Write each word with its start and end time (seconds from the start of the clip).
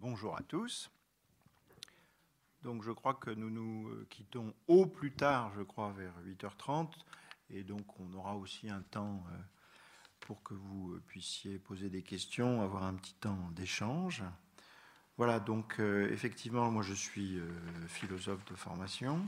bonjour 0.00 0.36
à 0.36 0.42
tous. 0.42 0.90
Donc 2.62 2.82
je 2.82 2.92
crois 2.92 3.14
que 3.14 3.30
nous 3.30 3.50
nous 3.50 3.90
quittons 4.10 4.54
au 4.66 4.86
plus 4.86 5.12
tard, 5.12 5.52
je 5.56 5.62
crois, 5.62 5.92
vers 5.92 6.14
8h30. 6.24 6.90
Et 7.50 7.64
donc 7.64 7.98
on 7.98 8.12
aura 8.14 8.36
aussi 8.36 8.68
un 8.68 8.82
temps 8.82 9.24
euh, 9.32 9.36
pour 10.20 10.42
que 10.42 10.54
vous 10.54 10.98
puissiez 11.06 11.58
poser 11.58 11.90
des 11.90 12.02
questions, 12.02 12.62
avoir 12.62 12.84
un 12.84 12.94
petit 12.94 13.14
temps 13.14 13.50
d'échange. 13.52 14.22
Voilà, 15.16 15.40
donc 15.40 15.80
euh, 15.80 16.10
effectivement, 16.12 16.70
moi 16.70 16.82
je 16.82 16.94
suis 16.94 17.38
euh, 17.38 17.48
philosophe 17.88 18.44
de 18.44 18.54
formation. 18.54 19.20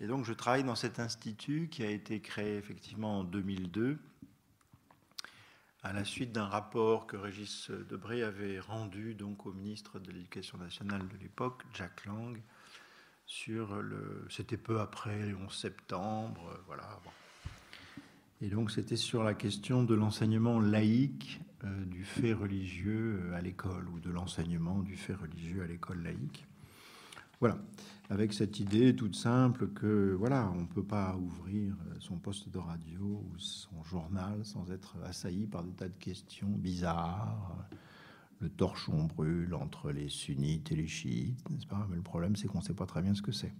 Et 0.00 0.06
donc 0.06 0.24
je 0.24 0.32
travaille 0.32 0.64
dans 0.64 0.74
cet 0.74 0.98
institut 0.98 1.68
qui 1.70 1.82
a 1.82 1.90
été 1.90 2.20
créé 2.20 2.56
effectivement 2.56 3.20
en 3.20 3.24
2002 3.24 3.98
à 5.84 5.92
la 5.92 6.04
suite 6.04 6.32
d'un 6.32 6.46
rapport 6.46 7.06
que 7.06 7.16
Régis 7.16 7.70
Debré 7.70 8.22
avait 8.22 8.58
rendu 8.58 9.14
donc 9.14 9.44
au 9.44 9.52
ministre 9.52 9.98
de 9.98 10.10
l'Éducation 10.10 10.56
nationale 10.56 11.06
de 11.06 11.16
l'époque, 11.22 11.62
Jack 11.74 12.06
Lang, 12.06 12.40
sur 13.26 13.82
le. 13.82 14.26
C'était 14.30 14.56
peu 14.56 14.80
après 14.80 15.26
le 15.26 15.36
11 15.36 15.52
septembre, 15.52 16.48
euh, 16.48 16.58
voilà. 16.66 17.00
Et 18.40 18.48
donc 18.48 18.70
c'était 18.70 18.96
sur 18.96 19.22
la 19.22 19.34
question 19.34 19.84
de 19.84 19.94
l'enseignement 19.94 20.58
laïque 20.58 21.40
euh, 21.64 21.84
du 21.84 22.04
fait 22.04 22.32
religieux 22.32 23.20
euh, 23.22 23.36
à 23.36 23.42
l'école, 23.42 23.86
ou 23.90 24.00
de 24.00 24.10
l'enseignement 24.10 24.80
du 24.80 24.96
fait 24.96 25.14
religieux 25.14 25.62
à 25.62 25.66
l'école 25.66 26.02
laïque. 26.02 26.46
Voilà, 27.44 27.58
avec 28.08 28.32
cette 28.32 28.58
idée 28.58 28.96
toute 28.96 29.14
simple 29.14 29.68
que 29.74 30.16
voilà, 30.18 30.50
on 30.56 30.62
ne 30.62 30.66
peut 30.66 30.82
pas 30.82 31.14
ouvrir 31.14 31.76
son 31.98 32.16
poste 32.16 32.48
de 32.48 32.56
radio 32.56 33.02
ou 33.02 33.34
son 33.36 33.84
journal 33.84 34.42
sans 34.46 34.70
être 34.70 34.96
assailli 35.04 35.46
par 35.46 35.62
des 35.62 35.72
tas 35.72 35.88
de 35.88 35.98
questions 35.98 36.48
bizarres. 36.48 37.68
Le 38.40 38.48
torchon 38.48 39.04
brûle 39.04 39.52
entre 39.52 39.92
les 39.92 40.08
sunnites 40.08 40.72
et 40.72 40.76
les 40.76 40.86
chiites, 40.86 41.50
n'est-ce 41.50 41.66
pas? 41.66 41.86
Mais 41.90 41.96
le 41.96 42.02
problème, 42.02 42.34
c'est 42.34 42.48
qu'on 42.48 42.60
ne 42.60 42.64
sait 42.64 42.72
pas 42.72 42.86
très 42.86 43.02
bien 43.02 43.14
ce 43.14 43.20
que 43.20 43.32
c'est. 43.32 43.52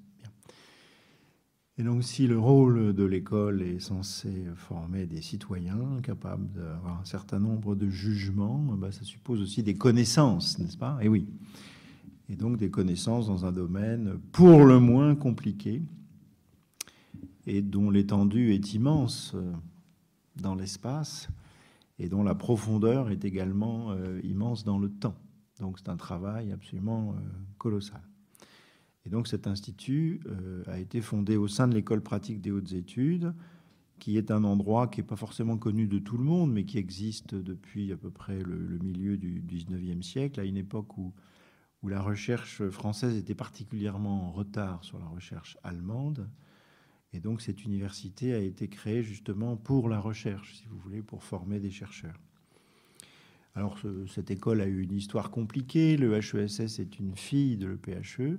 Et 1.77 1.83
donc, 1.83 2.03
si 2.03 2.27
le 2.27 2.39
rôle 2.39 2.95
de 2.95 3.05
l'école 3.05 3.61
est 3.61 3.81
censé 3.81 4.47
former 4.57 5.05
des 5.05 5.21
citoyens 5.21 6.01
capables 6.03 6.51
d'avoir 6.53 7.03
un 7.03 7.05
certain 7.05 7.39
nombre 7.39 7.75
de 7.75 7.91
jugements, 7.91 8.61
ben, 8.79 8.91
ça 8.91 9.05
suppose 9.05 9.43
aussi 9.43 9.63
des 9.63 9.75
connaissances, 9.75 10.59
n'est-ce 10.59 10.79
pas? 10.79 10.97
Et 11.03 11.09
oui 11.09 11.29
et 12.29 12.37
donc 12.37 12.57
des 12.57 12.71
connaissances 12.71 13.27
dans 13.27 13.45
un 13.45 13.53
domaine 13.53 14.19
pour 14.33 14.65
le 14.65 14.81
moins 14.81 15.15
compliqué 15.15 15.83
et 17.47 17.61
dont 17.61 17.91
l'étendue 17.91 18.53
est 18.53 18.75
immense 18.75 19.33
euh, 19.35 19.53
dans 20.37 20.55
l'espace 20.55 21.29
et 21.99 22.09
dont 22.09 22.23
la 22.23 22.35
profondeur 22.35 23.11
est 23.11 23.25
également 23.25 23.93
euh, 23.93 24.21
immense 24.25 24.65
dans 24.65 24.79
le 24.79 24.89
temps. 24.89 25.17
Donc 25.61 25.79
c'est 25.79 25.89
un 25.89 25.97
travail 25.97 26.53
absolument 26.53 27.11
euh, 27.13 27.21
colossal. 27.59 28.03
Et 29.07 29.11
donc 29.11 29.29
cet 29.29 29.47
institut 29.47 30.23
a 30.67 30.79
été 30.79 31.03
fondé 31.03 31.37
au 31.37 31.47
sein 31.47 31.69
de 31.69 31.75
l'école 31.75 32.01
pratique 32.01 32.41
des 32.41 32.51
hautes 32.51 32.73
études, 32.73 33.35
qui 33.99 34.17
est 34.17 34.31
un 34.31 34.45
endroit 34.45 34.89
qui 34.89 35.01
n'est 35.01 35.07
pas 35.07 35.15
forcément 35.15 35.59
connu 35.59 35.87
de 35.87 35.99
tout 35.99 36.17
le 36.17 36.25
monde, 36.25 36.51
mais 36.51 36.65
qui 36.65 36.79
existe 36.79 37.35
depuis 37.35 37.93
à 37.93 37.99
peu 37.99 38.09
près 38.09 38.43
le, 38.43 38.57
le 38.57 38.79
milieu 38.79 39.19
du 39.19 39.43
19e 39.43 40.01
siècle, 40.01 40.41
à 40.41 40.45
une 40.45 40.57
époque 40.57 40.97
où 40.97 41.13
où 41.85 41.89
la 41.89 42.01
recherche 42.01 42.67
française 42.71 43.15
était 43.15 43.35
particulièrement 43.35 44.29
en 44.29 44.33
retard 44.33 44.83
sur 44.83 44.99
la 44.99 45.05
recherche 45.05 45.59
allemande. 45.63 46.31
Et 47.13 47.21
donc 47.21 47.43
cette 47.43 47.63
université 47.63 48.33
a 48.33 48.39
été 48.39 48.69
créée 48.69 49.03
justement 49.03 49.59
pour 49.59 49.91
la 49.91 50.01
recherche, 50.01 50.55
si 50.55 50.65
vous 50.65 50.79
voulez, 50.79 51.03
pour 51.03 51.23
former 51.23 51.61
des 51.61 51.71
chercheurs. 51.71 52.19
Alors 53.55 53.79
cette 54.09 54.31
école 54.31 54.63
a 54.63 54.67
eu 54.67 54.81
une 54.81 54.95
histoire 54.95 55.31
compliquée. 55.31 55.99
Le 55.99 56.17
HESS 56.17 56.79
est 56.79 56.99
une 56.99 57.15
fille 57.17 57.59
de 57.59 57.67
l'EPHE. 57.67 58.39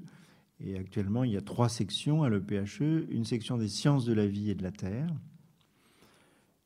Et 0.60 0.80
actuellement, 0.80 1.24
il 1.24 1.32
y 1.32 1.38
a 1.38 1.42
trois 1.42 1.70
sections 1.70 2.24
à 2.24 2.32
l'EPHE. 2.32 3.06
Une 3.12 3.26
section 3.26 3.60
des 3.60 3.68
sciences 3.68 4.06
de 4.06 4.14
la 4.14 4.26
vie 4.26 4.50
et 4.50 4.56
de 4.56 4.64
la 4.64 4.72
terre, 4.72 5.14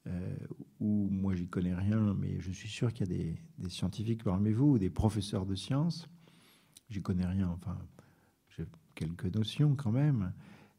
euh, 0.08 0.38
où 0.80 1.10
moi 1.12 1.36
j'y 1.36 1.50
connais 1.50 1.76
rien, 1.76 2.16
mais 2.18 2.40
je 2.40 2.52
suis 2.52 2.70
sûr 2.70 2.94
qu'il 2.94 3.10
y 3.10 3.14
a 3.14 3.18
des, 3.18 3.36
des 3.58 3.70
scientifiques 3.70 4.24
parmi 4.24 4.54
vous, 4.54 4.72
ou 4.72 4.78
des 4.78 4.90
professeurs 4.90 5.46
de 5.46 5.56
sciences 5.56 6.08
J'y 6.90 7.02
connais 7.02 7.26
rien, 7.26 7.50
enfin, 7.50 7.78
j'ai 8.58 8.66
quelques 8.96 9.34
notions 9.36 9.76
quand 9.76 9.92
même. 9.92 10.34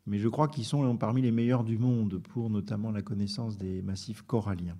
Mais 0.06 0.18
je 0.18 0.28
crois 0.28 0.48
qu'ils 0.48 0.64
sont 0.64 0.96
parmi 0.96 1.22
les 1.22 1.30
meilleurs 1.30 1.64
du 1.64 1.78
monde 1.78 2.18
pour 2.18 2.50
notamment 2.50 2.90
la 2.90 3.02
connaissance 3.02 3.56
des 3.56 3.82
massifs 3.82 4.22
coralliens. 4.22 4.78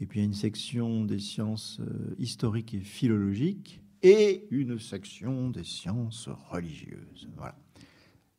Et 0.00 0.06
puis 0.06 0.18
il 0.18 0.22
y 0.22 0.24
a 0.24 0.26
une 0.26 0.34
section 0.34 1.04
des 1.04 1.18
sciences 1.18 1.80
euh, 1.80 2.14
historiques 2.18 2.74
et 2.74 2.80
philologiques 2.80 3.80
et 4.02 4.46
une 4.50 4.78
section 4.78 5.50
des 5.50 5.64
sciences 5.64 6.28
religieuses. 6.50 7.28
Voilà. 7.36 7.56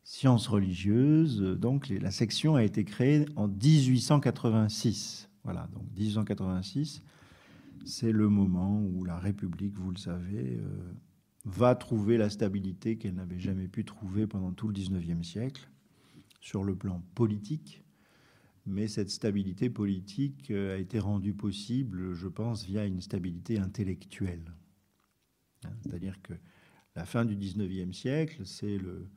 Sciences 0.04 0.48
religieuses, 0.48 1.42
donc 1.42 1.90
la 1.90 2.12
section 2.12 2.56
a 2.56 2.64
été 2.64 2.84
créée 2.84 3.26
en 3.36 3.48
1886. 3.48 5.28
Voilà, 5.44 5.68
donc 5.74 5.84
1886, 5.98 7.02
c'est 7.86 8.12
le 8.12 8.30
moment 8.30 8.80
où 8.80 9.04
la 9.04 9.18
République, 9.18 9.74
vous 9.76 9.90
le 9.90 9.98
savez, 9.98 10.60
euh, 10.60 10.94
va 11.46 11.76
trouver 11.76 12.18
la 12.18 12.30
stabilité 12.30 12.98
qu'elle 12.98 13.16
n'avait 13.16 13.40
jamais 13.40 13.68
pu 13.68 13.86
trouver 13.86 14.28
pendant 14.28 14.52
tout 14.52 14.68
le 14.68 14.74
19e 14.74 15.24
siècle 15.24 15.70
sur 16.42 16.64
le 16.64 16.76
plan 16.76 17.04
politique. 17.14 17.84
Mais 18.66 18.88
cette 18.88 19.12
stabilité 19.12 19.70
politique 19.70 20.50
euh, 20.50 20.76
a 20.76 20.78
été 20.78 21.00
rendue 21.00 21.36
possible, 21.36 22.14
je 22.16 22.28
pense, 22.28 22.66
via 22.66 22.86
une 22.86 23.00
stabilité 23.00 23.60
intellectuelle. 23.60 24.54
Hein, 25.66 25.70
c'est-à-dire 25.84 26.20
que 26.24 26.34
la 26.96 27.06
fin 27.06 27.26
du 27.26 27.36
19e 27.36 27.94
siècle, 27.94 28.42
c'est 28.46 28.80
le, 28.80 29.08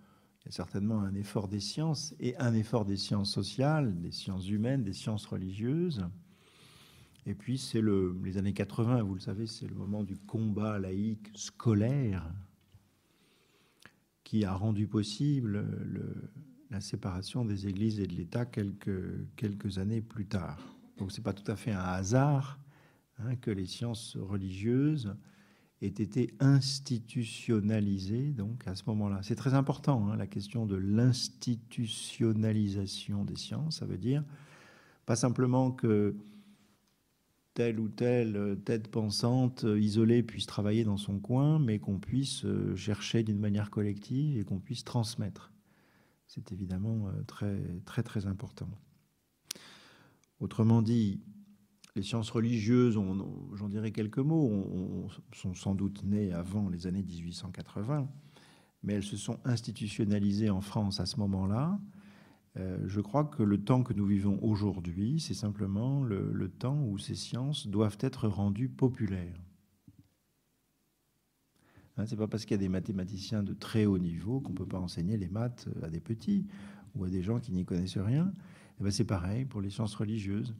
certainement 0.50 1.00
un 1.00 1.14
effort 1.14 1.48
des 1.48 1.60
sciences 1.60 2.14
et 2.20 2.36
un 2.36 2.54
effort 2.54 2.84
des 2.84 2.96
sciences 2.96 3.32
sociales, 3.32 3.98
des 4.00 4.10
sciences 4.10 4.48
humaines, 4.48 4.82
des 4.82 4.92
sciences 4.92 5.26
religieuses, 5.26 6.04
et 7.28 7.34
puis, 7.34 7.58
c'est 7.58 7.82
le, 7.82 8.16
les 8.24 8.38
années 8.38 8.54
80, 8.54 9.02
vous 9.02 9.12
le 9.12 9.20
savez, 9.20 9.46
c'est 9.46 9.68
le 9.68 9.74
moment 9.74 10.02
du 10.02 10.16
combat 10.16 10.78
laïque 10.78 11.28
scolaire 11.34 12.24
qui 14.24 14.46
a 14.46 14.54
rendu 14.54 14.86
possible 14.86 15.66
le, 15.84 16.30
la 16.70 16.80
séparation 16.80 17.44
des 17.44 17.66
églises 17.66 18.00
et 18.00 18.06
de 18.06 18.14
l'État 18.14 18.46
quelques, 18.46 19.26
quelques 19.36 19.76
années 19.76 20.00
plus 20.00 20.24
tard. 20.24 20.74
Donc, 20.96 21.12
ce 21.12 21.18
n'est 21.18 21.22
pas 21.22 21.34
tout 21.34 21.52
à 21.52 21.56
fait 21.56 21.72
un 21.72 21.84
hasard 21.84 22.58
hein, 23.18 23.36
que 23.36 23.50
les 23.50 23.66
sciences 23.66 24.16
religieuses 24.16 25.14
aient 25.82 25.88
été 25.88 26.32
institutionnalisées 26.40 28.32
donc, 28.32 28.66
à 28.66 28.74
ce 28.74 28.84
moment-là. 28.86 29.20
C'est 29.22 29.36
très 29.36 29.52
important, 29.52 30.08
hein, 30.08 30.16
la 30.16 30.26
question 30.26 30.64
de 30.64 30.76
l'institutionnalisation 30.76 33.26
des 33.26 33.36
sciences. 33.36 33.80
Ça 33.80 33.84
veut 33.84 33.98
dire 33.98 34.24
pas 35.04 35.16
simplement 35.16 35.72
que 35.72 36.16
telle 37.58 37.80
ou 37.80 37.88
telle 37.88 38.36
euh, 38.36 38.54
tête 38.54 38.86
pensante 38.86 39.64
euh, 39.64 39.80
isolée 39.80 40.22
puisse 40.22 40.46
travailler 40.46 40.84
dans 40.84 40.96
son 40.96 41.18
coin, 41.18 41.58
mais 41.58 41.80
qu'on 41.80 41.98
puisse 41.98 42.44
euh, 42.44 42.76
chercher 42.76 43.24
d'une 43.24 43.40
manière 43.40 43.68
collective 43.68 44.38
et 44.38 44.44
qu'on 44.44 44.60
puisse 44.60 44.84
transmettre. 44.84 45.52
C'est 46.28 46.52
évidemment 46.52 47.10
très 47.26 47.58
très 47.84 48.04
très 48.04 48.26
important. 48.26 48.68
Autrement 50.38 50.82
dit, 50.82 51.20
les 51.96 52.02
sciences 52.02 52.30
religieuses, 52.30 52.94
j'en 53.54 53.68
dirais 53.68 53.90
quelques 53.90 54.18
mots, 54.18 55.08
sont 55.32 55.54
sans 55.54 55.74
doute 55.74 56.04
nées 56.04 56.32
avant 56.32 56.68
les 56.68 56.86
années 56.86 57.02
1880, 57.02 58.08
mais 58.82 58.92
elles 58.92 59.02
se 59.02 59.16
sont 59.16 59.40
institutionnalisées 59.44 60.50
en 60.50 60.60
France 60.60 61.00
à 61.00 61.06
ce 61.06 61.16
moment-là. 61.16 61.80
Euh, 62.58 62.78
je 62.86 63.00
crois 63.00 63.24
que 63.24 63.42
le 63.42 63.62
temps 63.62 63.82
que 63.82 63.92
nous 63.92 64.06
vivons 64.06 64.38
aujourd'hui, 64.42 65.20
c'est 65.20 65.34
simplement 65.34 66.02
le, 66.02 66.48
temps 66.48 66.82
où 66.82 66.98
ces 66.98 67.14
sciences 67.14 67.68
doivent 67.68 67.98
être 68.00 68.26
rendues 68.26 68.68
populaires. 68.68 69.40
Hein, 71.96 72.06
Ce 72.06 72.12
n'est 72.12 72.16
pas 72.16 72.26
parce 72.26 72.44
qu'il 72.44 72.52
y 72.52 72.60
a 72.60 72.62
des 72.62 72.68
mathématiciens 72.68 73.42
de 73.42 73.54
très 73.54 73.86
haut 73.86 73.98
niveau 73.98 74.40
qu'on 74.40 74.52
ne 74.52 74.56
peut 74.56 74.66
pas 74.66 74.80
enseigner 74.80 75.16
les 75.16 75.28
maths 75.28 75.68
à 75.82 75.88
des 75.88 76.00
petits 76.00 76.46
ou 76.96 77.04
à 77.04 77.08
des 77.08 77.22
gens 77.22 77.38
qui 77.38 77.52
n'y 77.52 77.64
connaissent 77.64 77.98
rien. 77.98 78.32
Eh 78.80 78.84
ben, 78.84 78.90
c'est 78.90 79.04
pareil 79.04 79.44
pour 79.44 79.60
les 79.60 79.70
sciences 79.70 79.94
religieuses. 79.94 80.54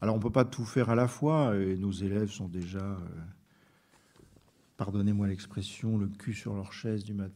Alors 0.00 0.16
on 0.16 0.18
ne 0.18 0.22
peut 0.22 0.30
pas 0.30 0.44
tout 0.44 0.64
faire 0.64 0.90
à 0.90 0.94
la 0.94 1.06
fois, 1.06 1.56
et 1.56 1.76
nos 1.76 1.92
élèves 1.92 2.30
sont 2.30 2.48
déjà... 2.48 2.84
Euh, 2.84 2.98
pardonnez-moi 4.76 5.28
l'expression, 5.28 5.98
le 5.98 6.08
cul 6.08 6.34
sur 6.34 6.54
leur 6.54 6.72
chaise 6.72 7.04
du, 7.04 7.12
euh, 7.12 7.28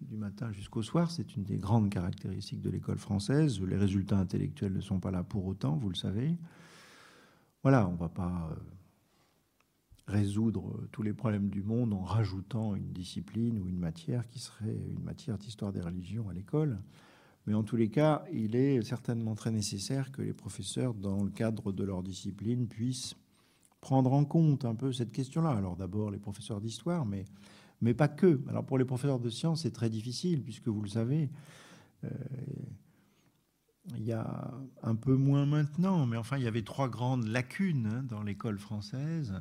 du 0.00 0.16
matin 0.16 0.52
jusqu'au 0.52 0.82
soir. 0.82 1.10
C'est 1.10 1.36
une 1.36 1.44
des 1.44 1.58
grandes 1.58 1.90
caractéristiques 1.90 2.62
de 2.62 2.70
l'école 2.70 2.98
française. 2.98 3.60
Les 3.60 3.76
résultats 3.76 4.18
intellectuels 4.18 4.72
ne 4.72 4.80
sont 4.80 5.00
pas 5.00 5.10
là 5.10 5.22
pour 5.22 5.46
autant, 5.46 5.76
vous 5.76 5.88
le 5.88 5.94
savez. 5.94 6.36
Voilà, 7.62 7.88
on 7.88 7.92
ne 7.92 7.98
va 7.98 8.08
pas 8.08 8.50
euh, 8.52 8.54
résoudre 10.06 10.86
tous 10.92 11.02
les 11.02 11.12
problèmes 11.12 11.48
du 11.48 11.62
monde 11.62 11.92
en 11.92 12.02
rajoutant 12.02 12.74
une 12.74 12.92
discipline 12.92 13.58
ou 13.58 13.68
une 13.68 13.78
matière 13.78 14.26
qui 14.28 14.38
serait 14.38 14.76
une 14.88 15.02
matière 15.02 15.36
d'histoire 15.36 15.72
des 15.72 15.80
religions 15.80 16.28
à 16.28 16.32
l'école. 16.32 16.78
Mais 17.46 17.54
en 17.54 17.62
tous 17.62 17.76
les 17.76 17.88
cas, 17.88 18.24
il 18.32 18.56
est 18.56 18.82
certainement 18.82 19.34
très 19.34 19.52
nécessaire 19.52 20.10
que 20.10 20.22
les 20.22 20.32
professeurs, 20.32 20.94
dans 20.94 21.22
le 21.22 21.30
cadre 21.30 21.70
de 21.70 21.84
leur 21.84 22.02
discipline, 22.02 22.66
puissent 22.66 23.14
prendre 23.86 24.12
en 24.12 24.24
compte 24.24 24.64
un 24.64 24.74
peu 24.74 24.92
cette 24.92 25.12
question-là. 25.12 25.50
Alors 25.50 25.76
d'abord 25.76 26.10
les 26.10 26.18
professeurs 26.18 26.60
d'histoire, 26.60 27.06
mais, 27.06 27.24
mais 27.80 27.94
pas 27.94 28.08
que. 28.08 28.42
Alors 28.48 28.66
pour 28.66 28.78
les 28.78 28.84
professeurs 28.84 29.20
de 29.20 29.30
sciences, 29.30 29.62
c'est 29.62 29.70
très 29.70 29.88
difficile, 29.88 30.42
puisque 30.42 30.66
vous 30.66 30.82
le 30.82 30.88
savez, 30.88 31.30
euh, 32.02 32.08
il 33.96 34.02
y 34.02 34.10
a 34.10 34.52
un 34.82 34.96
peu 34.96 35.14
moins 35.14 35.46
maintenant, 35.46 36.04
mais 36.04 36.16
enfin 36.16 36.36
il 36.36 36.42
y 36.42 36.48
avait 36.48 36.64
trois 36.64 36.88
grandes 36.88 37.28
lacunes 37.28 37.86
hein, 37.86 38.02
dans 38.02 38.24
l'école 38.24 38.58
française. 38.58 39.40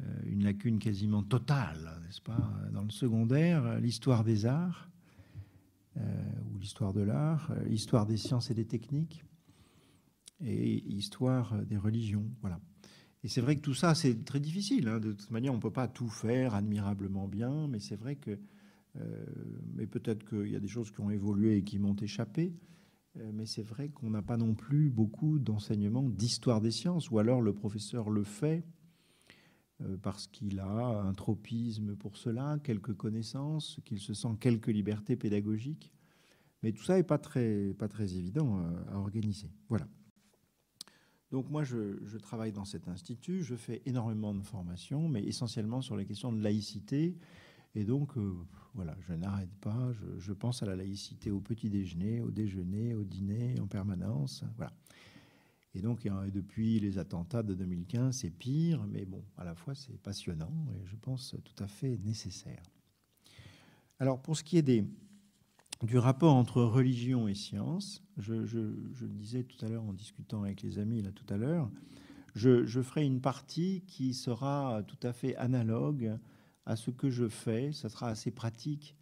Euh, 0.00 0.04
une 0.26 0.44
lacune 0.44 0.78
quasiment 0.78 1.24
totale, 1.24 1.90
n'est-ce 2.04 2.22
pas, 2.22 2.48
dans 2.70 2.84
le 2.84 2.90
secondaire, 2.90 3.80
l'histoire 3.80 4.22
des 4.22 4.46
arts, 4.46 4.88
euh, 5.96 6.02
ou 6.52 6.58
l'histoire 6.58 6.92
de 6.92 7.00
l'art, 7.00 7.50
l'histoire 7.66 8.06
des 8.06 8.16
sciences 8.16 8.48
et 8.48 8.54
des 8.54 8.66
techniques, 8.66 9.24
et 10.40 10.84
histoire 10.86 11.52
des 11.64 11.78
religions. 11.78 12.30
Voilà. 12.42 12.60
Et 13.26 13.28
c'est 13.28 13.40
vrai 13.40 13.56
que 13.56 13.60
tout 13.60 13.74
ça, 13.74 13.96
c'est 13.96 14.24
très 14.24 14.38
difficile. 14.38 14.86
Hein. 14.86 15.00
De 15.00 15.10
toute 15.10 15.32
manière, 15.32 15.52
on 15.52 15.56
ne 15.56 15.60
peut 15.60 15.72
pas 15.72 15.88
tout 15.88 16.08
faire 16.08 16.54
admirablement 16.54 17.26
bien, 17.26 17.66
mais 17.66 17.80
c'est 17.80 17.96
vrai 17.96 18.14
que. 18.14 18.38
Euh, 19.00 19.26
mais 19.74 19.88
peut-être 19.88 20.24
qu'il 20.24 20.52
y 20.52 20.54
a 20.54 20.60
des 20.60 20.68
choses 20.68 20.92
qui 20.92 21.00
ont 21.00 21.10
évolué 21.10 21.56
et 21.56 21.64
qui 21.64 21.80
m'ont 21.80 21.96
échappé. 21.96 22.54
Euh, 23.18 23.32
mais 23.34 23.44
c'est 23.44 23.64
vrai 23.64 23.88
qu'on 23.88 24.10
n'a 24.10 24.22
pas 24.22 24.36
non 24.36 24.54
plus 24.54 24.90
beaucoup 24.90 25.40
d'enseignements 25.40 26.08
d'histoire 26.08 26.60
des 26.60 26.70
sciences, 26.70 27.10
ou 27.10 27.18
alors 27.18 27.42
le 27.42 27.52
professeur 27.52 28.10
le 28.10 28.22
fait 28.22 28.64
euh, 29.80 29.96
parce 30.00 30.28
qu'il 30.28 30.60
a 30.60 31.02
un 31.02 31.12
tropisme 31.12 31.96
pour 31.96 32.18
cela, 32.18 32.60
quelques 32.62 32.94
connaissances, 32.94 33.80
qu'il 33.84 33.98
se 33.98 34.14
sent 34.14 34.36
quelques 34.38 34.68
libertés 34.68 35.16
pédagogiques. 35.16 35.92
Mais 36.62 36.70
tout 36.70 36.84
ça 36.84 36.94
n'est 36.94 37.02
pas 37.02 37.18
très, 37.18 37.74
pas 37.74 37.88
très 37.88 38.14
évident 38.14 38.60
à 38.92 38.98
organiser. 38.98 39.50
Voilà. 39.68 39.88
Donc 41.30 41.50
moi, 41.50 41.64
je, 41.64 42.16
travaille 42.18 42.52
dans 42.52 42.64
cet 42.64 42.88
institut, 42.88 43.42
je 43.42 43.56
fais 43.56 43.82
énormément 43.84 44.32
de 44.32 44.42
formations, 44.42 45.08
mais 45.08 45.24
essentiellement 45.24 45.80
sur 45.80 45.96
les 45.96 46.06
questions 46.06 46.32
de 46.32 46.40
laïcité. 46.40 47.16
Et 47.74 47.84
donc, 47.84 48.16
euh, 48.16 48.34
voilà, 48.74 48.96
je 49.00 49.12
n'arrête 49.12 49.54
pas, 49.60 49.92
je, 50.18 50.32
pense 50.32 50.62
à 50.62 50.66
la 50.66 50.76
laïcité 50.76 51.30
au 51.30 51.40
petit 51.40 51.68
déjeuner, 51.68 52.20
au 52.20 52.30
déjeuner, 52.30 52.94
au 52.94 53.04
dîner, 53.04 53.58
en 53.60 53.66
permanence. 53.66 54.44
Voilà. 54.56 54.72
Et 55.74 55.82
donc, 55.82 56.08
depuis 56.32 56.80
les 56.80 56.96
attentats 56.98 57.42
de 57.42 57.52
2015, 57.52 58.16
c'est 58.16 58.30
pire, 58.30 58.86
mais 58.86 59.04
bon, 59.04 59.22
à 59.36 59.44
la 59.44 59.54
fois, 59.54 59.74
c'est 59.74 60.00
passionnant 60.00 60.66
et 60.74 60.86
je 60.86 60.96
pense 60.96 61.36
tout 61.44 61.62
à 61.62 61.66
fait 61.66 61.98
nécessaire. 61.98 62.62
Alors, 63.98 64.22
pour 64.22 64.36
ce 64.36 64.44
qui 64.44 64.56
est 64.56 64.62
des, 64.62 64.86
du 65.82 65.98
rapport 65.98 66.34
entre 66.34 66.62
religion 66.62 67.28
et 67.28 67.34
science. 67.34 68.02
Je, 68.16 68.34
le 68.34 69.08
disais 69.08 69.44
tout 69.44 69.62
à 69.64 69.68
l'heure 69.68 69.84
en 69.84 69.92
discutant 69.92 70.42
avec 70.42 70.62
les 70.62 70.78
amis, 70.78 71.02
là 71.02 71.10
tout 71.12 71.32
à 71.32 71.36
l'heure, 71.36 71.70
je, 72.34 72.82
ferai 72.82 73.04
une 73.04 73.20
partie 73.20 73.82
qui 73.86 74.14
sera 74.14 74.82
tout 74.86 74.98
à 75.02 75.12
fait 75.12 75.36
analogue 75.36 76.18
à 76.64 76.76
ce 76.76 76.90
que 76.90 77.10
je 77.10 77.28
fais. 77.28 77.72
Ça 77.72 77.88
sera 77.88 78.08
assez 78.08 78.30
pratique 78.30 78.96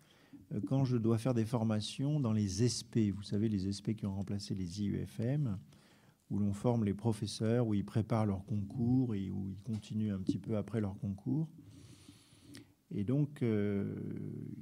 euh, 0.52 0.60
quand 0.66 0.84
je 0.84 0.96
dois 0.96 1.18
faire 1.18 1.34
des 1.34 1.44
formations 1.44 2.20
dans 2.20 2.32
les 2.32 2.68
SP. 2.68 3.10
Vous 3.14 3.22
savez, 3.22 3.48
les 3.48 3.72
SP 3.72 3.94
qui 3.94 4.06
ont 4.06 4.14
remplacé 4.14 4.54
les 4.54 4.82
IUFM, 4.82 5.58
où 6.30 6.38
l'on 6.38 6.52
forme 6.52 6.84
les 6.84 6.94
professeurs, 6.94 7.66
où 7.66 7.74
ils 7.74 7.84
préparent 7.84 8.26
leur 8.26 8.44
concours 8.44 9.14
et 9.14 9.30
où 9.30 9.48
ils 9.48 9.60
continuent 9.62 10.12
un 10.12 10.20
petit 10.20 10.38
peu 10.38 10.56
après 10.56 10.80
leur 10.80 10.96
concours. 10.98 11.48
Et 12.94 13.02
donc, 13.02 13.42
euh, 13.42 13.92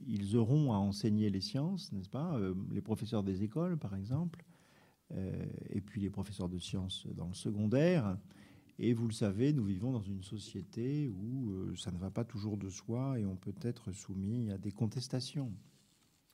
ils 0.06 0.36
auront 0.36 0.72
à 0.72 0.76
enseigner 0.76 1.28
les 1.28 1.42
sciences, 1.42 1.92
n'est-ce 1.92 2.08
pas 2.08 2.34
euh, 2.38 2.54
Les 2.70 2.80
professeurs 2.80 3.22
des 3.22 3.42
écoles, 3.42 3.76
par 3.76 3.94
exemple, 3.94 4.42
euh, 5.12 5.44
et 5.68 5.82
puis 5.82 6.00
les 6.00 6.08
professeurs 6.08 6.48
de 6.48 6.58
sciences 6.58 7.06
dans 7.14 7.28
le 7.28 7.34
secondaire. 7.34 8.16
Et 8.78 8.94
vous 8.94 9.06
le 9.06 9.12
savez, 9.12 9.52
nous 9.52 9.64
vivons 9.64 9.92
dans 9.92 10.02
une 10.02 10.22
société 10.22 11.08
où 11.08 11.76
ça 11.76 11.92
ne 11.92 11.98
va 11.98 12.10
pas 12.10 12.24
toujours 12.24 12.56
de 12.56 12.70
soi 12.70 13.20
et 13.20 13.26
on 13.26 13.36
peut 13.36 13.54
être 13.60 13.92
soumis 13.92 14.50
à 14.50 14.56
des 14.56 14.72
contestations 14.72 15.52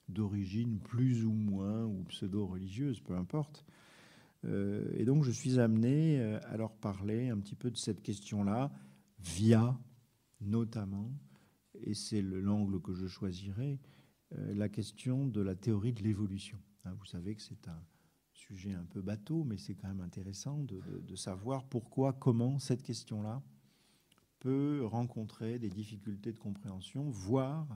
d'origine 0.09 0.79
plus 0.79 1.25
ou 1.27 1.33
moins 1.33 1.85
ou 1.85 2.05
pseudo-religieuse, 2.05 3.01
peu 3.01 3.17
importe. 3.17 3.67
et 4.45 5.05
donc, 5.05 5.25
je 5.25 5.33
suis 5.33 5.59
amené 5.59 6.23
à 6.23 6.57
leur 6.57 6.73
parler 6.73 7.29
un 7.29 7.39
petit 7.39 7.57
peu 7.57 7.71
de 7.71 7.77
cette 7.77 8.03
question-là 8.03 8.71
via 9.19 9.77
notamment 10.41 11.11
et 11.85 11.95
c'est 11.95 12.23
l'angle 12.23 12.81
que 12.81 12.93
je 12.93 13.07
choisirai, 13.07 13.79
euh, 14.37 14.55
la 14.55 14.69
question 14.69 15.27
de 15.27 15.41
la 15.41 15.55
théorie 15.55 15.93
de 15.93 16.03
l'évolution. 16.03 16.59
Hein, 16.85 16.95
vous 16.99 17.07
savez 17.07 17.35
que 17.35 17.43
c'est 17.43 17.69
un 17.69 17.83
sujet 18.33 18.73
un 18.73 18.85
peu 18.85 19.01
bateau, 19.01 19.45
mais 19.45 19.57
c'est 19.57 19.75
quand 19.75 19.89
même 19.89 20.01
intéressant 20.01 20.63
de, 20.63 21.17
savoir 21.17 21.65
pourquoi, 21.65 22.13
comment 22.13 22.59
cette 22.59 22.83
question-là 22.83 23.43
peut 24.39 24.85
rencontrer 24.85 25.59
des 25.59 25.71
difficultés 25.71 26.33
de 26.33 26.39
compréhension, 26.39 27.11
voire 27.11 27.67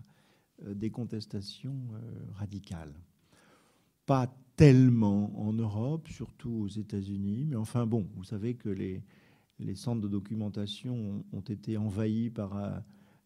euh, 0.62 0.74
des 0.74 0.90
contestations 0.90 1.88
euh, 1.94 2.00
radicales. 2.34 2.94
Pas 4.06 4.32
tellement 4.56 5.36
en 5.40 5.52
Europe, 5.52 6.08
surtout 6.08 6.50
aux 6.50 6.68
États-Unis, 6.68 7.46
mais 7.46 7.56
enfin 7.56 7.86
bon, 7.86 8.08
vous 8.14 8.24
savez 8.24 8.54
que 8.54 8.68
les, 8.68 9.02
les 9.58 9.74
centres 9.74 10.02
de 10.02 10.08
documentation 10.08 11.24
ont, 11.32 11.40
été 11.40 11.76
envahis 11.76 12.30
par 12.30 12.82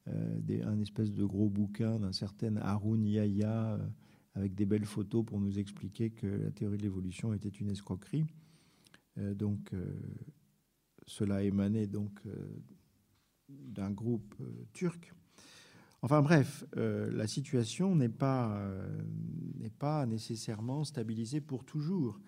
euh, 0.09 0.63
un 0.65 0.79
espèce 0.79 1.13
de 1.13 1.25
gros 1.25 1.49
bouquin 1.49 1.99
d'un 1.99 2.13
certain 2.13 2.57
Haroun 2.59 3.05
Yahya 3.05 3.75
euh, 3.75 3.87
avec 4.35 4.55
des 4.55 4.65
belles 4.65 4.85
photos 4.85 5.25
pour 5.25 5.41
nous 5.41 5.59
expliquer 5.59 6.11
que 6.11 6.27
la 6.27 6.51
théorie 6.51 6.77
de 6.77 6.83
l'évolution 6.83 7.33
était 7.33 7.49
une 7.49 7.71
escroquerie. 7.71 8.27
Euh, 9.19 9.35
donc, 9.35 9.73
cela 11.07 11.43
émanait 11.43 11.87
donc 11.87 12.21
d'un 13.49 13.91
groupe 13.91 14.35
turc. 14.73 15.15
Enfin 16.03 16.21
bref, 16.21 16.65
la 16.75 17.27
situation 17.27 17.95
n'est 17.95 18.09
pas, 18.09 18.61
pas 19.79 20.05
nécessairement 20.05 20.85
stabilisée 20.85 21.41
pour 21.41 21.65
toujours. 21.65 22.21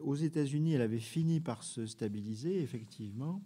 aux 0.00 0.14
États-Unis, 0.14 0.72
elle 0.72 0.80
avait 0.80 0.98
fini 0.98 1.40
par 1.40 1.62
se 1.62 1.86
stabiliser, 1.86 2.62
effectivement, 2.62 3.42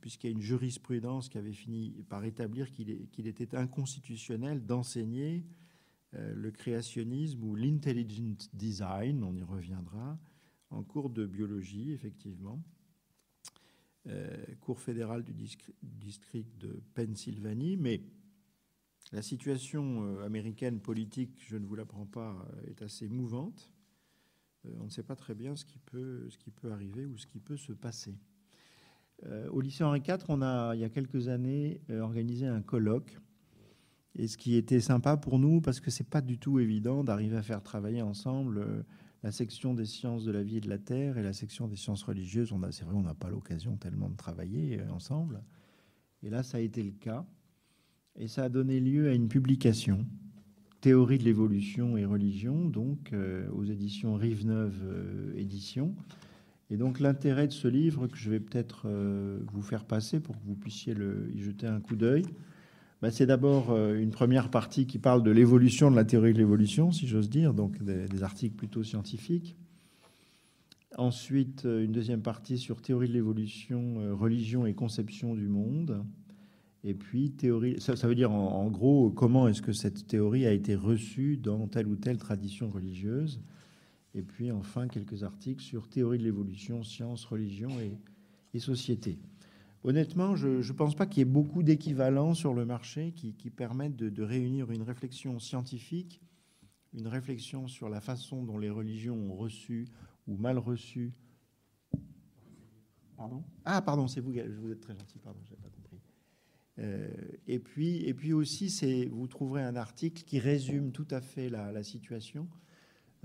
puisqu'il 0.00 0.26
y 0.26 0.32
a 0.32 0.32
une 0.32 0.42
jurisprudence 0.42 1.28
qui 1.28 1.38
avait 1.38 1.52
fini 1.52 2.04
par 2.08 2.24
établir 2.24 2.72
qu'il 2.72 3.26
était 3.26 3.54
inconstitutionnel 3.56 4.64
d'enseigner 4.64 5.44
euh, 6.14 6.34
le 6.34 6.50
créationnisme 6.50 7.42
ou 7.44 7.54
l'intelligent 7.54 8.36
design, 8.52 9.22
on 9.22 9.34
y 9.34 9.42
reviendra, 9.42 10.18
en 10.70 10.82
cours 10.82 11.08
de 11.08 11.26
biologie, 11.26 11.92
effectivement. 11.92 12.62
Euh, 14.08 14.44
cour 14.60 14.80
fédérale 14.80 15.22
du 15.22 15.32
district 15.32 16.58
de 16.58 16.82
Pennsylvanie, 16.94 17.76
mais 17.76 18.02
la 19.12 19.22
situation 19.22 20.18
américaine 20.20 20.80
politique, 20.80 21.44
je 21.46 21.56
ne 21.56 21.66
vous 21.66 21.76
l'apprends 21.76 22.06
pas, 22.06 22.48
est 22.66 22.82
assez 22.82 23.08
mouvante. 23.08 23.70
on 24.64 24.84
ne 24.84 24.90
sait 24.90 25.02
pas 25.02 25.16
très 25.16 25.34
bien 25.34 25.54
ce 25.54 25.64
qui 25.64 25.78
peut 25.78 26.72
arriver 26.72 27.04
ou 27.04 27.18
ce 27.18 27.26
qui 27.26 27.38
peut 27.38 27.58
se 27.58 27.72
passer. 27.72 28.16
Euh, 29.26 29.48
au 29.50 29.60
lycée 29.60 29.84
Henri 29.84 30.02
IV, 30.06 30.24
on 30.28 30.42
a, 30.42 30.74
il 30.74 30.80
y 30.80 30.84
a 30.84 30.88
quelques 30.88 31.28
années, 31.28 31.80
euh, 31.90 32.00
organisé 32.00 32.46
un 32.46 32.60
colloque. 32.60 33.18
Et 34.14 34.26
ce 34.26 34.36
qui 34.36 34.56
était 34.56 34.80
sympa 34.80 35.16
pour 35.16 35.38
nous, 35.38 35.60
parce 35.60 35.80
que 35.80 35.90
c'est 35.90 36.08
pas 36.08 36.20
du 36.20 36.38
tout 36.38 36.58
évident 36.58 37.02
d'arriver 37.02 37.36
à 37.36 37.42
faire 37.42 37.62
travailler 37.62 38.02
ensemble 38.02 38.58
euh, 38.58 38.82
la 39.22 39.30
section 39.30 39.74
des 39.74 39.86
sciences 39.86 40.24
de 40.24 40.32
la 40.32 40.42
vie 40.42 40.58
et 40.58 40.60
de 40.60 40.68
la 40.68 40.78
terre 40.78 41.16
et 41.16 41.22
la 41.22 41.32
section 41.32 41.68
des 41.68 41.76
sciences 41.76 42.02
religieuses. 42.02 42.52
C'est 42.72 42.84
vrai, 42.84 42.94
on 42.94 43.02
n'a 43.02 43.14
pas 43.14 43.30
l'occasion 43.30 43.76
tellement 43.76 44.10
de 44.10 44.16
travailler 44.16 44.80
ensemble. 44.90 45.42
Et 46.24 46.30
là, 46.30 46.42
ça 46.42 46.58
a 46.58 46.60
été 46.60 46.82
le 46.82 46.90
cas. 46.90 47.24
Et 48.16 48.26
ça 48.26 48.44
a 48.44 48.48
donné 48.48 48.80
lieu 48.80 49.08
à 49.08 49.14
une 49.14 49.28
publication, 49.28 50.04
Théorie 50.80 51.18
de 51.18 51.22
l'évolution 51.22 51.96
et 51.96 52.04
religion, 52.04 52.68
donc 52.68 53.14
aux 53.54 53.64
éditions 53.64 54.16
Rive 54.16 54.44
Neuve 54.44 55.32
Éditions. 55.36 55.94
Et 56.72 56.78
donc 56.78 57.00
l'intérêt 57.00 57.46
de 57.48 57.52
ce 57.52 57.68
livre 57.68 58.06
que 58.06 58.16
je 58.16 58.30
vais 58.30 58.40
peut-être 58.40 58.84
euh, 58.86 59.40
vous 59.52 59.60
faire 59.60 59.84
passer 59.84 60.20
pour 60.20 60.34
que 60.34 60.42
vous 60.46 60.54
puissiez 60.54 60.94
y 61.34 61.38
jeter 61.38 61.66
un 61.66 61.80
coup 61.80 61.96
d'œil, 61.96 62.24
bah, 63.02 63.10
c'est 63.10 63.26
d'abord 63.26 63.72
euh, 63.72 64.00
une 64.00 64.08
première 64.08 64.50
partie 64.50 64.86
qui 64.86 64.98
parle 64.98 65.22
de 65.22 65.30
l'évolution 65.30 65.90
de 65.90 65.96
la 65.96 66.06
théorie 66.06 66.32
de 66.32 66.38
l'évolution, 66.38 66.90
si 66.90 67.06
j'ose 67.06 67.28
dire, 67.28 67.52
donc 67.52 67.82
des, 67.82 68.22
articles 68.22 68.56
plutôt 68.56 68.82
scientifiques. 68.82 69.54
Ensuite, 70.96 71.66
euh, 71.66 71.84
une 71.84 71.92
deuxième 71.92 72.22
partie 72.22 72.56
sur 72.56 72.80
théorie 72.80 73.08
de 73.08 73.12
l'évolution, 73.12 74.16
religion 74.16 74.64
et 74.64 74.72
conception 74.72 75.34
du 75.34 75.48
monde. 75.48 76.02
Et 76.84 76.94
puis, 76.94 77.32
théorie, 77.32 77.78
ça, 77.82 77.94
veut 78.08 78.14
dire 78.14 78.32
en 78.32 78.70
gros 78.70 79.10
comment 79.10 79.46
est-ce 79.46 79.60
que 79.60 79.74
cette 79.74 80.06
théorie 80.06 80.46
a 80.46 80.52
été 80.52 80.74
reçue 80.74 81.36
dans 81.36 81.68
telle 81.68 81.86
ou 81.86 81.96
telle 81.96 82.16
tradition 82.16 82.70
religieuse. 82.70 83.42
Et 84.14 84.22
puis 84.22 84.50
enfin 84.50 84.88
quelques 84.88 85.22
articles 85.22 85.62
sur 85.62 85.88
théorie 85.88 86.18
de 86.18 86.24
l'évolution, 86.24 86.82
sciences, 86.82 87.24
religion 87.24 87.70
et, 87.80 88.58
société. 88.58 89.18
Honnêtement, 89.82 90.36
je 90.36 90.48
ne 90.48 90.72
pense 90.72 90.94
pas 90.94 91.06
qu'il 91.06 91.20
y 91.20 91.22
ait 91.22 91.24
beaucoup 91.24 91.62
d'équivalents 91.62 92.34
sur 92.34 92.52
le 92.52 92.66
marché 92.66 93.12
qui, 93.12 93.50
permettent 93.50 93.96
de, 93.96 94.22
réunir 94.22 94.70
une 94.70 94.82
réflexion 94.82 95.38
scientifique, 95.38 96.20
une 96.92 97.08
réflexion 97.08 97.66
sur 97.66 97.88
la 97.88 98.00
façon 98.02 98.44
dont 98.44 98.58
les 98.58 98.68
religions 98.68 99.16
ont 99.16 99.34
reçu 99.34 99.88
ou 100.26 100.36
mal 100.36 100.58
reçu 100.58 101.14
Pardon? 103.16 103.44
Ah, 103.64 103.80
pardon, 103.80 104.08
c'est 104.08 104.20
vous, 104.20 104.32
vous 104.32 104.72
êtes 104.72 104.80
très 104.80 104.94
gentil, 104.94 105.18
pardon, 105.18 105.38
je 105.44 105.54
pas 105.54 105.68
compris. 105.68 106.00
Euh, 106.78 107.08
et, 107.46 107.58
puis, 107.58 108.04
et 108.04 108.14
puis 108.14 108.32
aussi, 108.32 109.08
vous 109.10 109.26
trouverez 109.26 109.62
un 109.62 109.76
article 109.76 110.24
qui 110.24 110.38
résume 110.38 110.92
tout 110.92 111.06
à 111.10 111.20
fait 111.20 111.48
la, 111.48 111.82
situation 111.82 112.48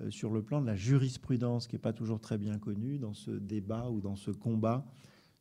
sur 0.09 0.31
le 0.31 0.43
plan 0.43 0.61
de 0.61 0.67
la 0.67 0.75
jurisprudence, 0.75 1.67
qui 1.67 1.75
n'est 1.75 1.81
pas 1.81 1.93
toujours 1.93 2.19
très 2.19 2.37
bien 2.37 2.59
connue 2.59 2.99
dans 2.99 3.13
ce 3.13 3.31
débat 3.31 3.89
ou 3.89 4.01
dans 4.01 4.15
ce 4.15 4.31
combat 4.31 4.85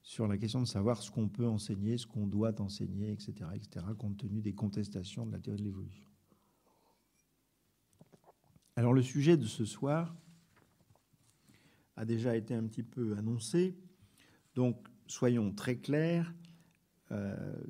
sur 0.06 0.28
la 0.28 0.38
question 0.38 0.60
de 0.60 0.66
savoir 0.66 1.02
ce 1.02 1.10
qu'on 1.10 1.28
peut 1.28 1.48
enseigner, 1.48 1.98
ce 1.98 2.06
qu'on 2.06 2.28
doit 2.28 2.60
enseigner, 2.60 3.10
etc., 3.10 3.50
etc., 3.54 3.84
compte 3.98 4.16
tenu 4.18 4.40
des 4.40 4.54
contestations 4.54 5.26
de 5.26 5.32
la 5.32 5.40
théorie 5.40 5.58
de 5.58 5.64
l'évolution. 5.64 6.06
Alors 8.76 8.92
le 8.92 9.02
sujet 9.02 9.36
de 9.36 9.46
ce 9.46 9.64
soir 9.64 10.14
a 11.96 12.04
déjà 12.04 12.36
été 12.36 12.54
un 12.54 12.64
petit 12.68 12.84
peu 12.84 13.16
annoncé, 13.16 13.76
donc 14.54 14.76
soyons 15.08 15.52
très 15.52 15.76
clairs, 15.76 16.32
euh, 16.32 16.45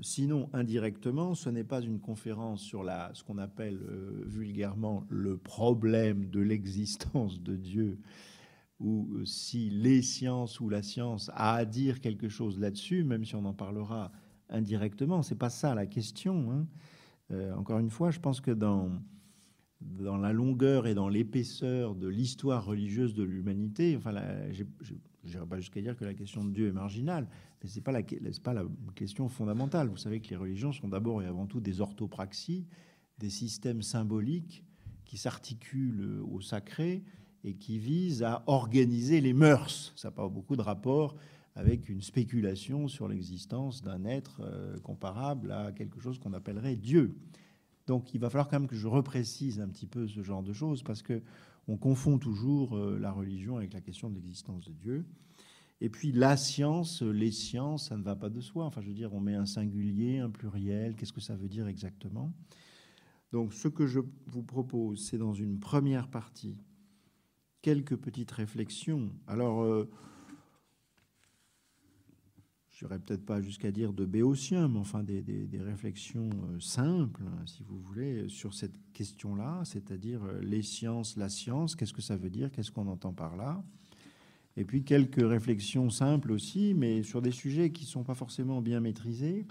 sinon, 0.01 0.49
indirectement, 0.53 1.35
ce 1.35 1.51
n'est 1.51 1.65
pas 1.65 1.83
une 1.83 2.01
conférence 2.01 2.63
sur 2.63 2.85
ce 3.13 3.23
qu'on 3.23 3.39
appelle 3.39 3.81
euh, 3.83 4.23
vulgairement 4.27 5.05
le 5.11 5.37
problème 5.37 6.31
de 6.31 6.41
l'existence 6.41 7.43
de 7.43 7.55
Dieu, 7.55 7.99
ou 8.81 9.09
euh, 9.15 9.25
si 9.25 9.69
les 9.71 10.03
sciences 10.03 10.61
ou 10.61 10.69
la 10.69 10.83
science 10.83 11.31
a 11.35 11.55
à 11.55 11.65
dire 11.65 12.01
quelque 12.01 12.29
chose 12.29 12.59
là-dessus, 12.59 13.05
même 13.05 13.25
si 13.25 13.35
on 13.35 13.45
en 13.45 13.55
parlera 13.55 14.11
indirectement, 14.49 15.23
c'est 15.23 15.35
pas 15.35 15.51
ça 15.51 15.75
la 15.75 15.87
question. 15.87 16.53
Hein. 16.53 16.67
encore 17.57 17.81
une 17.81 17.91
fois, 17.91 18.11
je 18.11 18.21
pense 18.21 18.41
que 18.41 18.53
dans 18.53 18.91
dans 19.81 20.17
la 20.17 20.33
longueur 20.33 20.87
et 20.87 20.95
dans 20.95 21.09
l'épaisseur 21.09 21.95
de 21.95 22.09
l'histoire 22.09 22.65
religieuse 22.65 23.15
de 23.15 23.23
l'humanité, 23.23 23.97
enfin, 23.97 24.15
je 25.27 25.35
n'irai 25.35 25.47
pas 25.47 25.59
jusqu'à 25.59 25.81
dire 25.81 25.97
que 25.97 26.05
la 26.05 26.15
question 26.15 26.45
de 26.45 26.51
Dieu 26.51 26.69
est 26.69 26.73
marginale, 26.73 27.29
mais 27.63 27.69
ce 27.69 27.77
n'est 27.77 27.83
pas, 27.83 27.93
la, 27.93 28.03
pas 28.43 28.55
la 28.55 28.65
question 28.95 29.29
fondamentale. 29.29 29.89
Vous 29.89 29.97
savez 29.97 30.21
que 30.21 30.29
les 30.31 30.37
religions 30.37 30.73
sont 30.73 30.89
d'abord 30.89 31.23
et 31.23 31.27
avant 31.27 31.47
tout 31.47 31.61
des 31.61 31.81
orthopraxies, 31.81 32.67
des 33.19 33.31
systèmes 33.31 33.83
symboliques 33.83 34.65
qui 35.05 35.19
s'articulent 35.19 36.21
au 36.31 36.41
sacré 36.41 37.05
et 37.45 37.55
qui 37.55 37.79
visent 37.79 38.23
à 38.23 38.43
organiser 38.47 39.21
les 39.21 39.33
mœurs. 39.33 39.93
Ça 39.97 40.09
n'a 40.09 40.13
pas 40.13 40.29
beaucoup 40.29 40.57
de 40.57 40.63
rapport 40.63 41.17
avec 41.55 41.89
une 41.89 42.03
spéculation 42.03 42.87
sur 42.87 43.09
l'existence 43.09 43.83
d'un 43.83 44.05
être 44.05 44.43
euh, 44.43 44.79
comparable 44.81 45.53
à 45.53 45.73
quelque 45.73 46.01
chose 46.01 46.19
qu'on 46.19 46.35
appellerait 46.35 46.77
Dieu. 46.77 47.17
Donc 47.87 48.13
il 48.15 48.21
va 48.21 48.29
falloir 48.29 48.49
quand 48.49 48.61
même 48.61 48.69
que 48.69 48.77
je 48.77 48.89
reprécise 48.89 49.61
un 49.61 49.69
petit 49.69 49.87
peu 49.87 50.07
ce 50.07 50.23
genre 50.23 50.43
de 50.43 50.53
choses 50.53 50.83
parce 50.83 51.03
que 51.03 51.23
on 51.69 51.77
confond 51.77 52.19
toujours 52.19 52.77
euh, 52.77 52.99
la 52.99 53.13
religion 53.13 53.57
avec 53.57 53.73
la 53.73 53.81
question 53.81 54.09
de 54.11 54.15
l'existence 54.15 54.65
de 54.65 54.73
Dieu. 54.73 55.07
Et 55.81 55.91
puis 55.91 56.13
la 56.13 56.37
science, 56.37 57.03
les 57.03 57.31
sciences, 57.31 57.89
ça 57.89 57.97
ne 57.97 58.03
va 58.03 58.17
pas 58.17 58.31
de 58.31 58.41
soi. 58.41 58.65
Enfin, 58.65 58.81
je 58.81 58.89
veux 58.89 58.95
dire, 58.95 59.13
on 59.13 59.21
met 59.21 59.35
un 59.35 59.47
singulier, 59.47 60.21
un 60.21 60.31
pluriel. 60.31 60.95
Qu'est-ce 60.95 61.13
que 61.13 61.21
ça 61.21 61.37
veut 61.37 61.49
dire 61.49 61.69
exactement? 61.69 62.33
Donc, 63.33 63.53
ce 63.53 63.69
que 63.69 63.87
je 63.87 64.01
vous 64.27 64.43
propose, 64.43 65.05
c'est 65.05 65.19
dans 65.19 65.35
une 65.35 65.59
première 65.59 66.09
partie 66.09 66.57
quelques 67.61 67.97
petites 67.97 68.31
réflexions. 68.31 69.11
Alors, 69.27 69.63
euh, 69.63 69.91
je 72.77 72.85
n'irai 72.85 72.99
peut-être 72.99 73.25
pas 73.25 73.41
jusqu'à 73.41 73.73
dire 73.73 73.95
de 73.95 74.05
béotien, 74.05 74.69
mais 74.69 74.79
enfin 74.79 75.03
des, 75.03 75.49
réflexions 75.59 76.29
euh, 76.29 76.61
simples, 76.61 77.23
si 77.47 77.63
vous 77.63 77.81
voulez, 77.81 78.29
sur 78.29 78.53
cette 78.53 78.75
question-là, 78.93 79.63
c'est-à-dire 79.65 80.23
euh, 80.25 80.41
les 80.43 80.61
sciences, 80.61 81.17
la 81.17 81.31
science, 81.31 81.75
qu'est-ce 81.75 81.95
que 81.95 82.03
ça 82.03 82.17
veut 82.17 82.29
dire, 82.29 82.53
qu'est-ce 82.53 82.71
qu'on 82.71 82.87
entend 82.87 83.15
par 83.15 83.35
là? 83.35 83.65
Et 84.59 84.65
puis 84.67 84.85
quelques 84.85 85.27
réflexions 85.27 85.89
simples 85.89 86.31
aussi, 86.33 86.75
mais 86.75 87.03
sur 87.03 87.23
des 87.23 87.31
sujets 87.31 87.73
qui 87.73 87.85
ne 87.85 87.89
sont 87.89 88.05
pas 88.05 88.15
forcément 88.15 88.61
bien 88.61 88.81
maîtrisés. 88.81 89.47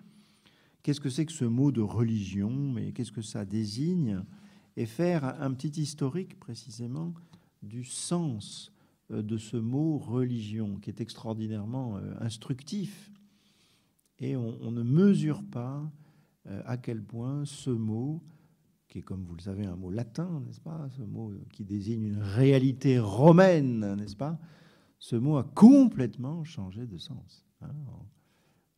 Qu'est-ce 0.83 1.01
que 1.01 1.09
c'est 1.09 1.25
que 1.25 1.31
ce 1.31 1.45
mot 1.45 1.71
de 1.71 1.81
religion? 1.81 2.51
Mais 2.51 2.91
qu'est-ce 2.91 3.11
que 3.11 3.23
ça 3.23 3.43
désigne? 3.43 4.21
Et 4.77 4.85
faire 4.85 5.41
un 5.41 5.51
petit 5.55 5.81
historique 5.81 6.39
précisément 6.39 7.11
du 7.63 7.85
sens 7.85 8.71
euh, 9.09 9.23
de 9.23 9.37
ce 9.37 9.57
mot 9.57 9.97
religion, 9.97 10.77
qui 10.77 10.91
est 10.91 11.01
extraordinairement 11.01 11.97
instructif 12.19 13.11
et 14.19 14.35
on, 14.35 14.71
ne 14.71 14.83
mesure 14.83 15.43
pas 15.43 15.91
euh, 16.47 16.61
à 16.65 16.77
quel 16.77 17.03
point 17.03 17.43
ce 17.45 17.69
mot, 17.69 18.23
qui 18.87 18.99
est 18.99 19.01
comme 19.01 19.23
vous 19.25 19.35
le 19.35 19.41
savez 19.41 19.65
un 19.65 19.75
mot 19.75 19.89
latin, 19.89 20.41
n'est-ce 20.45 20.61
pas, 20.61 20.87
ce 20.91 21.01
mot 21.01 21.33
qui 21.51 21.65
désigne 21.65 22.03
une 22.03 22.21
réalité 22.21 22.99
romaine, 22.99 23.95
n'est-ce 23.95 24.15
pas, 24.15 24.39
ce 24.99 25.15
mot 25.15 25.37
a 25.37 25.43
complètement 25.43 26.43
changé 26.43 26.87
de 26.87 26.97
sens. 26.97 27.45
Hein, 27.61 27.75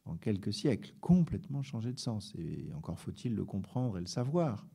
en, 0.05 0.15
quelques 0.15 0.53
siècles, 0.53 0.93
complètement 1.01 1.61
changé 1.61 1.93
de 1.93 1.99
sens. 1.99 2.33
Et 2.37 2.71
encore 2.73 2.99
faut-il 2.99 3.35
le 3.35 3.45
comprendre 3.45 3.97
et 3.97 4.01
le 4.01 4.07
savoir. 4.07 4.65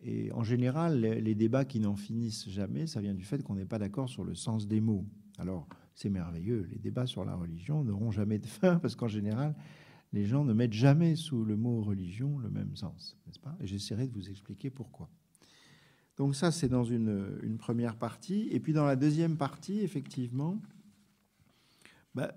Et 0.00 0.30
en 0.32 0.42
général, 0.42 1.00
les 1.00 1.34
débats 1.34 1.64
qui 1.64 1.80
n'en 1.80 1.96
finissent 1.96 2.48
jamais, 2.48 2.86
ça 2.86 3.00
vient 3.00 3.14
du 3.14 3.24
fait 3.24 3.42
qu'on 3.42 3.54
n'est 3.54 3.64
pas 3.64 3.78
d'accord 3.78 4.08
sur 4.08 4.24
le 4.24 4.34
sens 4.34 4.66
des 4.66 4.80
mots. 4.80 5.06
Alors, 5.38 5.68
c'est 5.94 6.10
merveilleux. 6.10 6.68
Les 6.70 6.78
débats 6.78 7.06
sur 7.06 7.24
la 7.24 7.34
religion 7.34 7.84
n'auront 7.84 8.10
jamais 8.10 8.38
de 8.38 8.46
fin 8.46 8.78
parce 8.78 8.96
qu'en 8.96 9.08
général, 9.08 9.54
les 10.12 10.24
gens 10.24 10.44
ne 10.44 10.52
mettent 10.52 10.72
jamais 10.72 11.16
sous 11.16 11.44
le 11.44 11.56
mot 11.56 11.82
religion 11.82 12.38
le 12.38 12.50
même 12.50 12.76
sens, 12.76 13.16
n'est-ce 13.26 13.38
pas? 13.38 13.56
Et 13.60 13.66
j'essaierai 13.66 14.06
de 14.06 14.12
vous 14.12 14.28
expliquer 14.28 14.70
pourquoi. 14.70 15.08
Donc 16.18 16.36
ça, 16.36 16.50
c'est 16.50 16.68
dans 16.68 16.84
une, 16.84 17.56
première 17.58 17.96
partie. 17.96 18.48
Et 18.50 18.60
puis 18.60 18.72
dans 18.72 18.84
la 18.84 18.96
deuxième 18.96 19.36
partie, 19.36 19.80
effectivement, 19.80 20.60
bah, 22.14 22.36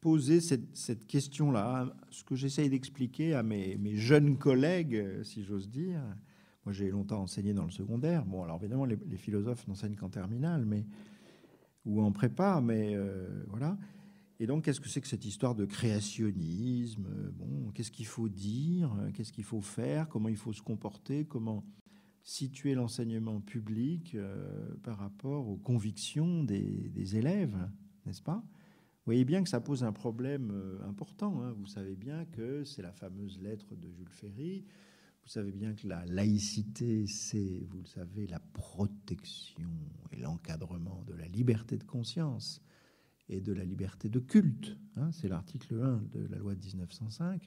poser 0.00 0.40
cette, 0.40 1.06
question-là, 1.06 1.96
ce 2.10 2.22
que 2.24 2.36
j'essaye 2.36 2.68
d'expliquer 2.68 3.34
à 3.34 3.42
mes, 3.42 3.94
jeunes 3.94 4.36
collègues, 4.36 5.22
si 5.22 5.42
j'ose 5.42 5.70
dire. 5.70 6.02
Moi, 6.66 6.74
j'ai 6.74 6.90
longtemps 6.90 7.22
enseigné 7.22 7.54
dans 7.54 7.64
le 7.64 7.70
secondaire. 7.70 8.26
Bon, 8.26 8.42
alors 8.42 8.58
évidemment, 8.60 8.84
les, 8.84 8.98
les 9.08 9.16
philosophes 9.16 9.66
n'enseignent 9.66 9.96
qu'en 9.96 10.10
terminale, 10.10 10.66
mais 10.66 10.84
ou 11.88 12.02
en 12.02 12.12
prépa, 12.12 12.60
mais 12.60 12.94
euh, 12.94 13.26
voilà. 13.48 13.76
Et 14.38 14.46
donc, 14.46 14.64
qu'est-ce 14.64 14.80
que 14.80 14.88
c'est 14.88 15.00
que 15.00 15.08
cette 15.08 15.24
histoire 15.24 15.54
de 15.54 15.64
créationnisme? 15.64 17.08
Bon, 17.32 17.72
qu'est-ce 17.72 17.90
qu'il 17.90 18.06
faut 18.06 18.28
dire? 18.28 18.94
Qu'est-ce 19.14 19.32
qu'il 19.32 19.42
faut 19.42 19.62
faire? 19.62 20.08
Comment 20.08 20.28
il 20.28 20.36
faut 20.36 20.52
se 20.52 20.62
comporter? 20.62 21.24
Comment 21.24 21.64
situer 22.22 22.74
l'enseignement 22.74 23.40
public 23.40 24.14
euh, 24.14 24.74
par 24.82 24.98
rapport 24.98 25.48
aux 25.48 25.56
convictions 25.56 26.44
des, 26.44 27.16
élèves, 27.16 27.56
n'est-ce 28.04 28.22
pas? 28.22 28.44
Vous 28.44 29.12
voyez 29.14 29.24
bien 29.24 29.42
que 29.42 29.48
ça 29.48 29.60
pose 29.60 29.82
un 29.82 29.92
problème 29.92 30.50
euh, 30.52 30.86
important. 30.86 31.42
Hein. 31.42 31.54
Vous 31.56 31.66
savez 31.66 31.96
bien 31.96 32.26
que 32.26 32.64
c'est 32.64 32.82
la 32.82 32.92
fameuse 32.92 33.40
lettre 33.40 33.74
de 33.74 33.90
Jules 33.90 34.10
Ferry 34.10 34.66
vous 35.28 35.34
savez 35.34 35.52
bien 35.52 35.74
que 35.74 35.86
la 35.86 36.06
laïcité, 36.06 37.06
c'est, 37.06 37.66
vous 37.68 37.80
le 37.80 37.86
savez, 37.86 38.26
la 38.28 38.40
protection 38.40 39.68
et 40.10 40.16
l'encadrement 40.16 41.04
de 41.06 41.12
la 41.12 41.28
liberté 41.28 41.76
de 41.76 41.84
conscience 41.84 42.62
et 43.28 43.42
de 43.42 43.52
la 43.52 43.66
liberté 43.66 44.08
de 44.08 44.20
culte. 44.20 44.78
Hein, 44.96 45.12
c'est 45.12 45.28
l'article 45.28 45.82
1 45.82 46.02
de 46.14 46.26
la 46.28 46.38
loi 46.38 46.54
de 46.54 46.64
1905. 46.64 47.46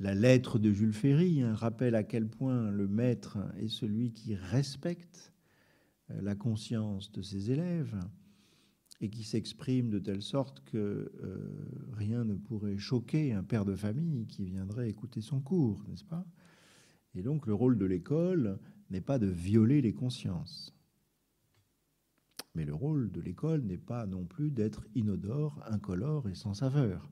La 0.00 0.14
lettre 0.14 0.58
de 0.58 0.72
Jules 0.72 0.94
Ferry 0.94 1.42
hein, 1.42 1.52
rappelle 1.52 1.94
à 1.94 2.04
quel 2.04 2.26
point 2.26 2.70
le 2.70 2.88
maître 2.88 3.36
est 3.58 3.68
celui 3.68 4.14
qui 4.14 4.34
respecte 4.34 5.34
euh, 6.10 6.22
la 6.22 6.34
conscience 6.34 7.12
de 7.12 7.20
ses 7.20 7.50
élèves 7.50 8.00
et 9.02 9.10
qui 9.10 9.24
s'exprime 9.24 9.90
de 9.90 9.98
telle 9.98 10.22
sorte 10.22 10.64
que 10.64 11.12
euh, 11.22 11.66
rien 11.92 12.24
ne 12.24 12.34
pourrait 12.34 12.78
choquer 12.78 13.34
un 13.34 13.44
père 13.44 13.66
de 13.66 13.76
famille 13.76 14.26
qui 14.26 14.46
viendrait 14.46 14.88
écouter 14.88 15.20
son 15.20 15.42
cours, 15.42 15.84
n'est-ce 15.86 16.04
pas? 16.04 16.26
Et 17.14 17.22
donc 17.22 17.46
le 17.46 17.54
rôle 17.54 17.78
de 17.78 17.86
l'école 17.86 18.58
n'est 18.90 19.00
pas 19.00 19.18
de 19.18 19.26
violer 19.26 19.80
les 19.82 19.92
consciences. 19.92 20.74
Mais 22.54 22.64
le 22.64 22.74
rôle 22.74 23.10
de 23.10 23.20
l'école 23.20 23.62
n'est 23.62 23.78
pas 23.78 24.06
non 24.06 24.24
plus 24.24 24.50
d'être 24.50 24.86
inodore, 24.94 25.62
incolore 25.66 26.28
et 26.28 26.34
sans 26.34 26.54
saveur. 26.54 27.10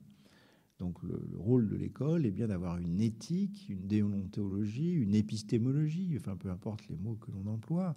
Donc 0.77 1.01
le, 1.03 1.19
rôle 1.35 1.67
de 1.67 1.75
l'école 1.75 2.25
est 2.25 2.31
bien 2.31 2.47
d'avoir 2.47 2.77
une 2.77 3.01
éthique, 3.01 3.69
une 3.69 3.87
déontologie, 3.87 4.93
une 4.93 5.13
épistémologie, 5.13 6.15
enfin 6.17 6.35
peu 6.35 6.49
importe 6.49 6.87
les 6.87 6.97
mots 6.97 7.15
que 7.15 7.31
l'on 7.31 7.45
emploie. 7.47 7.95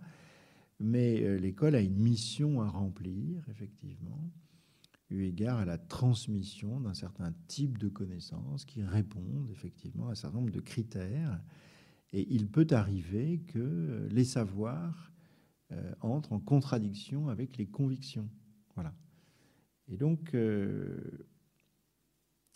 Mais 0.80 1.22
euh, 1.22 1.38
l'école 1.38 1.76
a 1.76 1.80
une 1.80 1.96
mission 1.96 2.60
à 2.60 2.68
remplir, 2.68 3.42
effectivement, 3.48 4.30
eu 5.08 5.24
égard 5.24 5.58
à 5.58 5.64
la 5.64 5.78
transmission 5.78 6.80
d'un 6.80 6.94
certain 6.94 7.32
type 7.46 7.78
de 7.78 7.88
connaissances 7.88 8.64
qui 8.64 8.82
répondent 8.82 9.50
effectivement 9.50 10.08
à 10.08 10.12
un 10.12 10.14
certain 10.14 10.38
nombre 10.38 10.52
de 10.52 10.60
critères 10.60 11.40
et 12.14 12.32
il 12.32 12.46
peut 12.46 12.66
arriver 12.70 13.40
que 13.48 14.06
les 14.10 14.24
savoirs 14.24 15.12
euh, 15.72 15.92
entrent 16.00 16.32
en 16.32 16.38
contradiction 16.38 17.28
avec 17.28 17.56
les 17.56 17.66
convictions. 17.66 18.30
Voilà. 18.76 18.94
Et 19.88 19.96
donc, 19.96 20.32
euh, 20.34 21.26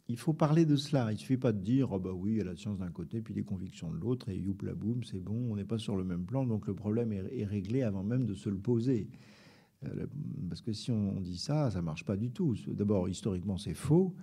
il 0.07 0.17
faut 0.17 0.33
parler 0.33 0.65
de 0.65 0.77
cela. 0.77 1.11
Il 1.11 1.15
ne 1.15 1.19
suffit 1.19 1.37
pas 1.37 1.53
de 1.53 1.61
dire, 1.61 1.91
oh 1.91 1.99
bah 1.99 2.13
oui, 2.13 2.35
il 2.35 2.39
y 2.39 2.41
a 2.41 2.45
la 2.45 2.55
science 2.55 2.79
d'un 2.79 2.93
côté, 2.93 3.21
puis 3.21 3.35
les 3.35 3.43
convictions 3.43 3.91
de 3.91 3.97
l'autre, 3.97 4.29
et 4.29 4.39
youpla 4.39 4.75
boum, 4.77 5.03
c'est 5.03 5.19
bon, 5.19 5.51
on 5.51 5.57
n'est 5.57 5.65
pas 5.65 5.79
sur 5.79 5.97
le 5.97 6.05
même 6.05 6.25
plan, 6.25 6.47
donc 6.47 6.69
le 6.69 6.75
problème 6.75 7.13
est, 7.13 7.45
réglé 7.45 7.83
avant 7.83 8.05
même 8.05 8.27
de 8.27 8.35
se 8.35 8.49
le 8.49 8.59
poser. 8.59 9.11
Parce 10.49 10.61
que 10.61 10.73
si 10.73 10.93
on 10.93 11.21
dit 11.21 11.39
ça, 11.39 11.71
ça 11.73 11.83
marche 11.83 12.05
pas 12.05 12.17
du 12.17 12.31
tout. 12.31 12.55
D'abord, 12.69 13.09
historiquement, 13.09 13.59
c'est 13.59 13.75
faux. 13.75 14.15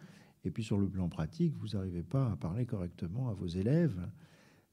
Et 0.45 0.51
puis 0.51 0.63
sur 0.63 0.77
le 0.77 0.87
plan 0.87 1.09
pratique, 1.09 1.57
vous 1.57 1.69
n'arrivez 1.69 2.03
pas 2.03 2.31
à 2.31 2.35
parler 2.37 2.65
correctement 2.65 3.29
à 3.29 3.33
vos 3.33 3.47
élèves 3.47 3.99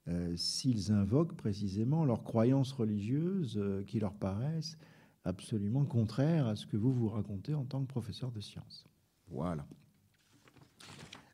euh, 0.09 0.35
s'ils 0.37 0.91
invoquent 0.91 1.37
précisément 1.37 2.05
leurs 2.05 2.25
croyances 2.25 2.73
religieuses 2.73 3.57
euh, 3.57 3.85
qui 3.85 4.01
leur 4.01 4.15
paraissent 4.15 4.77
absolument 5.25 5.85
contraires 5.85 6.49
à 6.49 6.57
ce 6.57 6.67
que 6.67 6.77
vous 6.77 6.93
vous 6.93 7.09
racontez 7.09 7.55
en 7.55 7.65
tant 7.65 7.83
que 7.83 7.87
professeur 7.87 8.33
de 8.33 8.41
sciences. 8.41 8.85
Voilà. 9.29 9.65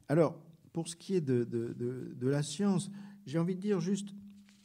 Alors, 0.08 0.38
pour 0.74 0.86
ce 0.86 0.96
qui 0.96 1.14
est 1.14 1.22
de, 1.22 1.44
de, 1.44 2.28
la 2.28 2.42
science, 2.42 2.90
j'ai 3.24 3.38
envie 3.38 3.54
de 3.54 3.60
dire 3.60 3.80
juste 3.80 4.10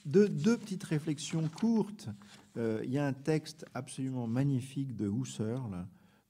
deux, 0.05 0.27
deux 0.27 0.57
petites 0.57 0.83
réflexions 0.83 1.47
courtes. 1.47 2.09
Euh, 2.57 2.81
il 2.83 2.91
y 2.91 2.97
a 2.97 3.07
un 3.07 3.13
texte 3.13 3.65
absolument 3.73 4.27
magnifique 4.27 4.97
de 4.97 5.09
Husserl, 5.09 5.71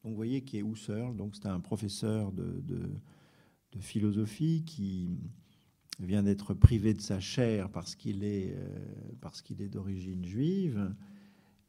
donc 0.03 0.11
vous 0.11 0.15
voyez 0.15 0.43
qui 0.43 0.57
est 0.57 0.61
Husserl, 0.61 1.15
donc 1.15 1.35
c'est 1.35 1.47
un 1.47 1.59
professeur 1.59 2.31
de, 2.31 2.61
de 2.61 3.79
philosophie 3.79 4.63
qui 4.63 5.17
vient 5.99 6.23
d'être 6.23 6.53
privé 6.53 6.93
de 6.93 7.01
sa 7.01 7.19
chair 7.19 7.69
parce 7.69 7.95
qu'il 7.95 8.23
est, 8.23 8.55
euh, 8.55 8.67
parce 9.21 9.41
qu'il 9.41 9.61
est 9.61 9.69
d'origine 9.69 10.25
juive. 10.25 10.93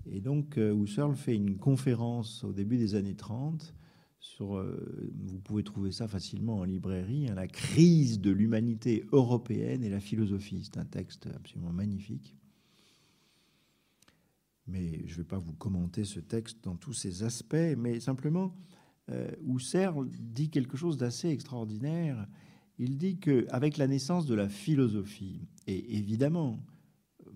Et 0.07 0.21
donc 0.21 0.59
euh, 0.59 0.75
Husserl 0.75 1.15
fait 1.15 1.37
une 1.37 1.57
conférence 1.57 2.45
au 2.45 2.53
début 2.53 2.79
des 2.79 2.95
années 2.95 3.15
30 3.15 3.75
sur, 4.19 4.57
euh, 4.57 5.13
vous 5.27 5.39
pouvez 5.39 5.63
trouver 5.63 5.93
ça 5.93 6.09
facilement 6.09 6.59
en 6.59 6.65
librairie, 6.65 7.29
hein, 7.29 7.35
la 7.35 7.47
crise 7.47 8.21
de 8.21 8.31
l'humanité 8.31 9.05
européenne 9.13 9.85
et 9.85 9.91
la 9.91 10.01
philosophie. 10.01 10.63
C'est 10.65 10.79
un 10.79 10.87
texte 10.87 11.27
absolument 11.35 11.73
magnifique. 11.73 12.35
Mais 14.67 15.07
je 15.07 15.13
ne 15.13 15.19
vais 15.19 15.29
pas 15.29 15.39
vous 15.39 15.53
commenter 15.53 16.05
ce 16.05 16.21
texte 16.21 16.65
dans 16.65 16.77
tous 16.77 16.95
ses 16.95 17.23
aspects, 17.23 17.77
mais 17.77 18.01
simplement 18.01 18.57
euh, 19.11 19.31
Husserl 19.47 20.09
dit 20.09 20.49
quelque 20.49 20.79
chose 20.79 20.97
d'assez 20.97 21.29
extraordinaire. 21.29 22.27
Il 22.79 22.99
dit 22.99 23.19
qu'avec 23.19 23.77
la 23.77 23.87
naissance 23.87 24.27
de 24.27 24.35
la 24.35 24.49
philosophie, 24.49 25.47
et 25.67 25.97
évidemment, 25.97 26.59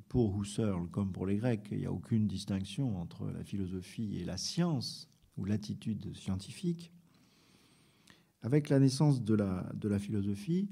pour 0.08 0.40
Husserl 0.40 0.88
comme 0.90 1.12
pour 1.12 1.26
les 1.26 1.36
Grecs, 1.36 1.68
il 1.70 1.78
n'y 1.78 1.86
a 1.86 1.92
aucune 1.92 2.26
distinction 2.26 2.98
entre 3.00 3.30
la 3.30 3.44
philosophie 3.44 4.16
et 4.16 4.24
la 4.24 4.36
science 4.36 5.08
ou 5.36 5.44
l'attitude 5.44 6.14
scientifique. 6.16 6.92
Avec 8.42 8.68
la 8.68 8.80
naissance 8.80 9.22
de 9.22 9.34
la, 9.34 9.70
de 9.74 9.88
la 9.88 9.98
philosophie, 9.98 10.70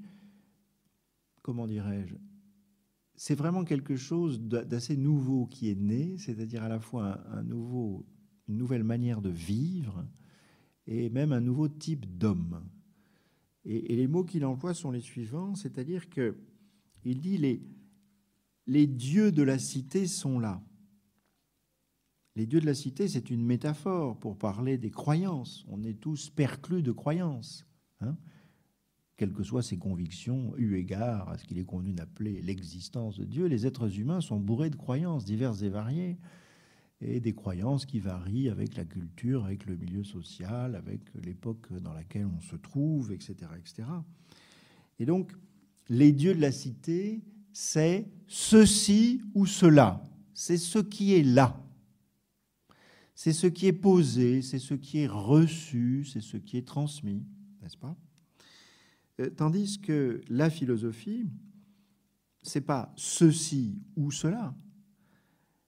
comment 1.43 1.67
dirais-je, 1.67 2.17
c'est 3.17 3.35
vraiment 3.35 3.65
quelque 3.65 3.97
chose 3.97 4.41
d'assez 4.41 4.97
nouveau 4.97 5.47
qui 5.47 5.71
est 5.71 5.75
né, 5.75 6.17
c'est-à-dire 6.19 6.63
à 6.63 6.69
la 6.69 6.81
fois 6.81 7.21
un, 7.31 7.43
nouveau, 7.43 8.07
une 8.49 8.59
nouvelle 8.59 8.85
manière 8.85 9.23
de 9.23 9.31
vivre, 9.31 10.07
et 10.87 11.09
même 11.11 11.33
un 11.33 11.41
nouveau 11.41 11.69
type 11.69 12.07
d'homme. 12.19 12.63
Et, 13.67 13.97
les 13.97 14.07
mots 14.07 14.25
qu'il 14.25 14.45
emploie 14.45 14.75
sont 14.75 14.93
les 14.93 15.01
suivants, 15.01 15.55
c'est-à-dire 15.55 16.09
que 16.09 16.37
il 17.05 17.21
dit 17.21 17.37
les, 17.37 17.63
les 18.67 18.87
dieux 18.87 19.33
de 19.33 19.43
la 19.43 19.59
cité 19.59 20.07
sont 20.07 20.39
là. 20.39 20.63
Les 22.37 22.47
dieux 22.47 22.61
de 22.61 22.67
la 22.67 22.75
cité, 22.75 23.09
c'est 23.09 23.31
une 23.31 23.45
métaphore 23.45 24.19
pour 24.19 24.39
parler 24.39 24.79
des 24.79 24.91
croyances. 24.91 25.65
On 25.69 25.83
est 25.83 26.01
tous 26.01 26.31
perclus 26.31 26.83
de 26.83 26.93
croyances, 26.93 27.67
hein 28.01 28.17
quelles 29.17 29.33
que 29.33 29.43
soient 29.43 29.63
ses 29.63 29.79
convictions, 29.79 30.55
eu 30.59 30.77
égard 30.77 31.29
à 31.31 31.39
ce 31.39 31.45
qu'il 31.45 31.59
est 31.59 31.65
convenu 31.65 31.93
d'appeler 31.93 32.43
l'existence 32.43 33.19
de 33.19 33.25
Dieu. 33.25 33.47
Les 33.47 33.67
êtres 33.67 33.99
humains 33.99 34.21
sont 34.21 34.39
bourrés 34.39 34.71
de 34.71 34.77
croyances 34.77 35.25
diverses 35.25 35.63
et 35.63 35.71
variées 35.71 36.19
et 37.01 37.21
des 37.21 37.35
croyances 37.35 37.85
qui 37.85 38.01
varient 38.01 38.49
avec 38.49 38.77
la 38.77 38.85
culture, 38.85 39.45
avec 39.45 39.67
le 39.67 39.77
milieu 39.77 40.05
social, 40.05 40.75
avec 40.75 41.01
l'époque 41.15 41.73
dans 41.73 41.93
laquelle 41.93 42.27
on 42.27 42.41
se 42.41 42.57
trouve, 42.57 43.13
etc., 43.13 43.35
etc. 43.59 43.89
Et 44.99 45.05
donc, 45.05 45.33
les 45.89 46.13
dieux 46.13 46.35
de 46.35 46.41
la 46.41 46.53
cité, 46.53 47.23
c'est 47.53 48.07
ceci 48.27 49.21
ou 49.35 49.47
cela. 49.47 50.03
C'est 50.33 50.57
ce 50.57 50.79
qui 50.79 51.15
est 51.15 51.23
là. 51.23 51.63
C'est 53.15 53.33
ce 53.33 53.47
qui 53.47 53.67
est 53.67 53.73
posé, 53.73 54.43
c'est 54.43 54.59
ce 54.59 54.75
qui 54.75 54.99
est 54.99 55.07
reçu, 55.07 56.05
c'est 56.05 56.21
ce 56.21 56.37
qui 56.37 56.59
est 56.59 56.67
transmis, 56.67 57.25
n'est-ce 57.63 57.79
pas? 57.79 57.97
Euh, 59.21 59.31
Tandis 59.31 59.81
que 59.81 60.21
la 60.29 60.51
philosophie, 60.51 61.27
c'est 62.43 62.61
pas 62.61 62.93
ceci 62.97 63.81
ou 63.97 64.11
cela, 64.11 64.55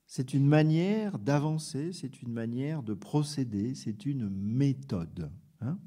c'est 0.09 0.33
une 0.33 0.47
manière 0.47 1.19
d'avancer, 1.19 1.93
c'est 1.93 2.23
une 2.23 2.33
manière 2.33 2.83
de 2.83 2.95
procéder, 2.95 3.75
c'est 3.75 4.07
une 4.07 4.31
méthode. 4.31 5.31
Hein. 5.61 5.79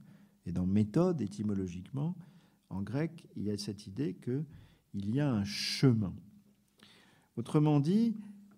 et 0.46 0.52
dans 0.52 0.66
méthode, 0.66 1.22
étymologiquement, 1.22 2.16
en 2.70 2.82
grec, 2.84 3.28
il 3.36 3.44
y 3.44 3.52
a 3.52 3.58
cette 3.58 3.88
idée 3.88 4.16
qu'il 4.16 5.16
y 5.16 5.20
a 5.20 5.32
un 5.32 5.44
chemin. 5.44 6.14
Autrement 7.36 7.80
dit, 7.80 8.16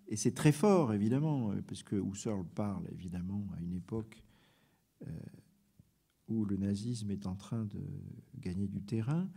et 0.08 0.16
c'est 0.16 0.34
très 0.34 0.52
fort 0.52 0.92
évidemment, 0.92 1.52
parce 1.66 1.82
que 1.82 1.96
Husserl 1.96 2.44
parle 2.54 2.84
évidemment 2.92 3.46
à 3.56 3.62
une 3.62 3.72
époque 3.72 4.22
euh, 5.06 5.10
où 6.28 6.44
le 6.44 6.58
nazisme 6.58 7.10
est 7.10 7.26
en 7.26 7.36
train 7.36 7.64
de 7.64 7.80
gagner 8.38 8.68
du 8.68 8.82
terrain, 8.82 9.30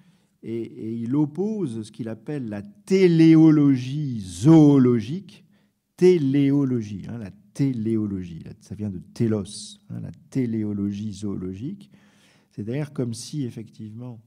et 0.43 0.93
il 0.93 1.15
oppose 1.15 1.83
ce 1.83 1.91
qu'il 1.91 2.09
appelle 2.09 2.49
la 2.49 2.61
téléologie 2.61 4.19
zoologique 4.19 5.46
téléologie, 5.97 7.05
hein, 7.09 7.17
la 7.17 7.31
téléologie, 7.53 8.43
ça 8.61 8.75
vient 8.75 8.91
de 8.91 8.99
télos, 8.99 9.79
hein, 9.89 9.99
la 9.99 10.11
téléologie 10.29 11.11
zoologique. 11.11 11.89
C'est 12.51 12.63
d'ailleurs 12.63 12.93
comme 12.93 13.13
si 13.13 13.43
effectivement 13.43 14.21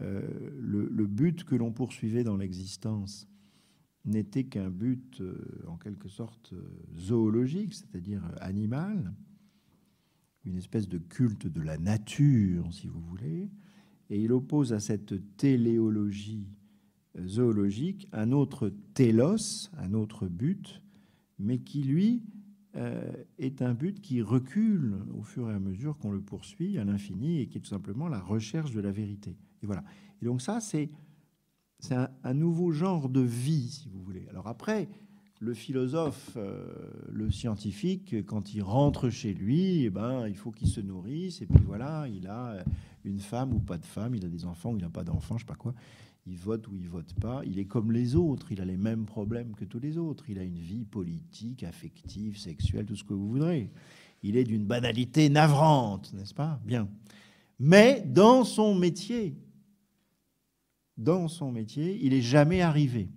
euh, 0.00 0.22
le, 0.58 1.06
but 1.06 1.44
que 1.44 1.54
l'on 1.54 1.72
poursuivait 1.72 2.24
dans 2.24 2.36
l'existence 2.36 3.28
n'était 4.04 4.44
qu'un 4.44 4.70
but 4.70 5.20
euh, 5.20 5.34
en 5.66 5.76
quelque 5.76 6.08
sorte 6.08 6.52
euh, 6.52 6.62
zoologique, 6.96 7.74
c'est-à-dire 7.74 8.22
animal, 8.40 9.12
une 10.44 10.56
espèce 10.56 10.88
de 10.88 10.98
culte 10.98 11.46
de 11.46 11.60
la 11.60 11.78
nature, 11.78 12.72
si 12.72 12.86
vous 12.86 13.00
voulez, 13.00 13.50
et 14.08 14.20
il 14.20 14.32
oppose 14.32 14.72
à 14.72 14.80
cette 14.80 15.36
téléologie 15.36 16.48
zoologique 17.26 18.08
un 18.12 18.32
autre 18.32 18.72
télos, 18.94 19.70
un 19.78 19.94
autre 19.94 20.26
but, 20.26 20.82
mais 21.42 21.58
qui, 21.58 21.82
lui, 21.82 22.22
euh, 22.76 23.12
est 23.38 23.60
un 23.60 23.74
but 23.74 24.00
qui 24.00 24.22
recule 24.22 24.96
au 25.14 25.22
fur 25.22 25.50
et 25.50 25.54
à 25.54 25.58
mesure 25.58 25.98
qu'on 25.98 26.10
le 26.10 26.22
poursuit 26.22 26.78
à 26.78 26.84
l'infini 26.84 27.40
et 27.40 27.46
qui 27.46 27.58
est 27.58 27.60
tout 27.60 27.68
simplement 27.68 28.08
la 28.08 28.20
recherche 28.20 28.72
de 28.72 28.80
la 28.80 28.90
vérité. 28.90 29.36
Et 29.62 29.66
voilà. 29.66 29.84
Et 30.22 30.24
donc 30.24 30.40
ça, 30.40 30.60
c'est 30.60 30.90
c'est 31.80 31.96
un, 31.96 32.34
nouveau 32.34 32.70
genre 32.70 33.08
de 33.08 33.20
vie, 33.20 33.68
si 33.68 33.88
vous 33.88 34.00
voulez. 34.00 34.24
Alors 34.30 34.46
après, 34.46 34.88
le 35.40 35.52
philosophe, 35.52 36.30
euh, 36.36 36.64
le 37.10 37.28
scientifique, 37.32 38.24
quand 38.24 38.54
il 38.54 38.62
rentre 38.62 39.10
chez 39.10 39.34
lui, 39.34 39.82
eh 39.82 39.90
ben, 39.90 40.28
il 40.28 40.36
faut 40.36 40.52
qu'il 40.52 40.68
se 40.68 40.80
nourrisse. 40.80 41.42
Et 41.42 41.46
puis 41.46 41.64
voilà, 41.66 42.06
il 42.06 42.28
a 42.28 42.64
une 43.04 43.18
femme 43.18 43.52
ou 43.52 43.58
pas 43.58 43.78
de 43.78 43.84
femme, 43.84 44.14
il 44.14 44.24
a 44.24 44.28
des 44.28 44.44
enfants 44.44 44.70
ou 44.70 44.76
il 44.76 44.82
n'a 44.82 44.90
pas 44.90 45.02
d'enfants, 45.02 45.36
je 45.38 45.42
sais 45.42 45.48
pas 45.48 45.56
quoi 45.56 45.74
il 46.26 46.36
vote 46.36 46.68
ou 46.68 46.76
il 46.76 46.88
vote 46.88 47.14
pas, 47.14 47.42
il 47.44 47.58
est 47.58 47.64
comme 47.64 47.90
les 47.90 48.14
autres, 48.14 48.52
il 48.52 48.60
a 48.60 48.64
les 48.64 48.76
mêmes 48.76 49.06
problèmes 49.06 49.54
que 49.54 49.64
tous 49.64 49.80
les 49.80 49.98
autres, 49.98 50.30
il 50.30 50.38
a 50.38 50.44
une 50.44 50.58
vie 50.58 50.84
politique, 50.84 51.64
affective, 51.64 52.38
sexuelle, 52.38 52.86
tout 52.86 52.96
ce 52.96 53.04
que 53.04 53.14
vous 53.14 53.28
voudrez. 53.28 53.70
Il 54.22 54.36
est 54.36 54.44
d'une 54.44 54.64
banalité 54.64 55.28
navrante, 55.28 56.12
n'est-ce 56.12 56.34
pas? 56.34 56.60
Bien. 56.64 56.88
Mais 57.58 58.02
dans 58.06 58.44
son 58.44 58.74
métier, 58.76 59.36
dans 60.96 61.26
son 61.26 61.50
métier, 61.50 61.98
il 62.04 62.10
n'est 62.10 62.22
jamais 62.22 62.60
arrivé. 62.60 63.10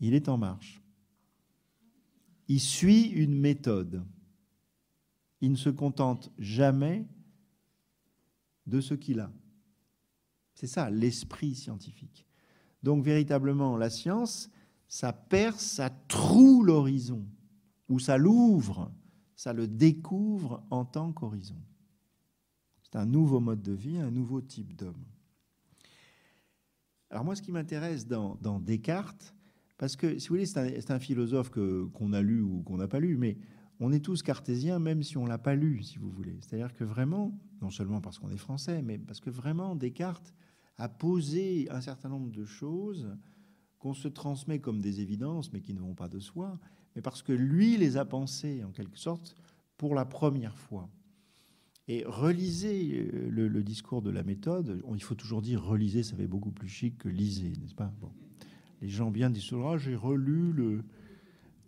Il 0.00 0.14
est 0.14 0.28
en 0.28 0.36
marche. 0.36 0.82
Il 2.48 2.60
suit 2.60 3.04
une 3.04 3.38
méthode. 3.38 4.04
Il 5.40 5.52
ne 5.52 5.56
se 5.56 5.70
contente 5.70 6.30
jamais 6.38 7.06
de 8.66 8.80
ce 8.80 8.94
qu'il 8.94 9.20
a. 9.20 9.32
C'est 10.60 10.66
ça, 10.66 10.90
l'esprit 10.90 11.54
scientifique. 11.54 12.26
Donc 12.82 13.02
véritablement, 13.02 13.78
la 13.78 13.88
science, 13.88 14.50
ça 14.88 15.10
perce, 15.10 15.64
ça 15.64 15.88
troue 15.88 16.62
l'horizon, 16.62 17.24
ou 17.88 17.98
ça 17.98 18.18
l'ouvre, 18.18 18.92
ça 19.36 19.54
le 19.54 19.66
découvre 19.66 20.62
en 20.68 20.84
tant 20.84 21.12
qu'horizon. 21.12 21.56
C'est 22.82 22.96
un 22.96 23.06
nouveau 23.06 23.40
mode 23.40 23.62
de 23.62 23.72
vie, 23.72 23.96
un 23.96 24.10
nouveau 24.10 24.42
type 24.42 24.76
d'homme. 24.76 25.02
Alors 27.08 27.24
moi, 27.24 27.36
ce 27.36 27.40
qui 27.40 27.52
m'intéresse 27.52 28.06
dans, 28.06 28.60
Descartes, 28.60 29.34
parce 29.78 29.96
que, 29.96 30.18
si 30.18 30.28
vous 30.28 30.34
voulez, 30.34 30.44
c'est 30.44 30.90
un, 30.90 31.00
philosophe 31.00 31.48
qu'on 31.48 32.12
a 32.12 32.20
lu 32.20 32.42
ou 32.42 32.60
qu'on 32.64 32.76
n'a 32.76 32.86
pas 32.86 33.00
lu, 33.00 33.16
mais 33.16 33.38
on 33.78 33.92
est 33.92 34.04
tous 34.04 34.22
cartésiens, 34.22 34.78
même 34.78 35.02
si 35.02 35.16
on 35.16 35.24
l'a 35.24 35.38
pas 35.38 35.54
lu, 35.54 35.82
si 35.82 35.96
vous 35.96 36.10
voulez. 36.10 36.36
C'est-à-dire 36.42 36.74
que 36.74 36.84
vraiment, 36.84 37.34
non 37.62 37.70
seulement 37.70 38.02
parce 38.02 38.18
qu'on 38.18 38.28
est 38.28 38.36
français, 38.36 38.82
mais 38.82 38.98
parce 38.98 39.20
que 39.20 39.30
vraiment, 39.30 39.74
Descartes, 39.74 40.34
à 40.80 40.88
poser 40.88 41.68
un 41.70 41.82
certain 41.82 42.08
nombre 42.08 42.30
de 42.30 42.46
choses 42.46 43.14
qu'on 43.78 43.92
se 43.92 44.08
transmet 44.08 44.60
comme 44.60 44.80
des 44.80 45.02
évidences, 45.02 45.52
mais 45.52 45.60
qui 45.60 45.74
ne 45.74 45.80
vont 45.80 45.94
pas 45.94 46.08
de 46.08 46.18
soi, 46.18 46.58
mais 46.96 47.02
parce 47.02 47.22
que 47.22 47.32
lui 47.32 47.76
les 47.76 47.98
a 47.98 48.06
pensés, 48.06 48.64
en 48.64 48.70
quelque 48.70 48.98
sorte, 48.98 49.36
pour 49.76 49.94
la 49.94 50.06
première 50.06 50.56
fois. 50.56 50.88
Et 51.86 52.02
relisez 52.06 53.10
euh, 53.12 53.28
le, 53.30 53.62
discours 53.62 54.00
de 54.00 54.10
la 54.10 54.22
méthode. 54.22 54.82
Il 54.94 55.02
faut 55.02 55.14
toujours 55.14 55.42
dire 55.42 55.62
relisez, 55.62 56.02
ça 56.02 56.16
fait 56.16 56.26
beaucoup 56.26 56.50
plus 56.50 56.68
chic 56.68 56.96
que 56.96 57.08
lisez, 57.08 57.52
n'est-ce 57.60 57.74
pas? 57.74 57.92
Bon. 58.00 58.12
Les 58.80 58.88
gens 58.88 59.10
bien 59.10 59.28
disent 59.28 59.52
ah, 59.52 59.76
j'ai 59.76 59.96
relu 59.96 60.52
le, 60.52 60.82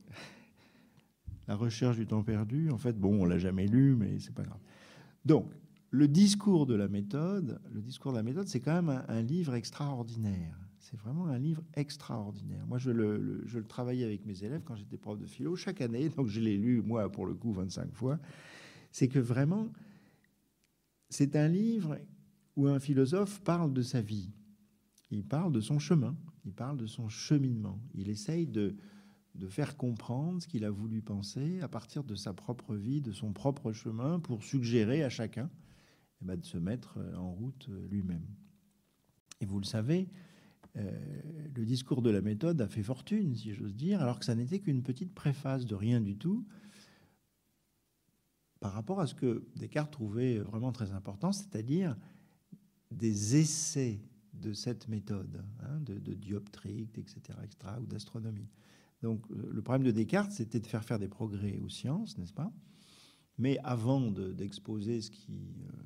la 1.48 1.54
recherche 1.54 1.96
du 1.96 2.06
temps 2.06 2.22
perdu. 2.22 2.70
En 2.70 2.78
fait, 2.78 2.98
bon, 2.98 3.22
on 3.22 3.24
l'a 3.26 3.38
jamais 3.38 3.66
lu, 3.66 3.94
mais 3.94 4.18
c'est 4.20 4.34
pas 4.34 4.44
grave. 4.44 4.60
Donc, 5.26 5.52
le 5.92 6.08
discours 6.08 6.64
de 6.64 6.74
la 6.74 6.88
méthode, 6.88 7.60
le 7.70 7.82
discours 7.82 8.12
de 8.12 8.16
la 8.16 8.22
méthode, 8.22 8.48
c'est 8.48 8.60
quand 8.60 8.82
même 8.82 9.04
un, 9.08 9.20
livre 9.20 9.54
extraordinaire. 9.54 10.58
C'est 10.78 10.98
vraiment 10.98 11.26
un 11.26 11.38
livre 11.38 11.62
extraordinaire. 11.74 12.66
Moi, 12.66 12.78
je 12.78 12.90
le, 12.90 13.18
le 13.18 13.64
travaillais 13.64 14.06
avec 14.06 14.24
mes 14.24 14.42
élèves 14.42 14.62
quand 14.64 14.74
j'étais 14.74 14.96
prof 14.96 15.18
de 15.18 15.26
philo 15.26 15.54
chaque 15.54 15.82
année, 15.82 16.08
donc 16.08 16.28
je 16.28 16.40
l'ai 16.40 16.56
lu, 16.56 16.80
moi, 16.80 17.12
pour 17.12 17.26
le 17.26 17.34
coup, 17.34 17.52
25 17.52 17.92
fois. 17.92 18.18
C'est 18.90 19.06
que 19.06 19.18
vraiment, 19.18 19.70
c'est 21.10 21.36
un 21.36 21.46
livre 21.46 21.98
où 22.56 22.68
un 22.68 22.80
philosophe 22.80 23.42
parle 23.42 23.74
de 23.74 23.82
sa 23.82 24.00
vie. 24.00 24.30
Il 25.10 25.24
parle 25.24 25.52
de 25.52 25.60
son 25.60 25.78
chemin, 25.78 26.16
il 26.46 26.54
parle 26.54 26.78
de 26.78 26.86
son 26.86 27.10
cheminement. 27.10 27.78
Il 27.94 28.08
essaye 28.08 28.46
de 28.46 28.74
faire 29.50 29.76
comprendre 29.76 30.42
ce 30.42 30.48
qu'il 30.48 30.64
a 30.64 30.70
voulu 30.70 31.02
penser 31.02 31.60
à 31.60 31.68
partir 31.68 32.02
de 32.02 32.14
sa 32.14 32.32
propre 32.32 32.74
vie, 32.76 33.02
de 33.02 33.12
son 33.12 33.34
propre 33.34 33.72
chemin, 33.72 34.20
pour 34.20 34.42
suggérer 34.42 35.04
à 35.04 35.10
chacun 35.10 35.50
eh 36.22 36.24
ben, 36.24 36.38
de 36.38 36.44
se 36.44 36.58
mettre 36.58 36.98
en 37.16 37.32
route 37.32 37.68
lui-même. 37.90 38.26
Et 39.40 39.46
vous 39.46 39.58
le 39.58 39.64
savez, 39.64 40.08
euh, 40.76 40.90
le 41.54 41.64
discours 41.66 42.00
de 42.00 42.10
la 42.10 42.22
méthode 42.22 42.60
a 42.60 42.68
fait 42.68 42.82
fortune, 42.82 43.34
si 43.34 43.52
j'ose 43.52 43.74
dire, 43.74 44.00
alors 44.00 44.18
que 44.18 44.24
ça 44.24 44.34
n'était 44.34 44.60
qu'une 44.60 44.82
petite 44.82 45.12
préface 45.12 45.66
de 45.66 45.74
rien 45.74 46.00
du 46.00 46.16
tout 46.16 46.46
par 48.60 48.72
rapport 48.72 49.00
à 49.00 49.08
ce 49.08 49.14
que 49.14 49.44
Descartes 49.56 49.92
trouvait 49.92 50.38
vraiment 50.38 50.70
très 50.70 50.92
important, 50.92 51.32
c'est-à-dire 51.32 51.96
des 52.92 53.36
essais 53.36 54.00
de 54.34 54.52
cette 54.52 54.86
méthode, 54.86 55.44
hein, 55.60 55.80
de, 55.80 55.98
de 55.98 56.14
dioptrique, 56.14 56.96
etc., 56.96 57.38
etc., 57.42 57.74
ou 57.80 57.86
d'astronomie. 57.86 58.48
Donc 59.02 59.28
le 59.30 59.60
problème 59.62 59.84
de 59.84 59.90
Descartes, 59.90 60.30
c'était 60.30 60.60
de 60.60 60.66
faire 60.68 60.84
faire 60.84 61.00
des 61.00 61.08
progrès 61.08 61.58
aux 61.58 61.68
sciences, 61.68 62.16
n'est-ce 62.18 62.32
pas? 62.32 62.52
Mais 63.36 63.58
avant 63.64 64.12
d'exposer 64.12 65.00
ce 65.00 65.10
qui, 65.10 65.32
euh, 65.32 65.72
euh, 65.72 65.82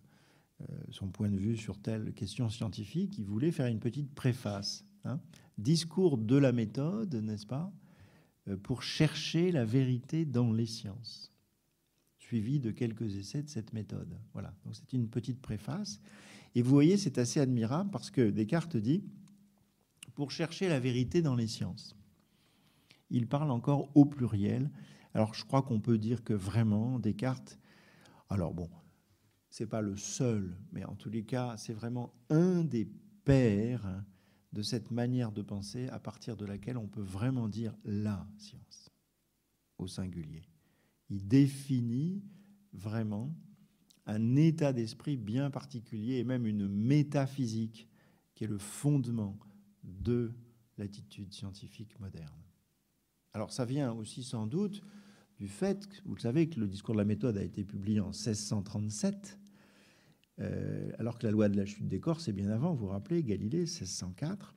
son 0.90 1.08
point 1.08 1.28
de 1.28 1.36
vue 1.36 1.56
sur 1.56 1.78
telle 1.78 2.12
question 2.14 2.48
scientifique, 2.48 3.18
il 3.18 3.24
voulait 3.24 3.52
faire 3.52 3.66
une 3.66 3.80
petite 3.80 4.14
préface. 4.14 4.84
Hein. 5.04 5.20
Discours 5.58 6.18
de 6.18 6.36
la 6.36 6.52
méthode, 6.52 7.14
n'est-ce 7.14 7.46
pas 7.46 7.72
euh, 8.48 8.56
Pour 8.56 8.82
chercher 8.82 9.52
la 9.52 9.64
vérité 9.64 10.24
dans 10.24 10.52
les 10.52 10.66
sciences, 10.66 11.30
suivi 12.18 12.58
de 12.58 12.70
quelques 12.70 13.16
essais 13.16 13.42
de 13.42 13.48
cette 13.48 13.72
méthode. 13.72 14.18
Voilà, 14.32 14.54
donc 14.64 14.74
c'est 14.74 14.92
une 14.92 15.08
petite 15.08 15.40
préface. 15.40 16.00
Et 16.54 16.62
vous 16.62 16.70
voyez, 16.70 16.96
c'est 16.96 17.18
assez 17.18 17.40
admirable 17.40 17.90
parce 17.90 18.10
que 18.10 18.30
Descartes 18.30 18.76
dit, 18.76 19.04
pour 20.14 20.30
chercher 20.30 20.68
la 20.68 20.80
vérité 20.80 21.20
dans 21.20 21.34
les 21.34 21.46
sciences 21.46 21.96
il 23.10 23.26
parle 23.26 23.50
encore 23.50 23.88
au 23.94 24.04
pluriel. 24.04 24.70
Alors 25.14 25.34
je 25.34 25.44
crois 25.44 25.62
qu'on 25.62 25.80
peut 25.80 25.98
dire 25.98 26.24
que 26.24 26.34
vraiment 26.34 26.98
Descartes, 26.98 27.58
alors 28.28 28.54
bon, 28.54 28.68
c'est 29.56 29.66
pas 29.66 29.80
le 29.80 29.96
seul, 29.96 30.54
mais 30.70 30.84
en 30.84 30.94
tous 30.96 31.08
les 31.08 31.24
cas, 31.24 31.56
c'est 31.56 31.72
vraiment 31.72 32.12
un 32.28 32.62
des 32.62 32.84
pères 33.24 34.04
de 34.52 34.60
cette 34.60 34.90
manière 34.90 35.32
de 35.32 35.40
penser 35.40 35.88
à 35.88 35.98
partir 35.98 36.36
de 36.36 36.44
laquelle 36.44 36.76
on 36.76 36.88
peut 36.88 37.00
vraiment 37.00 37.48
dire 37.48 37.74
la 37.82 38.28
science 38.36 38.90
au 39.78 39.86
singulier. 39.86 40.42
Il 41.08 41.26
définit 41.26 42.22
vraiment 42.74 43.34
un 44.04 44.36
état 44.36 44.74
d'esprit 44.74 45.16
bien 45.16 45.50
particulier 45.50 46.16
et 46.16 46.24
même 46.24 46.46
une 46.46 46.68
métaphysique 46.68 47.88
qui 48.34 48.44
est 48.44 48.48
le 48.48 48.58
fondement 48.58 49.38
de 49.84 50.34
l'attitude 50.76 51.32
scientifique 51.32 51.98
moderne. 51.98 52.42
Alors 53.32 53.52
ça 53.54 53.64
vient 53.64 53.94
aussi 53.94 54.22
sans 54.22 54.46
doute 54.46 54.82
du 55.38 55.48
fait, 55.48 55.88
vous 56.04 56.14
le 56.14 56.20
savez, 56.20 56.46
que 56.46 56.60
le 56.60 56.68
discours 56.68 56.94
de 56.94 57.00
la 57.00 57.06
méthode 57.06 57.38
a 57.38 57.42
été 57.42 57.64
publié 57.64 58.00
en 58.00 58.08
1637, 58.08 59.38
euh, 60.40 60.90
alors 60.98 61.18
que 61.18 61.26
la 61.26 61.32
loi 61.32 61.48
de 61.48 61.56
la 61.56 61.64
chute 61.64 61.88
des 61.88 62.00
corps, 62.00 62.20
c'est 62.20 62.32
bien 62.32 62.50
avant, 62.50 62.74
vous 62.74 62.86
vous 62.86 62.92
rappelez, 62.92 63.22
Galilée, 63.22 63.60
1604. 63.60 64.54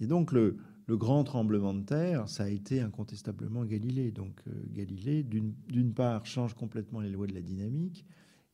Et 0.00 0.06
donc 0.06 0.32
le, 0.32 0.56
grand 0.88 1.22
tremblement 1.22 1.72
de 1.72 1.84
terre, 1.84 2.28
ça 2.28 2.44
a 2.44 2.48
été 2.48 2.80
incontestablement 2.80 3.64
Galilée. 3.64 4.10
Donc 4.10 4.40
euh, 4.48 4.52
Galilée, 4.68 5.22
d'une 5.22 5.94
part, 5.94 6.26
change 6.26 6.54
complètement 6.54 7.00
les 7.00 7.10
lois 7.10 7.26
de 7.26 7.34
la 7.34 7.42
dynamique, 7.42 8.06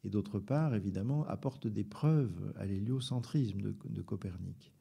et 0.05 0.11
d'autre 0.11 0.39
part, 0.39 0.75
évidemment, 0.75 1.27
apporte 1.27 1.67
des 1.67 1.85
preuves 1.85 2.53
à 2.57 2.67
l'héliocentrisme 2.67 3.61
de 3.63 4.03
Copernic. 4.03 4.73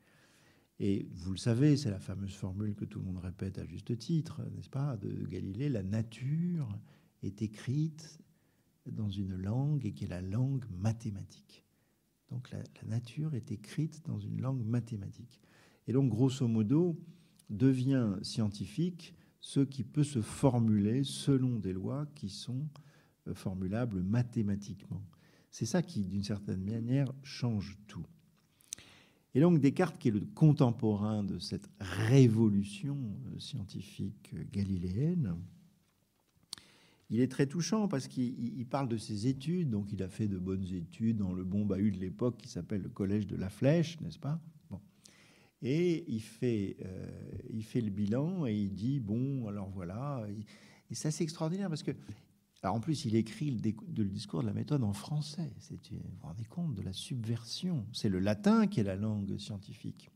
Et 0.79 1.07
vous 1.13 1.31
le 1.31 1.37
savez, 1.37 1.77
c'est 1.77 1.89
la 1.89 1.99
fameuse 1.99 2.35
formule 2.35 2.75
que 2.75 2.85
tout 2.85 2.99
le 2.99 3.05
monde 3.05 3.19
répète 3.19 3.57
à 3.59 3.65
juste 3.65 3.97
titre, 3.97 4.41
n'est-ce 4.55 4.69
pas, 4.69 4.97
de 4.97 5.25
Galilée, 5.25 5.69
la 5.69 5.83
nature 5.83 6.67
est 7.23 7.41
écrite 7.41 8.19
dans 8.85 9.09
une 9.09 9.35
langue 9.35 9.85
et 9.85 9.93
qui 9.93 10.05
est 10.05 10.09
la 10.09 10.21
langue 10.21 10.65
mathématique. 10.71 11.63
Donc 12.29 12.51
la, 12.51 12.63
nature 12.87 13.35
est 13.35 13.51
écrite 13.51 14.05
dans 14.05 14.19
une 14.19 14.41
langue 14.41 14.63
mathématique. 14.63 15.41
Et 15.87 15.93
donc, 15.93 16.09
grosso 16.09 16.47
modo, 16.47 16.99
devient 17.49 18.15
scientifique 18.23 19.13
ce 19.39 19.59
qui 19.59 19.83
peut 19.83 20.03
se 20.03 20.21
formuler 20.21 21.03
selon 21.03 21.59
des 21.59 21.73
lois 21.73 22.07
qui 22.15 22.29
sont 22.29 22.67
euh, 23.27 23.35
formulables 23.35 24.01
mathématiquement. 24.01 25.03
C'est 25.51 25.67
ça 25.67 25.83
qui, 25.83 26.05
d'une 26.05 26.23
certaine 26.23 26.63
manière, 26.63 27.13
change 27.21 27.77
tout. 27.87 28.05
Et 29.35 29.41
donc 29.41 29.59
Descartes, 29.59 29.97
qui 29.99 30.07
est 30.07 30.11
le 30.11 30.25
contemporain 30.33 31.23
de 31.23 31.37
cette 31.37 31.69
révolution 31.79 32.97
euh, 33.27 33.39
scientifique 33.39 34.31
euh, 34.33 34.43
galiléenne, 34.51 35.35
il 37.09 37.19
est 37.19 37.31
très 37.31 37.45
touchant 37.45 37.87
parce 37.87 38.07
qu'il 38.07 38.65
parle 38.69 38.87
de 38.87 38.97
ses 38.97 39.27
études. 39.27 39.69
Donc, 39.69 39.91
il 39.91 40.01
a 40.01 40.09
fait 40.09 40.27
de 40.27 40.37
bonnes 40.37 40.65
études 40.73 41.17
dans 41.17 41.33
le 41.33 41.43
bon 41.43 41.65
bahut 41.65 41.91
de 41.91 41.99
l'époque 41.99 42.37
qui 42.37 42.47
s'appelle 42.47 42.81
le 42.81 42.89
Collège 42.89 43.27
de 43.27 43.35
la 43.35 43.49
Flèche, 43.49 43.99
n'est-ce 44.01 44.19
pas? 44.19 44.41
Bon. 44.69 44.79
Et 45.61 46.05
il 46.07 46.21
fait, 46.21 46.77
euh, 46.83 47.07
il 47.51 47.63
fait 47.63 47.81
le 47.81 47.91
bilan 47.91 48.45
et 48.47 48.55
il 48.55 48.73
dit 48.73 48.99
bon, 48.99 49.47
alors 49.47 49.69
voilà. 49.69 50.25
Et 50.89 50.95
c'est 50.95 51.09
assez 51.09 51.23
extraordinaire 51.23 51.69
parce 51.69 51.83
que 51.83 51.91
en 52.69 52.79
plus, 52.79 53.05
il 53.05 53.15
écrit 53.15 53.51
le, 53.51 54.05
discours 54.05 54.41
de 54.41 54.47
la 54.47 54.53
méthode 54.53 54.83
en 54.83 54.93
français. 54.93 55.53
Vous 55.69 55.77
vous 55.91 56.27
rendez 56.27 56.45
compte 56.45 56.73
de 56.73 56.81
la 56.81 56.93
subversion 56.93 57.85
C'est 57.93 58.09
le 58.09 58.19
latin 58.19 58.67
qui 58.67 58.79
est 58.79 58.83
la 58.83 58.95
langue 58.95 59.37
scientifique. 59.37 60.09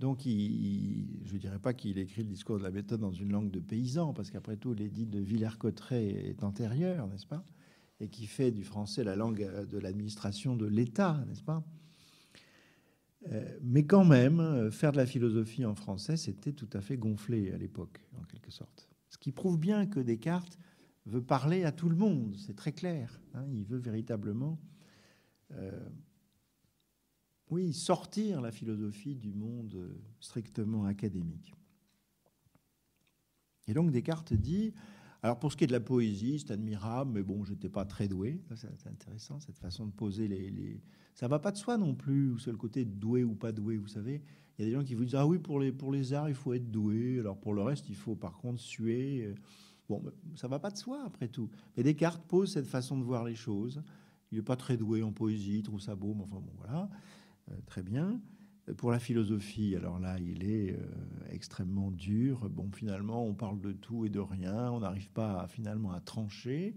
Donc, 0.00 0.22
je 0.24 1.34
ne 1.34 1.38
dirais 1.38 1.58
pas 1.58 1.74
qu'il 1.74 1.98
écrit 1.98 2.22
le 2.22 2.28
discours 2.28 2.56
de 2.56 2.62
la 2.62 2.70
méthode 2.70 3.00
dans 3.00 3.12
une 3.12 3.30
langue 3.30 3.50
de 3.50 3.60
paysan, 3.60 4.14
parce 4.14 4.30
qu'après 4.30 4.56
tout, 4.56 4.72
l'édit 4.72 5.04
de 5.04 5.20
Villers-Cotterêts 5.20 6.06
est 6.06 6.42
antérieur, 6.42 7.06
n'est-ce 7.06 7.26
pas? 7.26 7.44
Et 8.00 8.08
qui 8.08 8.26
fait 8.26 8.50
du 8.50 8.64
français 8.64 9.04
la 9.04 9.14
langue 9.14 9.66
de 9.68 9.78
l'administration 9.78 10.56
de 10.56 10.64
l'État, 10.64 11.22
n'est-ce 11.28 11.42
pas? 11.42 11.62
Euh, 13.30 13.58
mais 13.62 13.84
quand 13.84 14.06
même, 14.06 14.70
faire 14.70 14.92
de 14.92 14.96
la 14.96 15.04
philosophie 15.04 15.66
en 15.66 15.74
français, 15.74 16.16
c'était 16.16 16.52
tout 16.52 16.70
à 16.72 16.80
fait 16.80 16.96
gonflé 16.96 17.52
à 17.52 17.58
l'époque, 17.58 18.00
en 18.18 18.24
quelque 18.24 18.50
sorte. 18.50 18.88
Ce 19.10 19.18
qui 19.18 19.32
prouve 19.32 19.58
bien 19.58 19.84
que 19.84 20.00
Descartes 20.00 20.58
veut 21.04 21.22
parler 21.22 21.64
à 21.64 21.72
tout 21.72 21.90
le 21.90 21.96
monde, 21.96 22.36
c'est 22.38 22.56
très 22.56 22.72
clair. 22.72 23.20
Hein. 23.34 23.44
il 23.52 23.64
veut 23.64 23.76
véritablement, 23.76 24.58
euh, 25.52 25.78
oui, 27.50 27.72
sortir 27.72 28.40
la 28.40 28.52
philosophie 28.52 29.16
du 29.16 29.32
monde 29.32 29.76
strictement 30.20 30.84
académique. 30.84 31.52
Et 33.66 33.74
donc 33.74 33.90
Descartes 33.90 34.32
dit, 34.32 34.72
alors 35.22 35.38
pour 35.38 35.52
ce 35.52 35.56
qui 35.56 35.64
est 35.64 35.66
de 35.66 35.72
la 35.72 35.80
poésie, 35.80 36.38
c'est 36.38 36.52
admirable, 36.52 37.12
mais 37.12 37.22
bon, 37.22 37.44
j'étais 37.44 37.68
pas 37.68 37.84
très 37.84 38.08
doué. 38.08 38.40
C'est 38.54 38.88
intéressant 38.88 39.38
cette 39.40 39.58
façon 39.58 39.86
de 39.86 39.92
poser 39.92 40.28
les, 40.28 40.50
les... 40.50 40.80
Ça 41.14 41.28
va 41.28 41.38
pas 41.38 41.52
de 41.52 41.56
soi 41.56 41.76
non 41.76 41.94
plus, 41.94 42.38
c'est 42.38 42.50
le 42.50 42.56
côté 42.56 42.84
doué 42.84 43.22
ou 43.24 43.34
pas 43.34 43.52
doué, 43.52 43.76
vous 43.76 43.88
savez. 43.88 44.22
Il 44.58 44.62
y 44.62 44.64
a 44.64 44.70
des 44.70 44.76
gens 44.76 44.84
qui 44.84 44.94
vous 44.94 45.04
disent 45.04 45.14
ah 45.14 45.26
oui 45.26 45.38
pour 45.38 45.60
les 45.60 45.72
pour 45.72 45.92
les 45.92 46.12
arts 46.12 46.28
il 46.28 46.34
faut 46.34 46.52
être 46.52 46.70
doué, 46.70 47.18
alors 47.18 47.38
pour 47.38 47.54
le 47.54 47.62
reste 47.62 47.88
il 47.88 47.96
faut 47.96 48.14
par 48.14 48.36
contre 48.38 48.60
suer. 48.60 49.34
Bon, 49.88 50.02
ça 50.36 50.48
va 50.48 50.58
pas 50.58 50.70
de 50.70 50.76
soi 50.76 51.02
après 51.04 51.28
tout. 51.28 51.50
Mais 51.76 51.82
Descartes 51.82 52.22
pose 52.26 52.52
cette 52.52 52.66
façon 52.66 52.98
de 52.98 53.04
voir 53.04 53.24
les 53.24 53.34
choses. 53.34 53.82
Il 54.30 54.38
n'est 54.38 54.44
pas 54.44 54.56
très 54.56 54.76
doué 54.76 55.02
en 55.02 55.12
poésie, 55.12 55.58
il 55.58 55.62
trouve 55.62 55.80
ça 55.80 55.96
beau, 55.96 56.14
mais 56.14 56.22
enfin 56.22 56.40
bon, 56.40 56.52
voilà, 56.56 56.88
très 57.66 57.82
bien. 57.82 58.20
Pour 58.76 58.90
la 58.90 58.98
philosophie, 58.98 59.74
alors 59.74 59.98
là, 59.98 60.18
il 60.18 60.44
est 60.44 60.72
euh, 60.72 60.78
extrêmement 61.30 61.90
dur. 61.90 62.48
Bon, 62.50 62.70
finalement, 62.72 63.24
on 63.24 63.34
parle 63.34 63.60
de 63.60 63.72
tout 63.72 64.06
et 64.06 64.10
de 64.10 64.20
rien. 64.20 64.70
On 64.70 64.80
n'arrive 64.80 65.10
pas 65.10 65.46
finalement 65.48 65.92
à 65.92 66.00
trancher. 66.00 66.76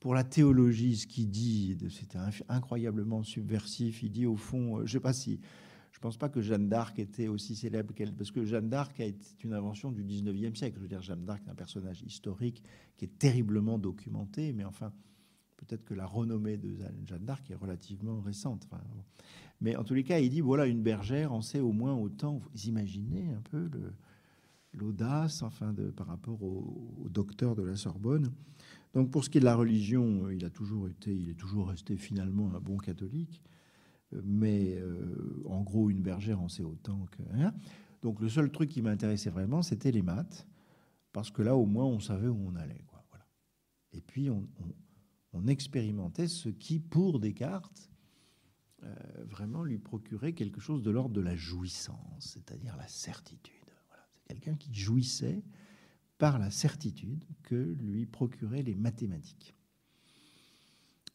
Pour 0.00 0.14
la 0.14 0.24
théologie, 0.24 0.96
ce 0.96 1.06
qu'il 1.06 1.30
dit, 1.30 1.76
c'était 1.90 2.18
incroyablement 2.48 3.22
subversif. 3.22 4.02
Il 4.02 4.10
dit 4.10 4.26
au 4.26 4.36
fond, 4.36 4.78
euh, 4.78 4.86
je 4.86 4.92
sais 4.92 5.00
pas 5.00 5.12
si, 5.12 5.40
je 5.92 5.98
ne 5.98 6.00
pense 6.00 6.16
pas 6.16 6.28
que 6.28 6.40
Jeanne 6.40 6.68
d'Arc 6.68 6.98
était 6.98 7.28
aussi 7.28 7.54
célèbre 7.54 7.94
qu'elle, 7.94 8.14
parce 8.14 8.30
que 8.30 8.44
Jeanne 8.44 8.68
d'Arc 8.68 8.98
est 8.98 9.36
une 9.44 9.52
invention 9.52 9.92
du 9.92 10.02
19e 10.02 10.56
siècle. 10.56 10.76
Je 10.78 10.82
veux 10.82 10.88
dire, 10.88 11.02
Jeanne 11.02 11.24
d'Arc 11.26 11.42
est 11.46 11.50
un 11.50 11.54
personnage 11.54 12.02
historique 12.02 12.62
qui 12.96 13.04
est 13.04 13.18
terriblement 13.18 13.78
documenté, 13.78 14.52
mais 14.52 14.64
enfin, 14.64 14.92
peut-être 15.58 15.84
que 15.84 15.94
la 15.94 16.06
renommée 16.06 16.56
de 16.56 16.76
Jeanne 17.04 17.24
d'Arc 17.24 17.50
est 17.50 17.54
relativement 17.54 18.20
récente. 18.20 18.66
Mais 19.60 19.76
en 19.76 19.84
tous 19.84 19.94
les 19.94 20.04
cas, 20.04 20.18
il 20.18 20.30
dit 20.30 20.40
voilà, 20.40 20.66
une 20.66 20.82
bergère 20.82 21.32
en 21.32 21.42
sait 21.42 21.60
au 21.60 21.72
moins 21.72 21.94
autant. 21.94 22.38
Vous 22.38 22.62
imaginez 22.66 23.30
un 23.30 23.42
peu 23.50 23.68
l'audace, 24.72 25.44
par 25.96 26.06
rapport 26.06 26.42
au, 26.42 27.06
docteur 27.10 27.54
de 27.54 27.62
la 27.62 27.76
Sorbonne. 27.76 28.32
Donc, 28.94 29.10
pour 29.10 29.24
ce 29.24 29.30
qui 29.30 29.38
est 29.38 29.40
de 29.40 29.44
la 29.44 29.56
religion, 29.56 30.30
il 30.30 30.44
a 30.44 30.50
toujours 30.50 30.88
été, 30.88 31.14
il 31.14 31.28
est 31.28 31.38
toujours 31.38 31.68
resté 31.68 31.96
finalement 31.96 32.52
un 32.54 32.60
bon 32.60 32.76
catholique 32.76 33.42
mais 34.24 34.76
euh, 34.76 35.42
en 35.46 35.62
gros, 35.62 35.90
une 35.90 36.02
bergère 36.02 36.40
en 36.40 36.48
sait 36.48 36.62
autant 36.62 37.06
que. 37.10 37.22
Hein. 37.34 37.54
Donc 38.02 38.20
le 38.20 38.28
seul 38.28 38.50
truc 38.50 38.70
qui 38.70 38.82
m'intéressait 38.82 39.30
vraiment, 39.30 39.62
c'était 39.62 39.92
les 39.92 40.02
maths, 40.02 40.46
parce 41.12 41.30
que 41.30 41.42
là, 41.42 41.56
au 41.56 41.66
moins, 41.66 41.84
on 41.84 42.00
savait 42.00 42.28
où 42.28 42.38
on 42.46 42.56
allait. 42.56 42.84
Et 43.92 44.00
puis, 44.00 44.30
on, 44.30 44.46
expérimentait 45.48 46.28
ce 46.28 46.48
qui, 46.48 46.78
pour 46.78 47.18
Descartes, 47.18 47.89
euh, 48.82 48.94
vraiment 49.24 49.62
lui 49.62 49.78
procurait 49.78 50.32
quelque 50.32 50.60
chose 50.60 50.82
de 50.82 50.90
l'ordre 50.90 51.14
de 51.14 51.20
la 51.20 51.36
jouissance, 51.36 51.98
c'est-à-dire 52.18 52.76
la 52.76 52.88
certitude. 52.88 53.54
C'est 54.12 54.34
quelqu'un 54.34 54.56
qui 54.56 54.74
jouissait 54.74 55.42
par 56.18 56.38
la 56.38 56.50
certitude 56.50 57.24
que 57.42 57.54
lui 57.54 58.06
procuraient 58.06 58.62
les 58.62 58.74
mathématiques. 58.74 59.54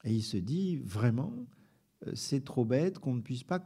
Et 0.04 0.14
il 0.14 0.24
se 0.24 0.38
dit 0.38 0.78
vraiment, 0.78 1.34
c'est 2.14 2.44
trop 2.44 2.66
bête 2.66 3.00
qu'on 3.00 3.16
ne 3.16 3.22
puisse 3.22 3.44
pas 3.44 3.64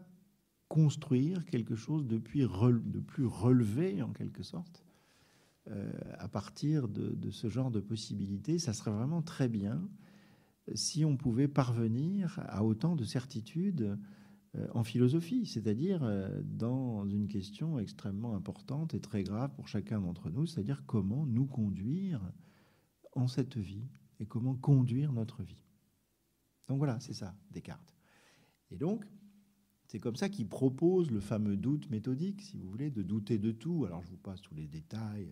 construire 0.70 1.46
quelque 1.46 1.76
chose 1.76 2.06
de 2.06 2.18
plus, 2.20 2.46
relevé, 2.46 4.02
en 4.02 4.14
quelque 4.14 4.44
sorte, 4.44 4.86
euh, 5.68 5.92
à 6.20 6.30
partir 6.30 6.88
de, 6.88 7.32
ce 7.32 7.50
genre 7.50 7.72
de 7.72 7.82
possibilités. 7.82 8.60
Ça 8.60 8.74
serait 8.74 8.92
vraiment 8.92 9.22
très 9.22 9.50
bien 9.50 9.82
si 10.76 11.06
on 11.06 11.18
pouvait 11.18 11.48
parvenir 11.48 12.40
à 12.48 12.64
autant 12.64 12.96
de 12.96 13.04
certitude 13.04 13.98
euh, 14.56 14.68
en 14.74 14.84
philosophie, 14.84 15.46
c'est-à-dire 15.46 16.04
euh, 16.04 16.42
dans 16.44 17.08
une 17.08 17.28
question 17.28 17.78
extrêmement 17.78 18.36
importante 18.36 18.94
et 18.94 19.00
très 19.00 19.24
grave 19.24 19.54
pour 19.56 19.68
chacun 19.68 20.02
d'entre 20.02 20.30
nous, 20.30 20.46
c'est-à-dire 20.46 20.84
comment 20.86 21.26
nous 21.26 21.46
conduire 21.46 22.22
en 23.14 23.28
cette 23.28 23.58
vie 23.58 23.88
et 24.20 24.26
comment 24.26 24.56
conduire 24.56 25.14
notre 25.14 25.44
vie. 25.44 25.64
Donc 26.68 26.80
voilà, 26.80 27.00
c'est 27.00 27.14
ça, 27.14 27.36
Descartes. 27.52 27.96
Et 28.72 28.78
donc, 28.78 29.06
c'est 29.88 30.00
comme 30.00 30.16
ça 30.16 30.30
qu'il 30.30 30.48
propose 30.48 31.10
le 31.10 31.20
fameux 31.20 31.58
doute 31.58 31.90
méthodique, 31.90 32.42
si 32.42 32.58
vous 32.58 32.70
voulez, 32.70 32.92
de 32.92 33.02
douter 33.02 33.40
de 33.40 33.52
tout. 33.52 33.86
Alors, 33.86 34.04
je 34.04 34.10
vous 34.10 34.18
passe 34.18 34.42
tous 34.42 34.54
les 34.54 34.68
détails. 34.68 35.30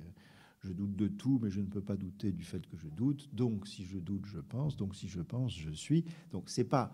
Je 0.59 0.71
doute 0.73 0.95
de 0.95 1.07
tout, 1.07 1.39
mais 1.41 1.49
je 1.49 1.61
ne 1.61 1.67
peux 1.67 1.81
pas 1.81 1.95
douter 1.95 2.31
du 2.31 2.43
fait 2.43 2.65
que 2.65 2.77
je 2.77 2.87
doute. 2.87 3.29
Donc, 3.33 3.67
si 3.67 3.85
je 3.85 3.99
doute, 3.99 4.25
je 4.25 4.39
pense. 4.39 4.75
Donc, 4.75 4.95
si 4.95 5.07
je 5.07 5.21
pense, 5.21 5.55
je 5.55 5.69
suis. 5.69 6.03
Donc, 6.31 6.49
c'est 6.49 6.63
pas 6.63 6.91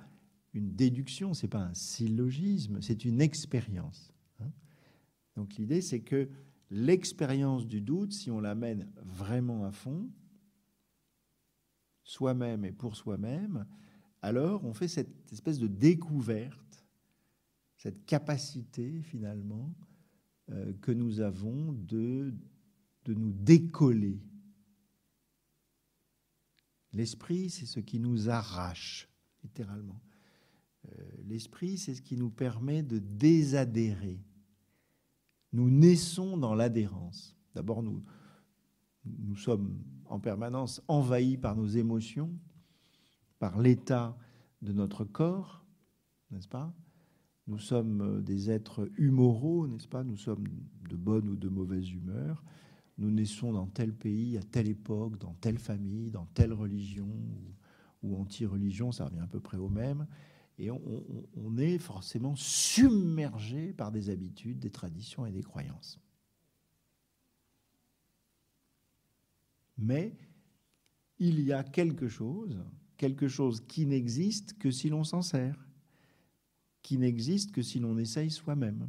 une 0.54 0.73
déduction, 0.73 1.34
c'est 1.34 1.47
pas 1.47 1.63
un 1.63 1.73
syllogisme, 1.73 2.82
c'est 2.82 3.06
une 3.06 3.21
expérience. 3.21 4.13
Hein. 4.39 4.52
Donc, 5.36 5.56
l'idée, 5.56 5.82
c'est 5.82 6.02
que 6.02 6.30
l'expérience 6.69 7.67
du 7.67 7.82
doute, 7.82 8.13
si 8.13 8.30
on 8.30 8.39
l'amène 8.39 8.91
vraiment 8.97 9.65
à 9.65 9.71
fond, 9.71 10.10
soi-même 12.04 12.65
et 12.65 12.71
pour 12.71 12.95
soi-même, 12.95 13.65
alors 14.21 14.63
on 14.63 14.73
fait 14.73 14.88
cette 14.88 15.32
espèce 15.32 15.60
de 15.60 15.67
découverte, 15.67 16.86
cette 17.78 18.06
capacité 18.06 19.02
finalement 19.02 19.73
euh, 20.49 20.73
que 20.82 20.91
nous 20.91 21.19
avons 21.19 21.73
de, 21.73 22.34
de 23.05 23.13
nous 23.13 23.31
décoller. 23.31 24.21
L'esprit, 26.93 27.49
c'est 27.49 27.65
ce 27.65 27.79
qui 27.79 27.99
nous 27.99 28.29
arrache, 28.29 29.09
littéralement. 29.43 30.01
Euh, 30.87 31.03
l'esprit, 31.25 31.77
c'est 31.77 31.95
ce 31.95 32.01
qui 32.01 32.17
nous 32.17 32.29
permet 32.29 32.83
de 32.83 32.99
désadhérer. 32.99 34.21
Nous 35.51 35.69
naissons 35.69 36.37
dans 36.37 36.55
l'adhérence. 36.55 37.35
D'abord, 37.55 37.83
nous, 37.83 38.03
nous 39.05 39.35
sommes 39.35 39.79
en 40.05 40.19
permanence 40.19 40.81
envahis 40.87 41.37
par 41.37 41.55
nos 41.55 41.67
émotions, 41.67 42.31
par 43.39 43.59
l'état 43.59 44.17
de 44.61 44.71
notre 44.71 45.03
corps, 45.03 45.65
n'est-ce 46.31 46.47
pas? 46.47 46.73
Nous 47.47 47.59
sommes 47.59 48.21
des 48.23 48.49
êtres 48.49 48.89
humoraux, 48.97 49.67
n'est-ce 49.67 49.87
pas? 49.87 50.03
Nous 50.03 50.15
sommes 50.15 50.47
de 50.89 50.95
bonne 50.95 51.29
ou 51.29 51.35
de 51.35 51.49
mauvaise 51.49 51.91
humeur. 51.91 52.43
Nous 52.97 53.10
naissons 53.10 53.53
dans 53.53 53.67
tel 53.67 53.93
pays, 53.93 54.38
à 54.38 54.43
telle 54.43 54.67
époque, 54.67 55.17
dans 55.17 55.34
telle 55.36 55.58
famille, 55.58 56.12
dans 56.12 56.25
telle 56.27 56.53
religion 56.53 57.10
ou, 58.03 58.15
anti-religion, 58.17 58.91
ça 58.91 59.06
revient 59.06 59.19
à 59.19 59.27
peu 59.27 59.39
près 59.39 59.58
au 59.58 59.69
même. 59.69 60.08
Et 60.60 60.69
on, 60.69 61.58
est 61.58 61.79
forcément 61.79 62.36
submergé 62.36 63.73
par 63.73 63.91
des 63.91 64.10
habitudes, 64.10 64.60
des 64.60 64.69
traditions 64.69 65.25
et 65.25 65.32
des 65.32 65.41
croyances. 65.41 65.99
Mais 69.77 70.15
il 71.17 71.41
y 71.41 71.51
a 71.53 71.63
quelque 71.63 72.08
chose 72.08 72.63
quelque 73.03 73.27
chose 73.27 73.60
qui 73.67 73.86
n'existe 73.86 74.58
que 74.58 74.71
si 74.71 74.88
l'on 74.88 75.03
s'en 75.03 75.21
sert, 75.21 75.67
qui 76.82 76.97
n'existe 76.97 77.51
que 77.51 77.62
si 77.62 77.79
l'on 77.79 77.97
essaye 77.97 78.32
soi-même, 78.32 78.88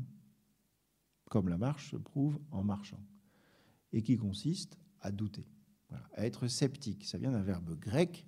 comme 1.29 1.49
la 1.49 1.59
marche 1.59 1.91
se 1.91 1.97
prouve 1.97 2.39
en 2.53 2.63
marchant, 2.63 3.03
et 3.95 4.03
qui 4.03 4.19
consiste 4.19 4.79
à 5.01 5.11
douter, 5.11 5.47
à 6.15 6.27
être 6.27 6.49
sceptique. 6.49 7.07
Ça 7.07 7.17
vient 7.17 7.31
d'un 7.31 7.43
verbe 7.43 7.79
grec, 7.79 8.27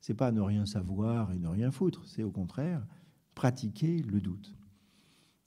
c'est 0.00 0.14
pas 0.14 0.32
ne 0.32 0.40
rien 0.40 0.66
savoir 0.66 1.32
et 1.32 1.38
ne 1.38 1.48
rien 1.48 1.70
foutre, 1.70 2.06
c'est 2.06 2.22
au 2.22 2.30
contraire 2.30 2.86
pratiquer 3.34 4.02
le 4.02 4.20
doute. 4.20 4.54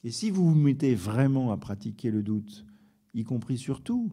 Et 0.04 0.12
si 0.12 0.30
vous 0.30 0.50
vous 0.50 0.56
mettez 0.56 0.96
vraiment 0.96 1.52
à 1.52 1.58
pratiquer 1.58 2.12
le 2.12 2.24
doute, 2.24 2.66
y 3.14 3.24
compris 3.24 3.58
sur 3.58 3.82
tout, 3.82 4.12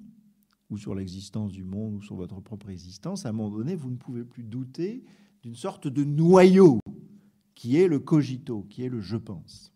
ou 0.71 0.79
sur 0.79 0.95
l'existence 0.95 1.53
du 1.53 1.65
monde, 1.65 1.95
ou 1.95 2.03
sur 2.03 2.17
votre 2.17 2.41
propre 2.41 2.71
existence, 2.71 3.27
à 3.27 3.29
un 3.29 3.33
moment 3.33 3.57
donné, 3.57 3.75
vous 3.75 3.91
ne 3.91 3.97
pouvez 3.97 4.25
plus 4.25 4.43
douter 4.43 5.05
d'une 5.43 5.55
sorte 5.55 5.89
de 5.89 6.05
noyau 6.05 6.81
qui 7.55 7.77
est 7.77 7.87
le 7.87 7.99
cogito, 7.99 8.63
qui 8.63 8.83
est 8.83 8.89
le 8.89 9.01
je 9.01 9.17
pense. 9.17 9.74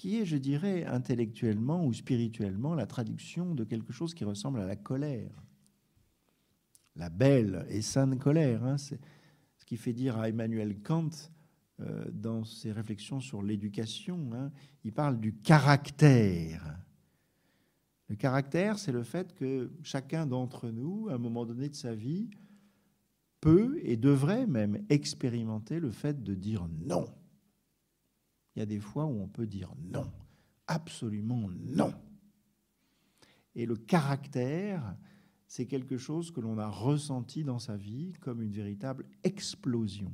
Qui 0.00 0.16
est, 0.16 0.24
je 0.24 0.38
dirais, 0.38 0.86
intellectuellement 0.86 1.84
ou 1.84 1.92
spirituellement 1.92 2.74
la 2.74 2.86
traduction 2.86 3.54
de 3.54 3.64
quelque 3.64 3.92
chose 3.92 4.14
qui 4.14 4.24
ressemble 4.24 4.58
à 4.58 4.64
la 4.64 4.74
colère. 4.74 5.44
La 6.96 7.10
belle 7.10 7.66
et 7.68 7.82
sainte 7.82 8.18
colère. 8.18 8.64
Hein, 8.64 8.78
c'est 8.78 8.98
ce 9.58 9.64
qui 9.66 9.76
fait 9.76 9.92
dire 9.92 10.16
à 10.16 10.30
Emmanuel 10.30 10.80
Kant, 10.80 11.10
euh, 11.80 12.06
dans 12.14 12.44
ses 12.44 12.72
réflexions 12.72 13.20
sur 13.20 13.42
l'éducation, 13.42 14.30
hein, 14.32 14.50
il 14.84 14.94
parle 14.94 15.20
du 15.20 15.34
caractère. 15.34 16.78
Le 18.08 18.16
caractère, 18.16 18.78
c'est 18.78 18.92
le 18.92 19.02
fait 19.02 19.34
que 19.34 19.70
chacun 19.82 20.24
d'entre 20.24 20.70
nous, 20.70 21.10
à 21.10 21.16
un 21.16 21.18
moment 21.18 21.44
donné 21.44 21.68
de 21.68 21.76
sa 21.76 21.94
vie, 21.94 22.30
peut 23.42 23.78
et 23.82 23.98
devrait 23.98 24.46
même 24.46 24.82
expérimenter 24.88 25.78
le 25.78 25.90
fait 25.90 26.22
de 26.22 26.32
dire 26.32 26.66
non. 26.86 27.04
Il 28.54 28.58
y 28.58 28.62
a 28.62 28.66
des 28.66 28.80
fois 28.80 29.06
où 29.06 29.20
on 29.20 29.28
peut 29.28 29.46
dire 29.46 29.72
non, 29.78 30.10
absolument 30.66 31.48
non. 31.58 31.94
Et 33.54 33.66
le 33.66 33.76
caractère, 33.76 34.96
c'est 35.46 35.66
quelque 35.66 35.96
chose 35.96 36.30
que 36.30 36.40
l'on 36.40 36.58
a 36.58 36.68
ressenti 36.68 37.42
dans 37.42 37.58
sa 37.58 37.76
vie 37.76 38.12
comme 38.20 38.40
une 38.40 38.52
véritable 38.52 39.06
explosion. 39.24 40.12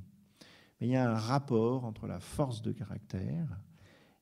Mais 0.81 0.89
il 0.89 0.91
y 0.91 0.97
a 0.97 1.11
un 1.11 1.19
rapport 1.19 1.85
entre 1.85 2.07
la 2.07 2.21
force 2.21 2.63
de 2.63 2.73
caractère 2.73 3.61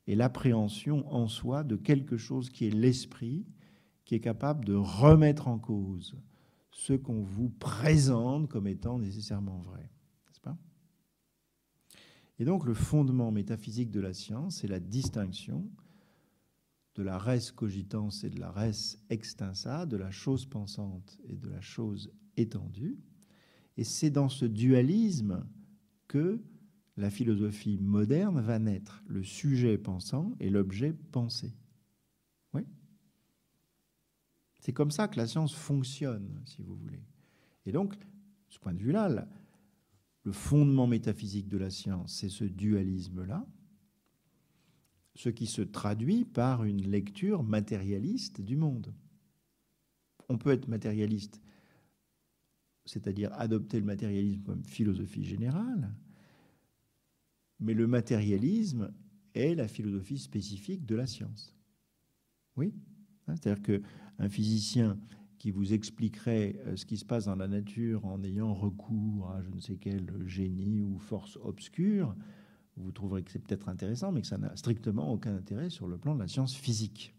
et 0.07 0.15
l'appréhension 0.15 1.13
en 1.13 1.29
soi 1.29 1.65
de 1.65 1.77
quelque 1.77 2.17
chose 2.17 2.51
qui 2.51 2.67
est 2.67 2.75
l'esprit, 2.75 3.47
qui 4.05 4.15
est 4.15 4.21
capable 4.21 4.65
de 4.65 4.75
remettre 4.75 5.49
en 5.49 5.59
cause 5.59 6.17
ce 6.71 6.93
qu'on 6.93 7.23
vous 7.23 7.49
présente 7.49 8.49
comme 8.49 8.67
étant 8.67 8.99
nécessairement 8.99 9.59
vrai. 9.59 9.89
Et 12.39 12.45
donc 12.45 12.67
le 12.67 12.75
fondement 12.75 13.31
métaphysique 13.31 13.91
de 13.91 14.01
la 14.01 14.13
science, 14.13 14.57
c'est 14.57 14.69
la 14.69 14.81
distinction 14.81 15.69
de 16.97 17.03
la 17.03 17.19
res 17.19 17.53
cogitans 17.55 18.11
et 18.23 18.31
de 18.31 18.39
la 18.39 18.51
res 18.51 18.99
extensa, 19.11 19.87
de 19.87 19.97
la 19.97 20.11
chose 20.11 20.47
pensante 20.47 21.19
et 21.29 21.37
de 21.37 21.49
la 21.49 21.61
chose 21.61 22.13
étendue. 22.37 22.99
Et 23.77 23.85
c'est 23.85 24.11
dans 24.11 24.29
ce 24.29 24.45
dualisme 24.45 25.47
que 26.07 26.41
la 26.97 27.11
philosophie 27.11 27.79
moderne 27.79 28.41
va 28.41 28.59
naître, 28.59 29.03
le 29.07 29.25
sujet 29.25 29.79
pensant 29.79 30.37
et 30.39 30.51
l'objet 30.51 30.93
pensé. 30.93 31.53
C'est 34.65 34.73
comme 34.73 34.91
ça 34.91 35.09
que 35.09 35.19
la 35.19 35.27
science 35.27 35.55
fonctionne, 35.55 36.41
si 36.47 36.63
vous 36.63 36.75
voulez. 36.75 37.03
Et 37.67 37.73
donc, 37.73 37.99
de 37.99 38.07
ce 38.49 38.59
point 38.59 38.73
de 38.73 38.79
vue-là, 38.79 39.29
le 40.25 40.33
fondement 40.33 40.87
métaphysique 40.87 41.49
de 41.49 41.59
la 41.59 41.71
science, 41.71 42.15
c'est 42.15 42.31
ce 42.31 42.45
dualisme-là, 42.45 43.47
ce 45.15 45.29
qui 45.29 45.47
se 45.47 45.63
traduit 45.63 46.25
par 46.25 46.65
une 46.65 46.83
lecture 46.91 47.43
matérialiste 47.43 48.41
du 48.41 48.57
monde. 48.57 48.93
On 50.29 50.39
peut 50.39 50.51
être 50.51 50.67
matérialiste, 50.67 51.41
c'est-à-dire 52.87 53.33
adopter 53.35 53.79
le 53.79 53.87
matérialisme 53.87 54.43
comme 54.43 54.65
philosophie 54.65 55.25
générale, 55.25 55.95
mais 57.61 57.75
le 57.75 57.87
matérialisme 57.87 58.93
est 59.35 59.55
la 59.55 59.69
philosophie 59.69 60.19
spécifique 60.19 60.87
de 60.87 60.95
la 60.95 61.07
science. 61.07 61.55
Oui 62.57 62.73
hein, 63.27 63.35
C'est-à-dire 63.37 63.63
qu'un 63.63 64.29
physicien 64.29 64.99
qui 65.45 65.51
vous 65.51 65.75
expliquerait 65.75 66.59
euh, 66.65 66.75
ce 66.75 66.87
qui 66.87 66.97
se 66.97 67.05
passe 67.05 67.27
dans 67.27 67.37
la 67.37 67.49
nature 67.49 68.07
en 68.07 68.23
ayant 68.23 68.55
recours 68.55 69.31
à 69.31 69.43
je 69.43 69.51
ne 69.51 69.61
sais 69.61 69.77
quel 69.77 70.11
génie 70.25 70.81
ou 70.81 70.99
force 70.99 71.37
obscure, 71.37 72.17
vous 72.79 72.91
trouverez 72.93 73.23
que 73.23 73.31
c'est 73.31 73.41
peut-être 73.41 73.69
intéressant, 73.69 74.11
mais 74.11 74.23
que 74.23 74.27
ça 74.27 74.39
n'a 74.39 74.57
strictement 74.57 75.13
aucun 75.13 75.37
intérêt 75.37 75.69
sur 75.69 75.87
le 75.87 75.99
plan 75.99 76.15
de 76.15 76.21
la 76.21 76.29
science 76.29 76.55
physique, 76.55 77.15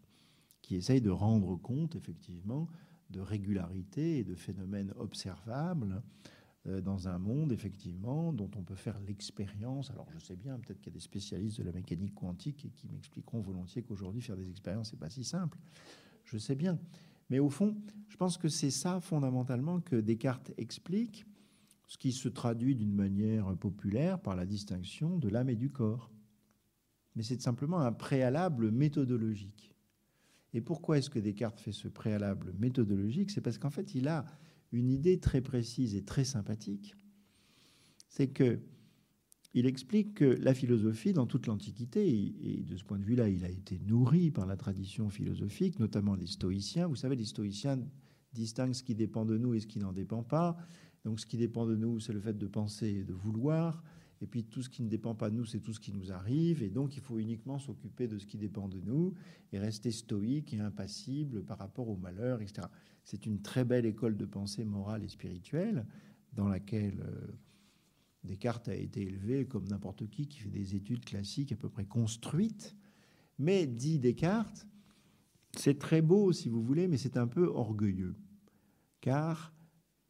qui 0.63 0.75
essaye 0.75 1.01
de 1.01 1.11
rendre 1.11 1.55
compte 1.55 1.95
effectivement 1.95 2.67
de 3.11 3.19
régularité 3.19 4.17
et 4.17 4.23
de 4.23 4.33
phénomènes 4.33 4.91
observables 4.97 6.01
euh, 6.65 6.81
dans 6.81 7.07
un 7.07 7.19
monde, 7.19 7.51
effectivement, 7.51 8.33
dont 8.33 8.49
on 8.55 8.63
peut 8.63 8.73
faire 8.73 8.99
l'expérience. 9.01 9.91
Alors, 9.91 10.07
je 10.11 10.17
sais 10.17 10.35
bien, 10.35 10.57
peut-être 10.57 10.79
qu'il 10.79 10.91
y 10.91 10.95
a 10.95 10.97
des 10.97 10.99
spécialistes 10.99 11.59
de 11.59 11.63
la 11.63 11.73
mécanique 11.73 12.15
quantique 12.15 12.65
et 12.65 12.71
qui 12.71 12.87
m'expliqueront 12.89 13.41
volontiers 13.41 13.83
qu'aujourd'hui, 13.83 14.23
faire 14.23 14.35
des 14.35 14.49
expériences, 14.49 14.89
c'est 14.89 14.99
pas 14.99 15.11
si 15.11 15.23
simple. 15.23 15.59
Je 16.23 16.39
sais 16.39 16.55
bien. 16.55 16.79
Mais 17.29 17.39
au 17.39 17.49
fond, 17.49 17.75
je 18.07 18.17
pense 18.17 18.37
que 18.37 18.47
c'est 18.47 18.71
ça, 18.71 18.99
fondamentalement, 18.99 19.81
que 19.81 19.95
Descartes 19.95 20.51
explique, 20.57 21.25
ce 21.87 21.97
qui 21.97 22.11
se 22.11 22.29
traduit 22.29 22.75
d'une 22.75 22.93
manière 22.93 23.55
populaire 23.57 24.19
par 24.19 24.35
la 24.35 24.45
distinction 24.45 25.17
de 25.17 25.29
l'âme 25.29 25.49
et 25.49 25.55
du 25.55 25.69
corps. 25.69 26.11
Mais 27.15 27.23
c'est 27.23 27.41
simplement 27.41 27.79
un 27.79 27.91
préalable 27.91 28.71
méthodologique. 28.71 29.73
Et 30.53 30.61
pourquoi 30.61 30.97
est-ce 30.97 31.09
que 31.09 31.19
Descartes 31.19 31.59
fait 31.59 31.71
ce 31.71 31.87
préalable 31.87 32.53
méthodologique? 32.57 33.31
C'est 33.31 33.41
parce 33.41 33.57
qu'en 33.57 33.69
fait, 33.69 33.95
il 33.95 34.07
a 34.07 34.25
une 34.71 34.89
idée 34.89 35.19
très 35.19 35.41
précise 35.41 35.95
et 35.95 36.03
très 36.03 36.23
sympathique. 36.23 36.95
C'est 38.09 38.29
que 38.29 38.59
il 39.57 39.65
explique 39.67 40.15
que 40.15 40.25
la 40.25 40.53
philosophie, 40.53 41.13
dans 41.13 41.25
toute 41.25 41.47
l'Antiquité, 41.47 42.05
et 42.09 42.61
de 42.61 42.75
ce 42.75 42.83
point 42.83 42.99
de 42.99 43.05
vue-là, 43.05 43.29
il 43.29 43.45
a 43.45 43.49
été 43.49 43.79
nourri 43.87 44.29
par 44.29 44.45
la 44.45 44.57
tradition 44.57 45.09
philosophique, 45.09 45.79
notamment 45.79 46.13
les 46.13 46.27
stoïciens. 46.27 46.87
Vous 46.87 46.97
savez, 46.97 47.15
les 47.15 47.23
stoïciens 47.23 47.79
distinguent 48.33 48.73
ce 48.73 48.83
qui 48.83 48.95
dépend 48.95 49.23
de 49.23 49.37
nous 49.37 49.53
et 49.53 49.61
ce 49.61 49.65
qui 49.65 49.79
n'en 49.79 49.93
dépend 49.93 50.23
pas. 50.23 50.57
Donc, 51.05 51.21
ce 51.21 51.25
qui 51.25 51.37
dépend 51.37 51.65
de 51.65 51.77
nous, 51.77 52.01
c'est 52.01 52.11
le 52.11 52.19
fait 52.19 52.37
de 52.37 52.47
penser 52.47 52.87
et 52.87 53.03
de 53.05 53.13
vouloir. 53.13 53.81
Et 54.19 54.27
puis, 54.27 54.43
tout 54.43 54.61
ce 54.61 54.67
qui 54.67 54.83
ne 54.83 54.89
dépend 54.89 55.15
pas 55.15 55.29
de 55.29 55.37
nous, 55.37 55.45
c'est 55.45 55.61
tout 55.61 55.71
ce 55.71 55.79
qui 55.79 55.93
nous 55.93 56.11
arrive. 56.11 56.61
Et 56.61 56.69
donc, 56.69 56.97
il 56.97 57.01
faut 57.01 57.17
uniquement 57.17 57.57
s'occuper 57.57 58.09
de 58.09 58.17
ce 58.17 58.25
qui 58.25 58.37
dépend 58.37 58.67
de 58.67 58.81
nous 58.81 59.13
et 59.53 59.57
rester 59.57 59.91
stoïque 59.91 60.53
et 60.53 60.59
impassible 60.59 61.45
par 61.45 61.59
rapport 61.59 61.87
au 61.87 61.95
malheur, 61.95 62.41
etc. 62.41 62.67
C'est 63.05 63.25
une 63.25 63.41
très 63.41 63.63
belle 63.63 63.85
école 63.85 64.17
de 64.17 64.25
pensée 64.25 64.65
morale 64.65 65.05
et 65.05 65.09
spirituelle 65.09 65.85
dans 66.33 66.49
laquelle 66.49 66.99
euh, 67.07 67.31
Descartes 68.25 68.67
a 68.67 68.75
été 68.75 69.01
élevé 69.01 69.45
comme 69.45 69.67
n'importe 69.67 70.09
qui 70.09 70.27
qui 70.27 70.39
fait 70.39 70.49
des 70.49 70.75
études 70.75 71.05
classiques 71.05 71.51
à 71.51 71.55
peu 71.55 71.69
près 71.69 71.85
construites. 71.85 72.75
Mais, 73.37 73.67
dit 73.67 73.99
Descartes, 73.99 74.67
c'est 75.55 75.79
très 75.79 76.01
beau 76.01 76.31
si 76.31 76.49
vous 76.49 76.61
voulez, 76.61 76.87
mais 76.87 76.97
c'est 76.97 77.17
un 77.17 77.27
peu 77.27 77.47
orgueilleux. 77.47 78.15
Car 79.01 79.53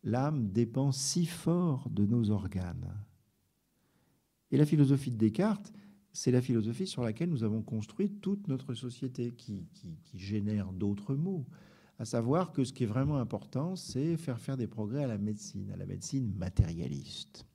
l'âme 0.03 0.51
dépend 0.51 0.91
si 0.91 1.25
fort 1.25 1.89
de 1.89 2.05
nos 2.05 2.29
organes. 2.29 2.93
Et 4.51 4.57
la 4.57 4.65
philosophie 4.65 5.11
de 5.11 5.17
Descartes, 5.17 5.73
c'est 6.13 6.31
la 6.31 6.41
philosophie 6.41 6.87
sur 6.87 7.03
laquelle 7.03 7.29
nous 7.29 7.43
avons 7.43 7.61
construit 7.61 8.09
toute 8.09 8.47
notre 8.47 8.73
société, 8.73 9.33
qui, 9.33 9.67
qui 9.73 10.17
génère 10.17 10.71
d'autres 10.71 11.15
mots, 11.15 11.45
à 11.99 12.05
savoir 12.05 12.53
que 12.53 12.63
ce 12.63 12.71
qui 12.71 12.83
est 12.83 12.87
vraiment 12.87 13.17
important, 13.17 13.75
c'est 13.75 14.15
faire 14.17 14.39
faire 14.39 14.57
des 14.57 14.67
progrès 14.67 15.03
à 15.03 15.07
la 15.07 15.17
médecine, 15.17 15.71
à 15.71 15.77
la 15.77 15.85
médecine 15.85 16.33
matérialiste 16.35 17.45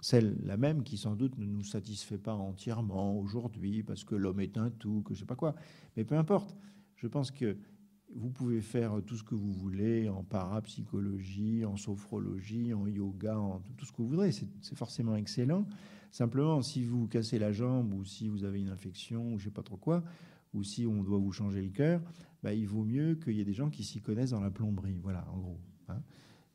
celle 0.00 0.36
la 0.44 0.56
même 0.56 0.82
qui 0.82 0.96
sans 0.96 1.16
doute 1.16 1.38
ne 1.38 1.46
nous 1.46 1.64
satisfait 1.64 2.18
pas 2.18 2.34
entièrement 2.34 3.18
aujourd'hui 3.18 3.82
parce 3.82 4.04
que 4.04 4.14
l'homme 4.14 4.40
est 4.40 4.56
un 4.56 4.70
tout, 4.70 5.02
que 5.02 5.14
je 5.14 5.20
sais 5.20 5.26
pas 5.26 5.36
quoi. 5.36 5.54
Mais 5.96 6.04
peu 6.04 6.16
importe. 6.16 6.56
Je 6.96 7.06
pense 7.06 7.30
que 7.30 7.56
vous 8.14 8.30
pouvez 8.30 8.60
faire 8.60 9.00
tout 9.06 9.16
ce 9.16 9.22
que 9.22 9.34
vous 9.34 9.52
voulez 9.52 10.08
en 10.08 10.24
parapsychologie, 10.24 11.64
en 11.64 11.76
sophrologie, 11.76 12.74
en 12.74 12.86
yoga, 12.86 13.38
en 13.38 13.60
tout 13.76 13.84
ce 13.84 13.92
que 13.92 13.98
vous 13.98 14.08
voudrez. 14.08 14.32
C'est 14.32 14.76
forcément 14.76 15.14
excellent. 15.14 15.66
Simplement, 16.10 16.62
si 16.62 16.84
vous 16.84 17.06
cassez 17.06 17.38
la 17.38 17.52
jambe 17.52 17.92
ou 17.92 18.04
si 18.04 18.28
vous 18.28 18.44
avez 18.44 18.60
une 18.60 18.70
infection 18.70 19.34
ou 19.34 19.38
je 19.38 19.44
sais 19.44 19.50
pas 19.50 19.62
trop 19.62 19.76
quoi, 19.76 20.02
ou 20.54 20.62
si 20.62 20.86
on 20.86 21.02
doit 21.02 21.18
vous 21.18 21.32
changer 21.32 21.62
le 21.62 21.68
cœur, 21.68 22.00
bah, 22.42 22.54
il 22.54 22.66
vaut 22.66 22.84
mieux 22.84 23.14
qu'il 23.14 23.34
y 23.34 23.40
ait 23.40 23.44
des 23.44 23.52
gens 23.52 23.70
qui 23.70 23.84
s'y 23.84 24.00
connaissent 24.00 24.30
dans 24.30 24.40
la 24.40 24.50
plomberie. 24.50 24.98
Voilà, 25.02 25.26
en 25.30 25.38
gros. 25.38 25.60
Hein. 25.88 26.02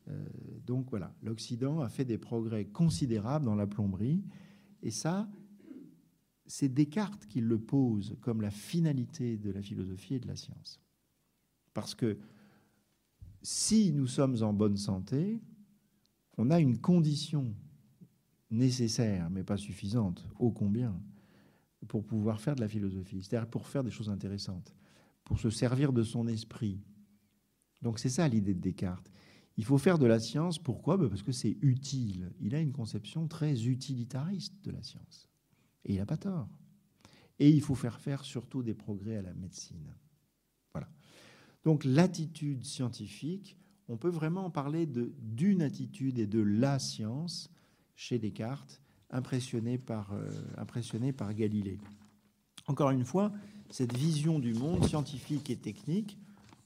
Euh, 0.10 0.26
donc 0.66 0.90
voilà, 0.90 1.14
l'Occident 1.22 1.82
a 1.82 1.90
fait 1.90 2.06
des 2.06 2.18
progrès 2.18 2.66
considérables 2.66 3.46
dans 3.46 3.56
la 3.56 3.68
plomberie, 3.68 4.24
et 4.82 4.92
ça, 4.92 5.30
c'est 6.46 6.70
Descartes 6.70 7.26
qui 7.26 7.42
le 7.42 7.60
pose 7.60 8.18
comme 8.22 8.42
la 8.42 8.52
finalité 8.52 9.38
de 9.38 9.50
la 9.50 9.62
philosophie 9.62 10.16
et 10.16 10.20
de 10.20 10.28
la 10.28 10.36
science. 10.36 10.82
Parce 11.74 11.96
que 11.96 12.18
si 13.42 13.92
nous 13.92 14.08
sommes 14.08 14.42
en 14.42 14.54
bonne 14.54 14.78
santé, 14.78 15.42
on 16.38 16.50
a 16.52 16.60
une 16.60 16.80
condition 16.80 17.54
nécessaire, 18.52 19.30
mais 19.30 19.44
pas 19.44 19.58
suffisante, 19.58 20.28
ô 20.40 20.52
combien, 20.52 21.00
pour 21.88 22.06
pouvoir 22.06 22.40
faire 22.40 22.56
de 22.56 22.62
la 22.62 22.68
philosophie, 22.68 23.22
c'est-à-dire 23.22 23.50
pour 23.50 23.68
faire 23.68 23.84
des 23.84 23.92
choses 23.92 24.10
intéressantes, 24.10 24.74
pour 25.24 25.40
se 25.40 25.50
servir 25.50 25.92
de 25.92 26.04
son 26.04 26.28
esprit. 26.28 26.80
Donc 27.82 28.00
c'est 28.00 28.10
ça 28.10 28.28
l'idée 28.28 28.54
de 28.54 28.60
Descartes. 28.60 29.12
Il 29.58 29.66
faut 29.66 29.78
faire 29.78 30.00
de 30.00 30.06
la 30.06 30.20
science, 30.20 30.58
pourquoi? 30.58 30.98
Ben, 30.98 31.10
Parce 31.10 31.22
que 31.22 31.32
c'est 31.32 31.58
utile. 31.62 32.32
Il 32.40 32.56
a 32.56 32.60
une 32.60 32.72
conception 32.72 33.28
très 33.28 33.68
utilitariste 33.68 34.56
de 34.64 34.72
la 34.72 34.82
science. 34.82 35.30
Et 35.86 35.94
il 35.94 35.98
n'a 35.98 36.06
pas 36.06 36.18
tort. 36.18 36.50
Et 37.40 37.50
il 37.50 37.62
faut 37.62 37.76
faire 37.76 38.00
faire 38.00 38.24
surtout 38.24 38.64
des 38.64 38.74
progrès 38.74 39.18
à 39.18 39.22
la 39.22 39.34
médecine. 39.34 39.96
Voilà. 40.74 40.90
Donc 41.64 41.84
l'attitude 41.84 42.64
scientifique, 42.64 43.58
on 43.88 43.98
peut 43.98 44.10
vraiment 44.10 44.50
parler 44.50 44.88
d'une 44.88 45.62
attitude 45.62 46.20
et 46.20 46.28
de 46.28 46.42
la 46.42 46.80
science 46.80 47.50
chez 47.96 48.18
Descartes, 48.18 48.82
impressionné 49.10 49.78
par, 49.78 50.14
euh, 50.14 50.30
impressionné 50.58 51.14
par 51.14 51.34
Galilée. 51.34 51.80
Encore 52.68 52.92
une 52.92 53.06
fois, 53.06 53.32
cette 53.70 53.96
vision 53.96 54.40
du 54.40 54.54
monde 54.54 54.86
scientifique 54.88 55.50
et 55.50 55.58
technique 55.58 56.18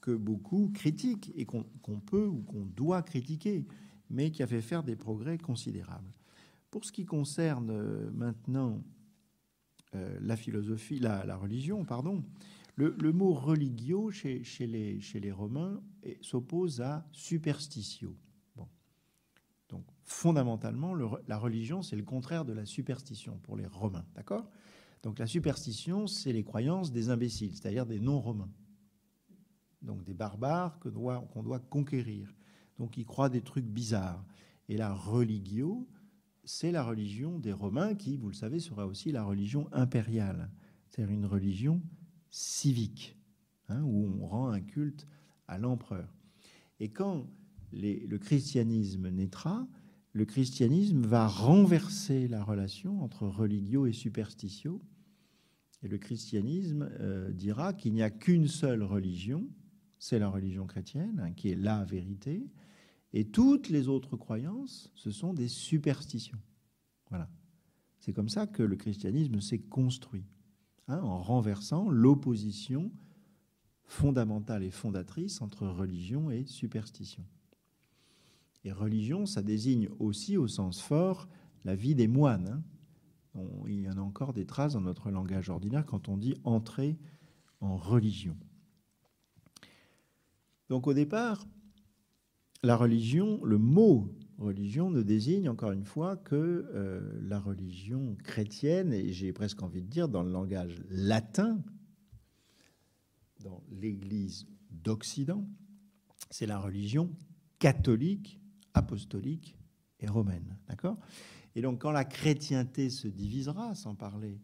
que 0.08 0.16
beaucoup 0.16 0.72
critiquent 0.74 1.34
et 1.36 1.44
qu'on 1.44 2.00
peut 2.00 2.28
ou 2.28 2.42
qu'on 2.44 2.66
doit 2.66 3.02
critiquer, 3.02 3.66
mais 4.10 4.32
qui 4.32 4.42
a 4.42 4.48
fait 4.48 4.62
faire 4.62 4.82
des 4.82 4.96
progrès 4.96 5.38
considérables. 5.38 6.10
Pour 6.72 6.86
ce 6.86 6.94
qui 6.94 7.06
concerne 7.06 7.72
euh, 7.72 8.10
maintenant 8.14 8.82
euh, 9.96 10.18
la 10.22 10.38
philosophie, 10.38 11.00
la, 11.00 11.36
religion, 11.36 11.84
pardon, 11.84 12.24
le, 12.78 13.12
mot 13.12 13.34
religio 13.34 14.10
chez, 14.10 14.44
les, 14.62 15.32
Romains 15.34 15.82
s'oppose 16.22 16.80
à 16.80 17.06
superstitio. 17.12 18.16
Donc 19.68 19.84
fondamentalement, 20.06 20.96
la 20.96 21.38
religion, 21.38 21.82
c'est 21.82 21.98
le 21.98 22.04
contraire 22.04 22.46
de 22.46 22.54
la 22.54 22.66
superstition 22.66 23.40
pour 23.44 23.58
les 23.58 23.68
Romains, 23.68 24.06
d'accord? 24.16 24.50
Donc 25.04 25.20
la 25.20 25.28
superstition, 25.28 26.08
c'est 26.08 26.32
les 26.32 26.46
croyances 26.46 26.94
des 26.94 27.10
imbéciles, 27.10 27.58
c'est-à-dire 27.58 27.86
des 27.86 28.00
non-romains 28.00 28.50
donc 29.82 30.04
des 30.04 30.14
barbares 30.14 30.80
qu'on 30.80 31.44
doit, 31.44 31.60
conquérir. 31.60 32.34
Donc 32.80 32.98
ils 32.98 33.06
croient 33.06 33.30
des 33.30 33.42
trucs 33.42 33.66
bizarres. 33.66 34.26
Et 34.70 34.78
la 34.78 34.94
religio, 34.94 35.88
c'est 36.44 36.72
la 36.72 36.84
religion 36.84 37.40
des 37.40 37.54
Romains 37.54 37.96
qui, 37.96 38.18
vous 38.18 38.28
le 38.28 38.34
savez, 38.34 38.60
sera 38.60 38.86
aussi 38.86 39.12
la 39.12 39.24
religion 39.24 39.68
impériale, 39.72 40.50
c'est-à-dire 40.88 41.14
une 41.14 41.26
religion 41.26 41.82
civique, 42.30 43.18
hein, 43.70 43.82
où 43.84 44.08
on 44.22 44.28
rend 44.28 44.50
un 44.50 44.62
culte 44.62 45.08
à 45.48 45.58
l'empereur. 45.58 46.14
Et 46.80 46.90
quand 46.90 47.28
le 47.72 48.18
christianisme 48.18 49.10
naîtra, 49.10 49.68
le 50.14 50.26
christianisme 50.26 51.02
va 51.06 51.28
renverser 51.28 52.28
la 52.28 52.44
relation 52.44 53.02
entre 53.02 53.28
religio 53.28 53.86
et 53.86 53.94
superstitio, 53.94 54.82
et 55.84 55.88
le 55.88 55.98
christianisme 55.98 56.90
euh, 57.00 57.32
dira 57.32 57.74
qu'il 57.74 57.94
n'y 57.94 58.02
a 58.02 58.10
qu'une 58.10 58.48
seule 58.48 58.82
religion, 58.84 59.48
c'est 60.00 60.20
la 60.20 60.30
religion 60.30 60.66
chrétienne, 60.66 61.20
hein, 61.24 61.32
qui 61.32 61.50
est 61.50 61.56
la 61.56 61.84
vérité, 61.86 62.48
et 63.14 63.26
toutes 63.26 63.70
les 63.70 63.88
autres 63.88 64.18
croyances, 64.18 64.92
ce 64.96 65.12
sont 65.12 65.34
des 65.34 65.48
superstitions. 65.48 66.40
Voilà. 67.10 67.30
C'est 68.00 68.14
comme 68.14 68.30
ça 68.30 68.48
que 68.48 68.64
le 68.64 68.76
christianisme 68.76 69.42
s'est 69.42 69.60
construit, 69.60 70.26
hein, 70.88 71.00
en 71.02 71.22
renversant 71.22 71.90
l'opposition 71.90 72.92
fondamentale 73.86 74.64
et 74.64 74.72
fondatrice 74.72 75.42
entre 75.42 75.68
religion 75.68 76.30
et 76.30 76.46
superstition. 76.46 77.26
Et 78.64 78.72
religion, 78.72 79.26
ça 79.26 79.42
désigne 79.42 79.90
aussi, 80.00 80.36
au 80.36 80.48
sens 80.48 80.82
fort, 80.82 81.30
la 81.64 81.76
vie 81.76 81.96
des 81.96 82.08
moines. 82.08 82.62
Hein. 83.36 83.42
il 83.68 83.82
y 83.82 83.90
en 83.90 83.98
a 83.98 84.02
encore 84.02 84.34
des 84.34 84.46
traces 84.46 84.74
dans 84.74 84.82
notre 84.82 85.10
langage 85.10 85.50
ordinaire 85.50 85.86
quand 85.86 86.10
on 86.10 86.18
dit 86.18 86.36
entrer 86.44 86.98
en 87.62 87.78
religion. 87.78 88.38
Donc 90.70 90.88
au 90.88 90.94
départ, 90.94 91.48
la 92.64 92.76
religion, 92.76 93.44
le 93.44 93.58
mot 93.58 94.14
religion 94.38 94.90
ne 94.90 95.02
désigne 95.02 95.50
encore 95.50 95.72
une 95.72 95.86
fois 95.86 96.16
que 96.16 96.36
euh, 96.74 97.20
la 97.22 97.40
religion 97.40 98.16
chrétienne, 98.24 98.94
et 98.94 99.12
j'ai 99.12 99.34
presque 99.34 99.64
envie 99.64 99.82
de 99.82 99.88
dire 99.88 100.10
dans 100.10 100.24
le 100.24 100.32
langage 100.32 100.76
latin, 100.90 101.64
dans 103.40 103.64
l'Église 103.72 104.48
d'Occident, 104.70 105.48
c'est 106.30 106.46
la 106.46 106.60
religion 106.60 107.10
catholique, 107.60 108.40
apostolique 108.74 109.58
et 110.00 110.08
romaine. 110.08 110.58
D'accord? 110.68 111.00
Et 111.56 111.62
donc 111.62 111.82
quand 111.82 111.92
la 111.92 112.06
chrétienté 112.06 112.90
se 112.90 113.08
divisera, 113.08 113.74
sans 113.74 113.96
parler 113.96 114.40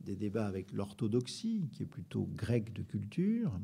des 0.00 0.16
débats 0.16 0.46
avec 0.46 0.72
l'orthodoxie, 0.72 1.68
qui 1.72 1.82
est 1.82 1.86
plutôt 1.86 2.28
grecque 2.34 2.72
de 2.72 2.82
culture, 2.82 3.58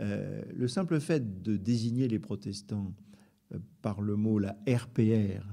euh, 0.00 0.42
le 0.52 0.68
simple 0.68 0.98
fait 1.00 1.42
de 1.42 1.56
désigner 1.56 2.08
les 2.08 2.18
protestants 2.18 2.94
euh, 3.52 3.58
par 3.82 4.00
le 4.00 4.16
mot 4.16 4.38
la 4.38 4.56
RPR, 4.68 5.44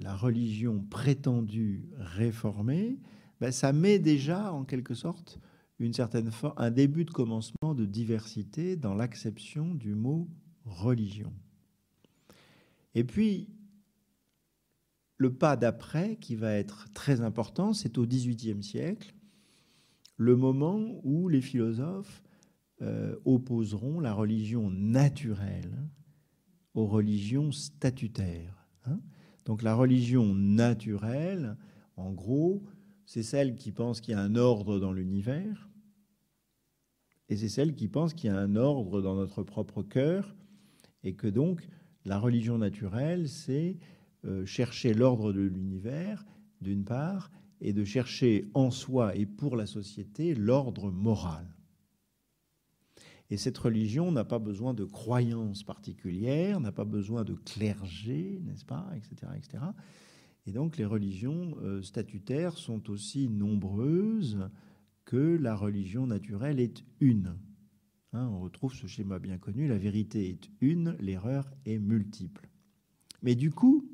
la 0.00 0.16
religion 0.16 0.80
prétendue 0.80 1.88
réformée, 1.96 2.98
ben, 3.40 3.50
ça 3.50 3.72
met 3.72 3.98
déjà 3.98 4.52
en 4.52 4.64
quelque 4.64 4.94
sorte 4.94 5.38
une 5.78 5.92
certaine 5.92 6.30
un 6.56 6.70
début 6.70 7.04
de 7.04 7.10
commencement 7.10 7.74
de 7.74 7.84
diversité 7.84 8.76
dans 8.76 8.94
l'acception 8.94 9.74
du 9.74 9.94
mot 9.94 10.28
religion. 10.64 11.32
Et 12.94 13.04
puis, 13.04 13.48
le 15.16 15.32
pas 15.32 15.56
d'après, 15.56 16.16
qui 16.16 16.36
va 16.36 16.52
être 16.52 16.88
très 16.92 17.20
important, 17.20 17.72
c'est 17.72 17.98
au 17.98 18.06
XVIIIe 18.06 18.62
siècle, 18.62 19.14
le 20.16 20.36
moment 20.36 21.00
où 21.02 21.28
les 21.28 21.40
philosophes 21.40 22.22
euh, 22.84 23.16
opposeront 23.24 23.98
la 23.98 24.12
religion 24.12 24.70
naturelle 24.70 25.88
aux 26.74 26.86
religions 26.86 27.50
statutaires. 27.50 28.68
Hein. 28.84 29.00
Donc 29.46 29.62
la 29.62 29.74
religion 29.74 30.34
naturelle, 30.34 31.56
en 31.96 32.12
gros, 32.12 32.62
c'est 33.06 33.22
celle 33.22 33.54
qui 33.54 33.72
pense 33.72 34.00
qu'il 34.00 34.12
y 34.12 34.16
a 34.16 34.20
un 34.20 34.36
ordre 34.36 34.78
dans 34.78 34.92
l'univers, 34.92 35.70
et 37.30 37.36
c'est 37.36 37.48
celle 37.48 37.74
qui 37.74 37.88
pense 37.88 38.12
qu'il 38.12 38.28
y 38.28 38.32
a 38.32 38.38
un 38.38 38.54
ordre 38.54 39.00
dans 39.00 39.14
notre 39.14 39.42
propre 39.42 39.82
cœur, 39.82 40.34
et 41.02 41.14
que 41.14 41.26
donc 41.26 41.66
la 42.04 42.18
religion 42.18 42.58
naturelle, 42.58 43.30
c'est 43.30 43.78
euh, 44.26 44.44
chercher 44.44 44.92
l'ordre 44.92 45.32
de 45.32 45.40
l'univers, 45.40 46.26
d'une 46.60 46.84
part, 46.84 47.30
et 47.62 47.72
de 47.72 47.84
chercher 47.84 48.50
en 48.52 48.70
soi 48.70 49.16
et 49.16 49.24
pour 49.24 49.56
la 49.56 49.64
société 49.64 50.34
l'ordre 50.34 50.90
moral. 50.90 51.53
Et 53.34 53.36
cette 53.36 53.58
religion 53.58 54.12
n'a 54.12 54.22
pas 54.22 54.38
besoin 54.38 54.74
de 54.74 54.84
croyances 54.84 55.64
particulières, 55.64 56.60
n'a 56.60 56.70
pas 56.70 56.84
besoin 56.84 57.24
de 57.24 57.34
clergé, 57.34 58.40
n'est-ce 58.44 58.64
pas, 58.64 58.88
etc., 58.94 59.32
etc. 59.36 59.64
Et 60.46 60.52
donc 60.52 60.76
les 60.76 60.84
religions 60.84 61.56
euh, 61.60 61.82
statutaires 61.82 62.56
sont 62.56 62.88
aussi 62.90 63.28
nombreuses 63.28 64.38
que 65.04 65.36
la 65.36 65.56
religion 65.56 66.06
naturelle 66.06 66.60
est 66.60 66.84
une. 67.00 67.36
Hein, 68.12 68.28
on 68.28 68.38
retrouve 68.38 68.72
ce 68.72 68.86
schéma 68.86 69.18
bien 69.18 69.36
connu, 69.36 69.66
la 69.66 69.78
vérité 69.78 70.28
est 70.28 70.48
une, 70.60 70.96
l'erreur 71.00 71.50
est 71.66 71.80
multiple. 71.80 72.48
Mais 73.24 73.34
du 73.34 73.50
coup, 73.50 73.90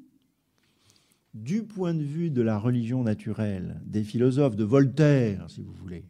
du 1.32 1.62
point 1.62 1.95
de 1.95 2.05
vue 2.05 2.30
de 2.30 2.43
la 2.43 2.59
religion 2.59 3.03
naturelle, 3.03 3.80
des 3.86 4.05
philosophes 4.05 4.57
de 4.57 4.64
Voltaire, 4.64 5.49
si 5.49 5.62
vous 5.62 5.72
voulez, 5.72 6.05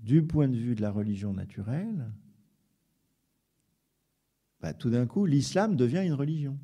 du 0.00 0.24
point 0.24 0.48
de 0.48 0.56
vue 0.56 0.74
de 0.74 0.82
la 0.82 0.90
religion 0.90 1.32
naturelle, 1.32 2.10
bah, 4.62 4.72
tout 4.72 4.90
d'un 4.90 5.06
coup, 5.06 5.26
l'islam 5.26 5.74
devient 5.74 6.04
une 6.06 6.12
religion. 6.12 6.56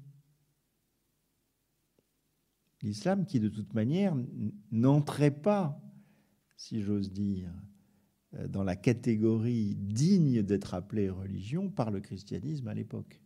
L'islam 2.80 3.26
qui, 3.26 3.40
de 3.40 3.48
toute 3.48 3.74
manière, 3.74 4.16
n'entrait 4.70 5.32
pas, 5.32 5.82
si 6.56 6.80
j'ose 6.80 7.10
dire, 7.10 7.52
euh, 8.34 8.46
dans 8.46 8.62
la 8.62 8.76
catégorie 8.76 9.74
digne 9.74 10.44
d'être 10.44 10.74
appelée 10.74 11.10
religion 11.10 11.70
par 11.70 11.90
le 11.90 12.00
christianisme 12.00 12.68
à 12.68 12.74
l'époque. 12.74 13.20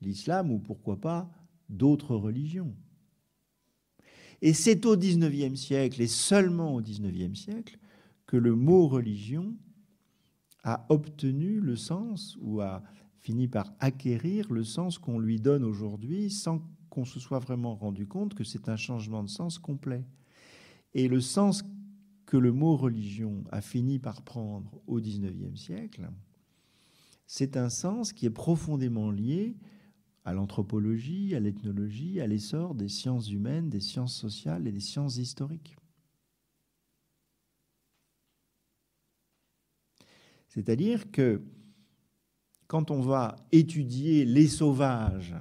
L'islam 0.00 0.50
ou 0.50 0.58
pourquoi 0.58 1.00
pas 1.00 1.30
d'autres 1.68 2.16
religions. 2.16 2.74
Et 4.42 4.54
c'est 4.54 4.86
au 4.86 4.96
XIXe 4.96 5.60
siècle, 5.60 6.02
et 6.02 6.08
seulement 6.08 6.74
au 6.74 6.80
XIXe 6.80 7.38
siècle, 7.38 7.78
que 8.26 8.36
le 8.36 8.56
mot 8.56 8.88
religion 8.88 9.54
a 10.64 10.84
obtenu 10.88 11.60
le 11.60 11.76
sens 11.76 12.36
ou 12.40 12.60
a 12.60 12.82
fini 13.20 13.48
par 13.48 13.72
acquérir 13.78 14.50
le 14.52 14.64
sens 14.64 14.98
qu'on 14.98 15.18
lui 15.18 15.40
donne 15.40 15.64
aujourd'hui 15.64 16.30
sans 16.30 16.62
qu'on 16.88 17.04
se 17.04 17.20
soit 17.20 17.38
vraiment 17.38 17.76
rendu 17.76 18.06
compte 18.06 18.34
que 18.34 18.44
c'est 18.44 18.68
un 18.68 18.76
changement 18.76 19.22
de 19.22 19.28
sens 19.28 19.58
complet. 19.58 20.04
Et 20.94 21.06
le 21.06 21.20
sens 21.20 21.62
que 22.26 22.36
le 22.36 22.52
mot 22.52 22.76
religion 22.76 23.44
a 23.52 23.60
fini 23.60 23.98
par 23.98 24.22
prendre 24.22 24.80
au 24.86 25.00
XIXe 25.00 25.60
siècle, 25.60 26.10
c'est 27.26 27.56
un 27.56 27.68
sens 27.68 28.12
qui 28.12 28.26
est 28.26 28.30
profondément 28.30 29.10
lié 29.10 29.56
à 30.24 30.32
l'anthropologie, 30.32 31.34
à 31.34 31.40
l'ethnologie, 31.40 32.20
à 32.20 32.26
l'essor 32.26 32.74
des 32.74 32.88
sciences 32.88 33.30
humaines, 33.30 33.70
des 33.70 33.80
sciences 33.80 34.16
sociales 34.16 34.66
et 34.66 34.72
des 34.72 34.80
sciences 34.80 35.16
historiques. 35.16 35.76
C'est-à-dire 40.48 41.10
que 41.12 41.40
quand 42.70 42.92
on 42.92 43.00
va 43.00 43.34
étudier 43.50 44.24
les 44.24 44.46
sauvages, 44.46 45.34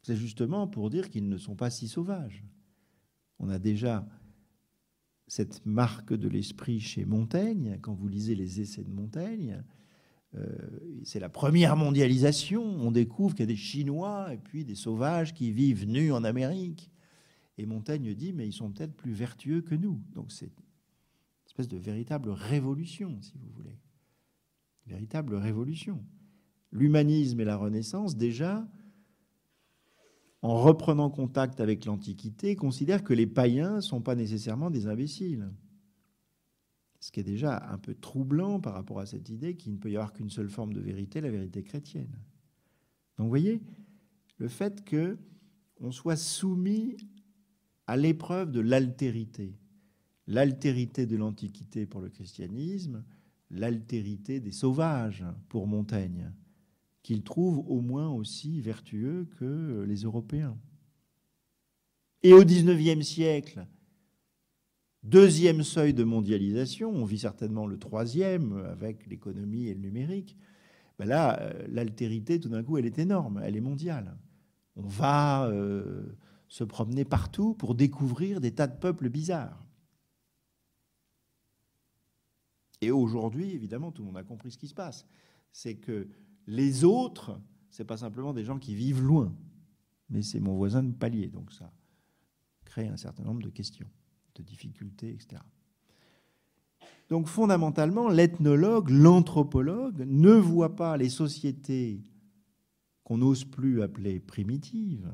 c'est 0.00 0.16
justement 0.16 0.66
pour 0.66 0.88
dire 0.88 1.10
qu'ils 1.10 1.28
ne 1.28 1.36
sont 1.36 1.54
pas 1.54 1.68
si 1.68 1.86
sauvages. 1.86 2.42
On 3.38 3.50
a 3.50 3.58
déjà 3.58 4.08
cette 5.26 5.66
marque 5.66 6.14
de 6.14 6.28
l'esprit 6.28 6.80
chez 6.80 7.04
Montaigne, 7.04 7.78
quand 7.82 7.92
vous 7.92 8.08
lisez 8.08 8.34
les 8.34 8.62
essais 8.62 8.82
de 8.82 8.90
Montaigne, 8.90 9.62
euh, 10.34 10.46
c'est 11.04 11.20
la 11.20 11.28
première 11.28 11.76
mondialisation, 11.76 12.64
on 12.64 12.90
découvre 12.90 13.34
qu'il 13.34 13.42
y 13.42 13.50
a 13.50 13.54
des 13.54 13.56
Chinois 13.56 14.32
et 14.32 14.38
puis 14.38 14.64
des 14.64 14.76
sauvages 14.76 15.34
qui 15.34 15.52
vivent 15.52 15.86
nus 15.86 16.10
en 16.10 16.24
Amérique. 16.24 16.90
Et 17.58 17.66
Montaigne 17.66 18.14
dit, 18.14 18.32
mais 18.32 18.46
ils 18.46 18.54
sont 18.54 18.72
peut-être 18.72 18.96
plus 18.96 19.12
vertueux 19.12 19.60
que 19.60 19.74
nous. 19.74 20.00
Donc 20.14 20.32
c'est 20.32 20.46
une 20.46 21.46
espèce 21.48 21.68
de 21.68 21.76
véritable 21.76 22.30
révolution, 22.30 23.20
si 23.20 23.34
vous 23.36 23.50
voulez 23.50 23.78
véritable 24.86 25.34
révolution. 25.34 26.04
L'humanisme 26.72 27.40
et 27.40 27.44
la 27.44 27.56
Renaissance, 27.56 28.16
déjà, 28.16 28.66
en 30.42 30.60
reprenant 30.60 31.10
contact 31.10 31.60
avec 31.60 31.84
l'Antiquité, 31.84 32.56
considèrent 32.56 33.04
que 33.04 33.14
les 33.14 33.26
païens 33.26 33.76
ne 33.76 33.80
sont 33.80 34.00
pas 34.00 34.14
nécessairement 34.14 34.70
des 34.70 34.86
imbéciles. 34.86 35.50
Ce 37.00 37.12
qui 37.12 37.20
est 37.20 37.24
déjà 37.24 37.66
un 37.70 37.78
peu 37.78 37.94
troublant 37.94 38.60
par 38.60 38.74
rapport 38.74 38.98
à 38.98 39.06
cette 39.06 39.28
idée 39.28 39.56
qu'il 39.56 39.72
ne 39.72 39.78
peut 39.78 39.90
y 39.90 39.96
avoir 39.96 40.12
qu'une 40.12 40.30
seule 40.30 40.48
forme 40.48 40.72
de 40.72 40.80
vérité, 40.80 41.20
la 41.20 41.30
vérité 41.30 41.62
chrétienne. 41.62 42.18
Donc 43.16 43.24
vous 43.24 43.28
voyez, 43.28 43.62
le 44.38 44.48
fait 44.48 44.84
que 44.84 45.18
on 45.80 45.92
soit 45.92 46.16
soumis 46.16 46.96
à 47.86 47.96
l'épreuve 47.96 48.50
de 48.50 48.60
l'altérité, 48.60 49.58
l'altérité 50.26 51.06
de 51.06 51.16
l'Antiquité 51.16 51.86
pour 51.86 52.00
le 52.00 52.08
christianisme, 52.08 53.04
l'altérité 53.54 54.40
des 54.40 54.52
sauvages 54.52 55.24
pour 55.48 55.66
Montaigne, 55.66 56.32
qu'il 57.02 57.22
trouve 57.22 57.58
au 57.70 57.80
moins 57.80 58.10
aussi 58.10 58.60
vertueux 58.60 59.28
que 59.38 59.84
les 59.86 60.02
Européens. 60.02 60.56
Et 62.22 62.32
au 62.32 62.44
XIXe 62.44 63.06
siècle, 63.06 63.66
deuxième 65.02 65.62
seuil 65.62 65.92
de 65.92 66.04
mondialisation, 66.04 66.90
on 66.90 67.04
vit 67.04 67.18
certainement 67.18 67.66
le 67.66 67.78
troisième 67.78 68.64
avec 68.70 69.06
l'économie 69.06 69.66
et 69.66 69.74
le 69.74 69.80
numérique, 69.80 70.36
ben 70.98 71.06
là, 71.06 71.40
euh, 71.40 71.66
l'altérité, 71.68 72.38
tout 72.38 72.48
d'un 72.48 72.62
coup, 72.62 72.78
elle 72.78 72.86
est 72.86 72.98
énorme, 72.98 73.40
elle 73.44 73.56
est 73.56 73.60
mondiale. 73.60 74.16
On 74.76 74.86
va 74.86 75.46
euh, 75.46 76.16
se 76.48 76.64
promener 76.64 77.04
partout 77.04 77.54
pour 77.54 77.74
découvrir 77.74 78.40
des 78.40 78.52
tas 78.52 78.66
de 78.66 78.76
peuples 78.76 79.08
bizarres. 79.08 79.63
Et 82.84 82.90
aujourd'hui, 82.90 83.52
évidemment, 83.52 83.92
tout 83.92 84.02
le 84.02 84.06
monde 84.06 84.16
a 84.16 84.24
compris 84.24 84.50
ce 84.50 84.58
qui 84.58 84.68
se 84.68 84.74
passe. 84.74 85.06
C'est 85.52 85.76
que 85.76 86.08
les 86.46 86.84
autres, 86.84 87.40
ce 87.70 87.82
n'est 87.82 87.86
pas 87.86 87.96
simplement 87.96 88.32
des 88.32 88.44
gens 88.44 88.58
qui 88.58 88.74
vivent 88.74 89.02
loin, 89.02 89.34
mais 90.10 90.22
c'est 90.22 90.40
mon 90.40 90.54
voisin 90.54 90.82
de 90.82 90.92
palier. 90.92 91.28
Donc 91.28 91.52
ça 91.52 91.72
crée 92.64 92.88
un 92.88 92.96
certain 92.96 93.24
nombre 93.24 93.42
de 93.42 93.50
questions, 93.50 93.88
de 94.34 94.42
difficultés, 94.42 95.10
etc. 95.10 95.40
Donc 97.08 97.26
fondamentalement, 97.26 98.08
l'ethnologue, 98.08 98.90
l'anthropologue 98.90 100.04
ne 100.06 100.32
voit 100.32 100.76
pas 100.76 100.96
les 100.96 101.08
sociétés 101.08 102.02
qu'on 103.02 103.18
n'ose 103.18 103.44
plus 103.44 103.82
appeler 103.82 104.20
primitives 104.20 105.12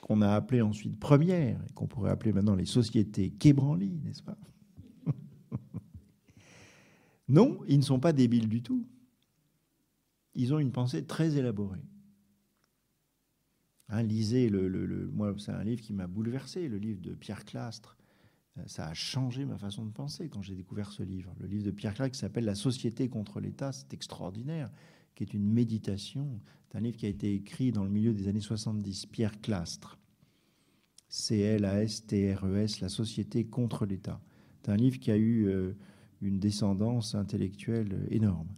qu'on 0.00 0.22
a 0.22 0.30
appelées 0.30 0.62
ensuite 0.62 0.98
premières, 0.98 1.60
et 1.68 1.72
qu'on 1.72 1.86
pourrait 1.86 2.10
appeler 2.10 2.32
maintenant 2.32 2.56
les 2.56 2.64
sociétés 2.64 3.30
Québranly, 3.30 4.00
n'est-ce 4.02 4.22
pas? 4.22 4.36
Non, 7.30 7.60
ils 7.68 7.78
ne 7.78 7.84
sont 7.84 8.00
pas 8.00 8.12
débiles 8.12 8.48
du 8.48 8.60
tout. 8.60 8.84
Ils 10.34 10.52
ont 10.52 10.58
une 10.58 10.72
pensée 10.72 11.04
très 11.04 11.36
élaborée. 11.36 11.84
Hein, 13.88 14.02
lisez, 14.02 14.48
le, 14.48 15.08
moi, 15.12 15.32
c'est 15.38 15.52
un 15.52 15.62
livre 15.62 15.80
qui 15.80 15.92
m'a 15.92 16.08
bouleversé, 16.08 16.68
le 16.68 16.78
livre 16.78 17.00
de 17.00 17.14
Pierre 17.14 17.44
Clastre. 17.44 17.96
Euh, 18.58 18.62
ça 18.66 18.88
a 18.88 18.94
changé 18.94 19.44
ma 19.44 19.58
façon 19.58 19.86
de 19.86 19.92
penser 19.92 20.28
quand 20.28 20.42
j'ai 20.42 20.56
découvert 20.56 20.90
ce 20.90 21.04
livre. 21.04 21.32
Le 21.38 21.46
livre 21.46 21.64
de 21.64 21.70
Pierre 21.70 21.94
Clastre 21.94 22.14
qui 22.14 22.18
s'appelle 22.18 22.44
La 22.44 22.56
société 22.56 23.08
contre 23.08 23.38
l'État, 23.38 23.70
c'est 23.70 23.94
extraordinaire, 23.94 24.68
qui 25.14 25.22
est 25.22 25.32
une 25.32 25.48
méditation. 25.48 26.40
C'est 26.68 26.78
un 26.78 26.80
livre 26.80 26.96
qui 26.96 27.06
a 27.06 27.10
été 27.10 27.32
écrit 27.32 27.70
dans 27.70 27.84
le 27.84 27.90
milieu 27.90 28.12
des 28.12 28.26
années 28.26 28.40
70. 28.40 29.06
Pierre 29.06 29.40
Clastre, 29.40 30.00
C-L-A-S-T-R-E-S, 31.08 32.78
e 32.78 32.82
La 32.82 32.88
société 32.88 33.46
contre 33.46 33.86
l'État. 33.86 34.20
C'est 34.62 34.72
un 34.72 34.76
livre 34.76 34.98
qui 34.98 35.12
a 35.12 35.16
eu 35.16 35.46
euh, 35.46 35.76
une 36.20 36.38
descendance 36.38 37.14
intellectuelle 37.14 38.06
énorme. 38.10 38.48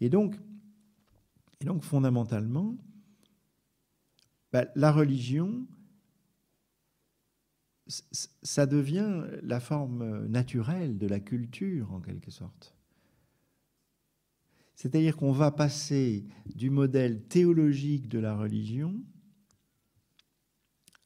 Et 0.00 0.08
donc, 0.08 0.36
et 1.60 1.64
donc 1.64 1.84
fondamentalement, 1.84 2.76
bah, 4.52 4.66
la 4.74 4.92
religion, 4.92 5.66
ça 7.86 8.66
devient 8.66 9.24
la 9.42 9.60
forme 9.60 10.26
naturelle 10.26 10.98
de 10.98 11.06
la 11.06 11.20
culture, 11.20 11.92
en 11.92 12.00
quelque 12.00 12.30
sorte. 12.30 12.74
C'est-à-dire 14.74 15.16
qu'on 15.16 15.32
va 15.32 15.50
passer 15.50 16.24
du 16.54 16.68
modèle 16.68 17.22
théologique 17.22 18.08
de 18.08 18.18
la 18.18 18.36
religion 18.36 19.00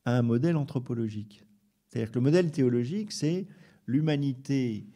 à 0.04 0.16
un 0.16 0.22
modèle 0.22 0.56
anthropologique. 0.56 1.44
C'est-à-dire 1.86 2.10
que 2.10 2.18
le 2.18 2.24
modèle 2.24 2.50
théologique, 2.50 3.12
c'est 3.12 3.46
l'humanité 3.86 4.86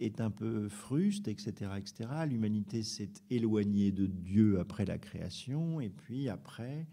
est 0.00 0.20
un 0.20 0.30
peu 0.30 0.68
fruste, 0.68 1.28
etc., 1.28 1.72
etc. 1.76 2.10
L'humanité 2.26 2.82
s'est 2.82 3.12
éloignée 3.30 3.92
de 3.92 4.06
Dieu 4.06 4.58
après 4.58 4.84
la 4.84 4.98
création, 4.98 5.80
et 5.80 5.90
puis 5.90 6.28
après, 6.28 6.86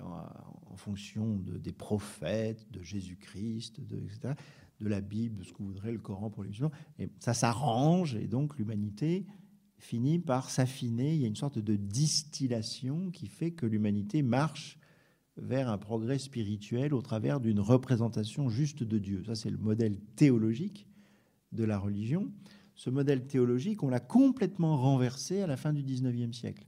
en 0.00 0.76
fonction 0.76 1.36
de, 1.36 1.58
des 1.58 1.72
prophètes, 1.72 2.70
de 2.70 2.82
Jésus-Christ, 2.82 3.80
de, 3.80 3.98
etc., 3.98 4.34
de 4.80 4.88
la 4.88 5.00
Bible, 5.00 5.36
de 5.36 5.44
ce 5.44 5.52
que 5.52 5.62
voudrait 5.62 5.92
le 5.92 5.98
Coran 5.98 6.30
pour 6.30 6.42
les 6.42 6.50
musulmans. 6.50 6.72
Et 6.98 7.08
ça 7.18 7.34
s'arrange 7.34 8.14
et 8.14 8.28
donc 8.28 8.56
l'humanité 8.58 9.26
finit 9.78 10.18
par 10.18 10.50
s'affiner. 10.50 11.14
Il 11.14 11.20
y 11.20 11.24
a 11.24 11.28
une 11.28 11.36
sorte 11.36 11.58
de 11.58 11.76
distillation 11.76 13.10
qui 13.10 13.26
fait 13.26 13.52
que 13.52 13.66
l'humanité 13.66 14.22
marche 14.22 14.78
vers 15.36 15.68
un 15.68 15.78
progrès 15.78 16.18
spirituel 16.18 16.94
au 16.94 17.02
travers 17.02 17.40
d'une 17.40 17.60
représentation 17.60 18.48
juste 18.48 18.82
de 18.82 18.98
Dieu. 18.98 19.22
Ça, 19.24 19.34
c'est 19.34 19.50
le 19.50 19.58
modèle 19.58 19.98
théologique 20.16 20.87
de 21.52 21.64
la 21.64 21.78
religion. 21.78 22.32
Ce 22.74 22.90
modèle 22.90 23.26
théologique, 23.26 23.82
on 23.82 23.88
l'a 23.88 24.00
complètement 24.00 24.76
renversé 24.76 25.42
à 25.42 25.46
la 25.46 25.56
fin 25.56 25.72
du 25.72 25.82
XIXe 25.82 26.36
siècle. 26.36 26.66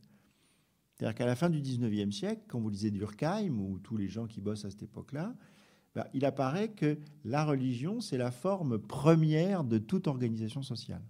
C'est-à-dire 0.94 1.14
qu'à 1.14 1.26
la 1.26 1.36
fin 1.36 1.48
du 1.48 1.60
XIXe 1.60 2.14
siècle, 2.14 2.42
quand 2.48 2.60
vous 2.60 2.68
lisez 2.68 2.90
Durkheim 2.90 3.58
ou 3.58 3.78
tous 3.78 3.96
les 3.96 4.08
gens 4.08 4.26
qui 4.26 4.40
bossent 4.40 4.64
à 4.64 4.70
cette 4.70 4.82
époque-là, 4.82 5.34
ben, 5.94 6.04
il 6.14 6.24
apparaît 6.24 6.72
que 6.72 6.98
la 7.24 7.44
religion, 7.44 8.00
c'est 8.00 8.18
la 8.18 8.30
forme 8.30 8.78
première 8.78 9.64
de 9.64 9.78
toute 9.78 10.06
organisation 10.06 10.62
sociale. 10.62 11.02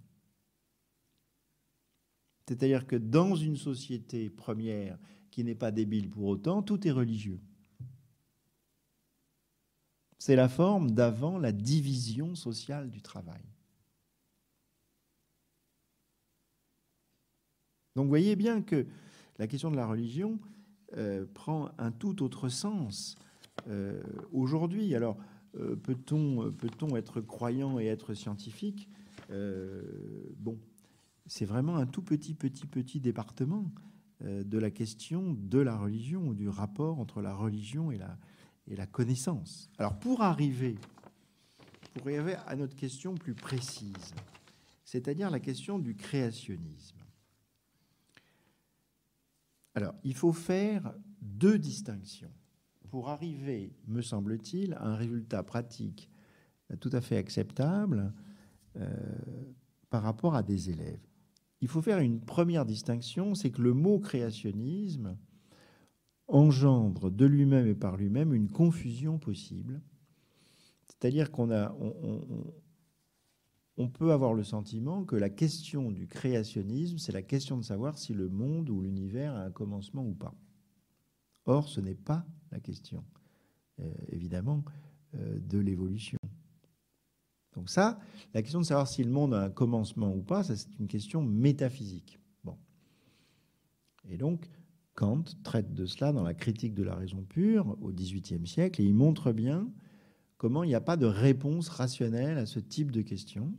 C'est-à-dire 2.47 2.87
que 2.87 2.95
dans 2.95 3.35
une 3.35 3.55
société 3.55 4.29
première 4.29 4.97
qui 5.29 5.43
n'est 5.43 5.55
pas 5.55 5.71
débile 5.71 6.09
pour 6.09 6.25
autant, 6.25 6.61
tout 6.61 6.87
est 6.87 6.91
religieux. 6.91 7.39
C'est 10.17 10.35
la 10.35 10.49
forme 10.49 10.91
d'avant 10.91 11.37
la 11.37 11.51
division 11.51 12.35
sociale 12.35 12.89
du 12.89 13.01
travail. 13.01 13.41
Donc 17.95 18.05
vous 18.05 18.09
voyez 18.09 18.35
bien 18.35 18.61
que 18.61 18.85
la 19.37 19.47
question 19.47 19.71
de 19.71 19.75
la 19.75 19.87
religion 19.87 20.39
euh, 20.97 21.25
prend 21.33 21.69
un 21.77 21.91
tout 21.91 22.21
autre 22.21 22.49
sens 22.49 23.15
euh, 23.67 24.01
aujourd'hui. 24.31 24.93
Alors, 24.93 25.17
euh, 25.57 25.75
peut-on 25.75 26.51
peut 26.51 26.69
être 26.97 27.21
croyant 27.21 27.79
et 27.79 27.85
être 27.85 28.13
scientifique? 28.13 28.89
Bon, 30.37 30.59
c'est 31.25 31.45
vraiment 31.45 31.77
un 31.77 31.85
tout 31.85 32.01
petit, 32.01 32.33
petit, 32.33 32.67
petit 32.67 32.99
département 32.99 33.71
de 34.19 34.57
la 34.57 34.69
question 34.69 35.37
de 35.39 35.59
la 35.59 35.77
religion 35.77 36.27
ou 36.27 36.33
du 36.33 36.49
rapport 36.49 36.99
entre 36.99 37.21
la 37.21 37.33
religion 37.33 37.91
et 37.91 37.97
la, 37.97 38.17
et 38.67 38.75
la 38.75 38.87
connaissance. 38.87 39.69
Alors, 39.77 39.97
pour 39.97 40.21
arriver, 40.21 40.75
pour 41.93 42.07
arriver 42.07 42.35
à 42.45 42.57
notre 42.57 42.75
question 42.75 43.15
plus 43.15 43.33
précise, 43.33 44.13
c'est-à-dire 44.83 45.29
la 45.29 45.39
question 45.39 45.79
du 45.79 45.95
créationnisme. 45.95 47.00
Alors, 49.75 49.95
il 50.03 50.15
faut 50.15 50.33
faire 50.33 50.93
deux 51.21 51.57
distinctions 51.57 52.31
pour 52.89 53.09
arriver, 53.09 53.73
me 53.87 54.01
semble-t-il, 54.01 54.73
à 54.73 54.85
un 54.85 54.95
résultat 54.95 55.43
pratique 55.43 56.09
tout 56.79 56.89
à 56.93 57.01
fait 57.01 57.17
acceptable 57.17 58.13
euh, 58.77 58.87
par 59.89 60.03
rapport 60.03 60.35
à 60.35 60.43
des 60.43 60.69
élèves. 60.69 61.05
Il 61.61 61.67
faut 61.67 61.81
faire 61.81 61.99
une 61.99 62.21
première 62.21 62.65
distinction, 62.65 63.35
c'est 63.35 63.51
que 63.51 63.61
le 63.61 63.73
mot 63.73 63.99
créationnisme 63.99 65.17
engendre 66.27 67.11
de 67.11 67.25
lui-même 67.25 67.67
et 67.67 67.75
par 67.75 67.97
lui-même 67.97 68.33
une 68.33 68.49
confusion 68.49 69.19
possible. 69.19 69.81
C'est-à-dire 70.87 71.31
qu'on 71.31 71.51
a, 71.51 71.75
peut 73.87 74.11
avoir 74.11 74.33
le 74.33 74.43
sentiment 74.43 75.03
que 75.05 75.15
la 75.15 75.29
question 75.29 75.91
du 75.91 76.07
créationnisme, 76.07 76.97
c'est 76.97 77.11
la 77.11 77.21
question 77.21 77.57
de 77.57 77.63
savoir 77.63 77.97
si 77.97 78.13
le 78.13 78.29
monde 78.29 78.69
ou 78.69 78.81
l'univers 78.81 79.33
a 79.33 79.43
un 79.43 79.51
commencement 79.51 80.05
ou 80.05 80.13
pas. 80.13 80.35
Or, 81.45 81.67
ce 81.67 81.81
n'est 81.81 81.95
pas 81.95 82.25
la 82.51 82.59
question, 82.59 83.03
euh, 83.79 83.91
évidemment, 84.09 84.63
euh, 85.15 85.39
de 85.39 85.57
l'évolution. 85.57 86.17
Donc 87.55 87.69
ça, 87.69 87.99
la 88.33 88.41
question 88.41 88.61
de 88.61 88.65
savoir 88.65 88.87
si 88.87 89.03
le 89.03 89.11
monde 89.11 89.33
a 89.33 89.43
un 89.43 89.49
commencement 89.49 90.13
ou 90.13 90.21
pas, 90.21 90.43
c'est 90.43 90.67
une 90.79 90.87
question 90.87 91.21
métaphysique. 91.21 92.19
Bon. 92.43 92.57
Et 94.07 94.17
donc, 94.17 94.49
Kant 94.95 95.23
traite 95.43 95.73
de 95.73 95.85
cela 95.85 96.11
dans 96.11 96.23
la 96.23 96.33
critique 96.33 96.73
de 96.73 96.83
la 96.83 96.95
raison 96.95 97.23
pure 97.23 97.77
au 97.81 97.91
XVIIIe 97.91 98.45
siècle, 98.45 98.81
et 98.81 98.85
il 98.85 98.93
montre 98.93 99.31
bien 99.31 99.69
comment 100.41 100.63
il 100.63 100.69
n'y 100.69 100.75
a 100.75 100.81
pas 100.81 100.97
de 100.97 101.05
réponse 101.05 101.69
rationnelle 101.69 102.39
à 102.39 102.47
ce 102.47 102.57
type 102.57 102.89
de 102.89 103.03
question. 103.03 103.53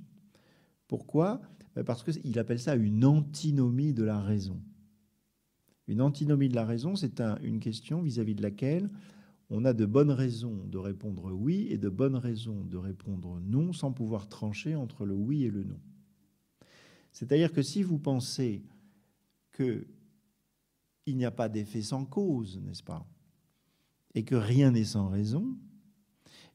Pourquoi? 0.88 1.40
Ben, 1.76 1.84
Parce 1.84 2.02
qu'il 2.02 2.36
appelle 2.40 2.58
ça 2.58 2.74
une 2.74 3.04
antinomie 3.04 3.94
de 3.94 4.02
la 4.02 4.20
raison. 4.20 4.60
Une 5.86 6.00
antinomie 6.00 6.48
de 6.48 6.56
la 6.56 6.66
raison, 6.66 6.96
c'est 6.96 7.20
une 7.20 7.60
question 7.60 8.02
vis-à-vis 8.02 8.34
de 8.34 8.42
laquelle 8.42 8.90
on 9.48 9.64
a 9.64 9.74
de 9.74 9.86
bonnes 9.86 10.10
raisons 10.10 10.66
de 10.66 10.76
répondre 10.76 11.30
oui 11.30 11.68
et 11.70 11.78
de 11.78 11.88
bonnes 11.88 12.16
raisons 12.16 12.64
de 12.64 12.76
répondre 12.76 13.38
non 13.40 13.72
sans 13.72 13.92
pouvoir 13.92 14.28
trancher 14.28 14.74
entre 14.74 15.04
le 15.04 15.14
oui 15.14 15.44
et 15.44 15.52
le 15.52 15.62
non. 15.62 15.78
C'est-à-dire 17.12 17.52
que 17.52 17.62
si 17.62 17.84
vous 17.84 17.98
pensez 17.98 18.64
qu'il 19.54 19.86
n'y 21.06 21.24
a 21.24 21.30
pas 21.30 21.48
d'effet 21.48 21.82
sans 21.82 22.04
cause, 22.04 22.58
n'est-ce 22.58 22.82
pas? 22.82 23.06
Et 24.16 24.24
que 24.24 24.34
rien 24.34 24.72
n'est 24.72 24.82
sans 24.82 25.06
raison, 25.06 25.56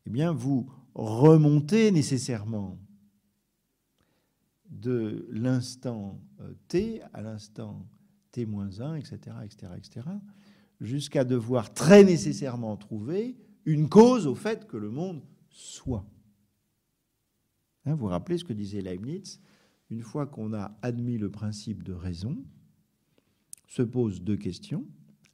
eh 0.08 0.10
bien 0.10 0.32
vous 0.32 0.72
remontez 0.94 1.92
nécessairement 1.92 2.80
de 4.70 5.28
l'instant 5.30 6.22
euh, 6.40 6.54
t 6.70 7.02
à 7.12 7.22
l'instant 7.22 7.86
t-1, 8.32 8.96
etc., 8.96 9.36
etc., 9.44 9.74
etc., 9.76 10.08
jusqu'à 10.80 11.26
devoir 11.26 11.74
très 11.74 12.06
nécessairement 12.06 12.78
trouver 12.78 13.36
une 13.66 13.90
cause 13.90 14.28
au 14.28 14.36
fait 14.36 14.66
que 14.66 14.78
le 14.78 14.90
monde 14.90 15.24
soit. 15.50 16.06
Hein, 17.84 17.96
vous 17.96 18.06
vous 18.06 18.08
rappelez 18.08 18.38
ce 18.38 18.46
que 18.46 18.54
disait 18.54 18.80
Leibniz 18.80 19.42
Une 19.90 20.04
fois 20.04 20.26
qu'on 20.26 20.54
a 20.54 20.78
admis 20.84 21.18
le 21.18 21.30
principe 21.30 21.84
de 21.84 21.92
raison, 21.92 22.38
se 23.68 23.82
posent 23.82 24.22
deux 24.22 24.38
questions. 24.38 24.86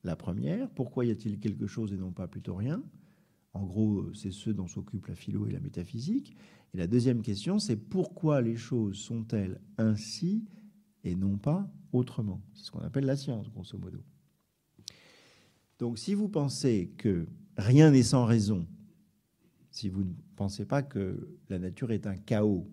La 0.04 0.16
première, 0.16 0.68
pourquoi 0.72 1.06
y 1.06 1.12
a-t-il 1.12 1.40
quelque 1.40 1.68
chose 1.68 1.94
et 1.94 1.98
non 1.98 2.12
pas 2.12 2.28
plutôt 2.28 2.56
rien? 2.56 2.82
En 3.54 3.66
gros, 3.66 4.14
c'est 4.14 4.32
ce 4.32 4.50
dont 4.50 4.68
s'occupe 4.68 5.08
la 5.08 5.16
philo 5.16 5.46
et 5.46 5.52
la 5.52 5.60
métaphysique. 5.60 6.36
Et 6.74 6.78
la 6.78 6.88
deuxième 6.88 7.22
question, 7.22 7.60
c'est 7.60 7.76
pourquoi 7.76 8.42
les 8.42 8.56
choses 8.56 8.98
sont-elles 8.98 9.62
ainsi 9.78 10.44
et 11.04 11.16
non 11.16 11.38
pas 11.38 11.72
autrement? 11.92 12.42
C'est 12.54 12.66
ce 12.66 12.72
qu'on 12.72 12.80
appelle 12.80 13.06
la 13.06 13.16
science, 13.16 13.50
grosso 13.52 13.78
modo. 13.78 14.00
Donc 15.78 16.00
si 16.00 16.14
vous 16.14 16.30
pensez 16.30 16.94
que 16.98 17.28
rien 17.58 17.92
n'est 17.92 18.04
sans 18.04 18.26
raison, 18.26 18.66
si 19.70 19.90
vous 19.90 20.04
ne 20.04 20.14
pensez 20.36 20.66
pas 20.66 20.82
que 20.82 21.38
la 21.50 21.60
nature 21.60 21.92
est 21.92 22.08
un 22.08 22.16
chaos, 22.16 22.68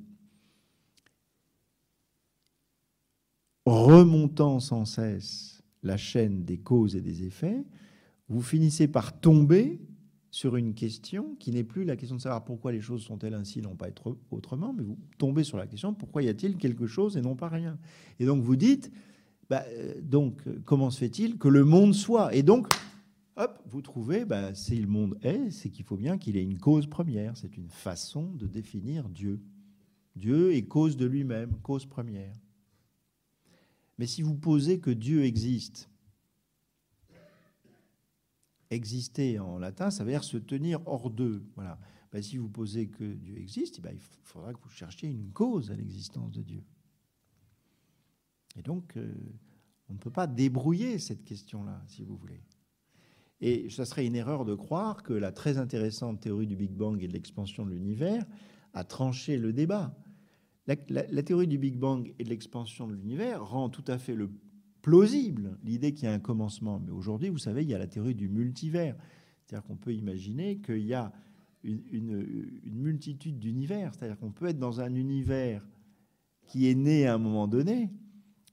remontant 3.66 4.61
sans 4.61 4.85
cesse 4.85 5.62
la 5.83 5.97
chaîne 5.97 6.45
des 6.45 6.59
causes 6.59 6.97
et 6.97 7.01
des 7.01 7.24
effets, 7.24 7.64
vous 8.28 8.43
finissez 8.43 8.89
par 8.89 9.18
tomber 9.18 9.81
sur 10.31 10.57
une 10.57 10.74
question 10.74 11.35
qui 11.39 11.51
n'est 11.51 11.64
plus 11.64 11.85
la 11.85 11.97
question 11.97 12.16
de 12.16 12.20
savoir 12.20 12.45
pourquoi 12.45 12.72
les 12.72 12.81
choses 12.81 13.03
sont-elles 13.03 13.35
ainsi, 13.35 13.61
non 13.61 13.74
pas 13.74 13.89
être 13.89 14.16
autrement, 14.31 14.72
mais 14.72 14.83
vous 14.83 14.99
tombez 15.18 15.45
sur 15.45 15.59
la 15.59 15.66
question 15.66 15.93
pourquoi 15.93 16.22
y 16.22 16.28
a-t-il 16.28 16.57
quelque 16.57 16.87
chose 16.87 17.16
et 17.16 17.20
non 17.20 17.35
pas 17.35 17.49
rien? 17.49 17.78
Et 18.20 18.26
donc 18.26 18.43
vous 18.43 18.57
dites, 18.57 18.93
bah, 19.49 19.64
euh, 19.68 20.01
donc 20.01 20.43
comment 20.64 20.91
se 20.91 20.99
fait-il 20.99 21.37
que 21.37 21.49
le 21.49 21.64
monde 21.64 21.95
soit? 21.95 22.35
Et 22.35 22.45
donc, 22.45 22.68
hop, 23.37 23.61
vous 23.66 23.83
trouvez, 23.83 24.24
bah, 24.24 24.55
si 24.55 24.76
le 24.76 24.87
monde 24.87 25.18
est, 25.22 25.51
c'est 25.51 25.70
qu'il 25.70 25.85
faut 25.85 25.97
bien 25.97 26.18
qu'il 26.18 26.37
ait 26.37 26.43
une 26.43 26.59
cause 26.59 26.87
première. 26.87 27.37
C'est 27.37 27.57
une 27.57 27.68
façon 27.68 28.31
de 28.35 28.47
définir 28.47 29.09
Dieu. 29.09 29.41
Dieu 30.14 30.55
est 30.55 30.62
cause 30.62 30.97
de 30.97 31.07
lui-même, 31.07 31.57
cause 31.62 31.87
première. 31.87 32.37
Mais 33.99 34.07
si 34.07 34.22
vous 34.22 34.35
posez 34.35 34.78
que 34.78 34.91
Dieu 34.91 35.24
existe, 35.24 35.91
exister 38.71 39.39
en 39.39 39.59
latin, 39.59 39.91
ça 39.91 40.05
veut 40.05 40.11
dire 40.11 40.25
se 40.25 40.37
tenir 40.37 40.81
hors 40.87 41.11
d'eux. 41.11 41.45
Voilà. 41.57 41.79
Ben, 42.12 42.23
si 42.23 42.39
vous 42.39 42.49
posez 42.49 42.89
que 42.89 43.05
Dieu 43.05 43.39
existe, 43.39 43.81
ben, 43.81 43.93
il 43.93 44.01
faudra 44.01 44.53
que 44.53 44.61
vous 44.61 44.71
cherchiez 44.71 45.09
une 45.09 45.31
cause 45.33 45.71
à 45.71 45.75
l'existence 45.75 46.33
de 46.33 46.43
Dieu. 46.43 46.64
Et 48.57 48.62
donc, 48.62 48.97
euh, 48.97 49.14
on 49.89 49.95
ne 49.95 49.99
peut 49.99 50.11
pas 50.11 50.27
débrouiller 50.27 50.99
cette 50.99 51.25
question-là, 51.25 51.83
si 51.87 52.05
vous 52.05 52.16
voulez. 52.16 52.43
Et 53.41 53.71
ça 53.71 53.85
serait 53.85 54.07
une 54.07 54.16
erreur 54.16 54.45
de 54.45 54.55
croire 54.55 55.03
que 55.03 55.12
la 55.12 55.33
très 55.33 55.57
intéressante 55.57 56.21
théorie 56.21 56.47
du 56.47 56.57
Big 56.57 56.73
Bang 56.73 57.03
et 57.03 57.09
de 57.09 57.12
l'expansion 57.12 57.64
de 57.64 57.71
l'univers 57.71 58.25
a 58.75 58.85
tranché 58.85 59.39
le 59.39 59.53
débat. 59.53 59.97
La, 60.66 60.77
la, 60.89 61.23
théorie 61.23 61.49
du 61.49 61.59
Big 61.59 61.77
Bang 61.77 62.12
et 62.18 62.25
de 62.25 62.29
l'expansion 62.29 62.87
de 62.87 62.93
l'univers 62.93 63.45
rend 63.45 63.71
tout 63.71 63.85
à 63.87 63.99
fait 63.99 64.14
le 64.14 64.31
plausible 64.83 65.59
l'idée 65.64 65.93
qu'il 65.93 66.05
y 66.05 66.09
a 66.09 66.12
un 66.12 66.18
commencement. 66.18 66.81
Mais 66.85 66.91
aujourd'hui, 66.91 67.28
vous 67.28 67.39
savez, 67.39 67.62
il 67.62 67.68
y 67.68 67.74
a 67.74 67.78
la 67.78 67.87
théorie 67.87 68.14
du 68.14 68.28
multivers. 68.28 68.97
C'est-à-dire 69.45 69.66
qu'on 69.66 69.76
peut 69.76 69.95
imaginer 69.95 70.59
qu'il 70.59 70.87
y 70.87 70.95
a 70.95 71.12
une, 71.64 72.24
multitude 72.64 73.39
d'univers. 73.39 73.93
C'est-à-dire 73.95 74.18
qu'on 74.18 74.33
peut 74.33 74.47
être 74.47 74.59
dans 74.59 74.81
un 74.81 74.95
univers 74.95 75.66
qui 76.47 76.68
est 76.68 76.74
né 76.74 77.07
à 77.07 77.14
un 77.14 77.18
moment 77.18 77.47
donné, 77.47 77.91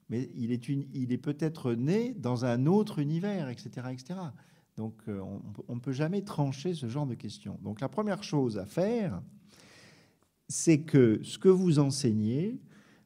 mais 0.09 0.29
il 0.35 0.51
est, 0.51 0.69
est 0.69 1.17
peut-être 1.17 1.73
né 1.73 2.13
dans 2.13 2.45
un 2.45 2.65
autre 2.65 2.99
univers, 2.99 3.49
etc. 3.49 3.87
etc. 3.91 4.19
Donc 4.75 4.93
euh, 5.07 5.21
on 5.67 5.75
ne 5.75 5.79
peut 5.79 5.91
jamais 5.91 6.21
trancher 6.21 6.73
ce 6.73 6.87
genre 6.87 7.07
de 7.07 7.15
questions. 7.15 7.57
Donc 7.63 7.81
la 7.81 7.89
première 7.89 8.23
chose 8.23 8.57
à 8.57 8.65
faire, 8.65 9.21
c'est 10.47 10.81
que 10.81 11.19
ce 11.23 11.37
que 11.37 11.49
vous 11.49 11.79
enseignez 11.79 12.61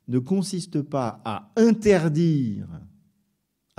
ne 0.07 0.19
consiste 0.19 0.81
pas 0.81 1.21
à 1.23 1.51
interdire 1.55 2.67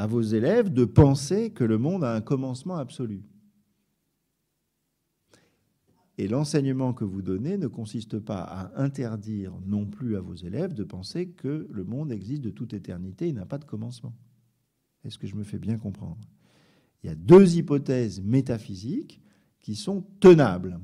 à 0.02 0.06
vos 0.08 0.20
élèves 0.20 0.72
de 0.72 0.84
penser 0.84 1.52
que 1.52 1.62
le 1.62 1.78
monde 1.78 2.02
a 2.02 2.12
un 2.12 2.20
commencement 2.20 2.74
absolu. 2.74 3.22
Et 6.18 6.26
l'enseignement 6.26 6.92
que 6.92 7.04
vous 7.04 7.22
donnez 7.22 7.56
ne 7.56 7.68
consiste 7.68 8.18
pas 8.18 8.40
à 8.40 8.82
interdire 8.82 9.52
non 9.64 9.86
plus 9.86 10.16
à 10.16 10.20
vos 10.20 10.34
élèves 10.34 10.74
de 10.74 10.82
penser 10.82 11.28
que 11.28 11.68
le 11.70 11.84
monde 11.84 12.10
existe 12.10 12.42
de 12.42 12.50
toute 12.50 12.74
éternité 12.74 13.28
et 13.28 13.32
n'a 13.32 13.46
pas 13.46 13.58
de 13.58 13.64
commencement. 13.64 14.12
Est-ce 15.04 15.18
que 15.18 15.28
je 15.28 15.36
me 15.36 15.44
fais 15.44 15.60
bien 15.60 15.78
comprendre? 15.78 16.18
Il 17.04 17.06
y 17.06 17.10
a 17.10 17.14
deux 17.14 17.54
hypothèses 17.56 18.20
métaphysiques 18.20 19.20
qui 19.60 19.76
sont 19.76 20.04
tenables. 20.18 20.80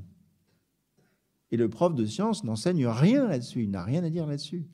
Et 1.51 1.57
le 1.57 1.67
prof 1.67 1.93
de 1.93 2.05
science 2.05 2.45
n'enseigne 2.45 2.87
rien 2.87 3.27
là-dessus, 3.27 3.63
il 3.63 3.69
n'a 3.69 3.83
rien 3.83 4.01
à 4.05 4.09
dire 4.09 4.25
là-dessus. 4.25 4.65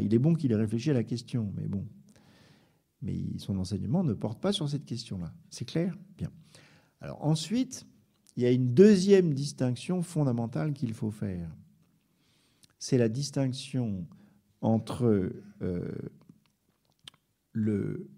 Il 0.00 0.14
est 0.14 0.18
bon 0.18 0.32
qu'il 0.32 0.50
ait 0.52 0.56
réfléchi 0.56 0.92
à 0.92 0.94
la 0.94 1.04
question, 1.04 1.52
mais 1.54 1.68
bon, 1.68 1.86
mais 3.02 3.38
son 3.38 3.58
enseignement 3.58 4.04
ne 4.04 4.14
porte 4.14 4.40
pas 4.40 4.52
sur 4.52 4.68
cette 4.68 4.84
question-là. 4.84 5.32
C'est 5.50 5.64
clair? 5.64 5.96
Bien. 6.16 6.30
Alors 7.00 7.24
ensuite, 7.24 7.86
il 8.36 8.42
y 8.42 8.46
a 8.46 8.52
une 8.52 8.74
deuxième 8.74 9.32
distinction 9.32 10.02
fondamentale 10.02 10.72
qu'il 10.72 10.92
faut 10.92 11.10
faire. 11.10 11.50
C'est 12.78 12.98
la 12.98 13.08
distinction 13.08 14.06
entre 14.60 15.32
euh, 15.62 15.92
le, 17.52 18.08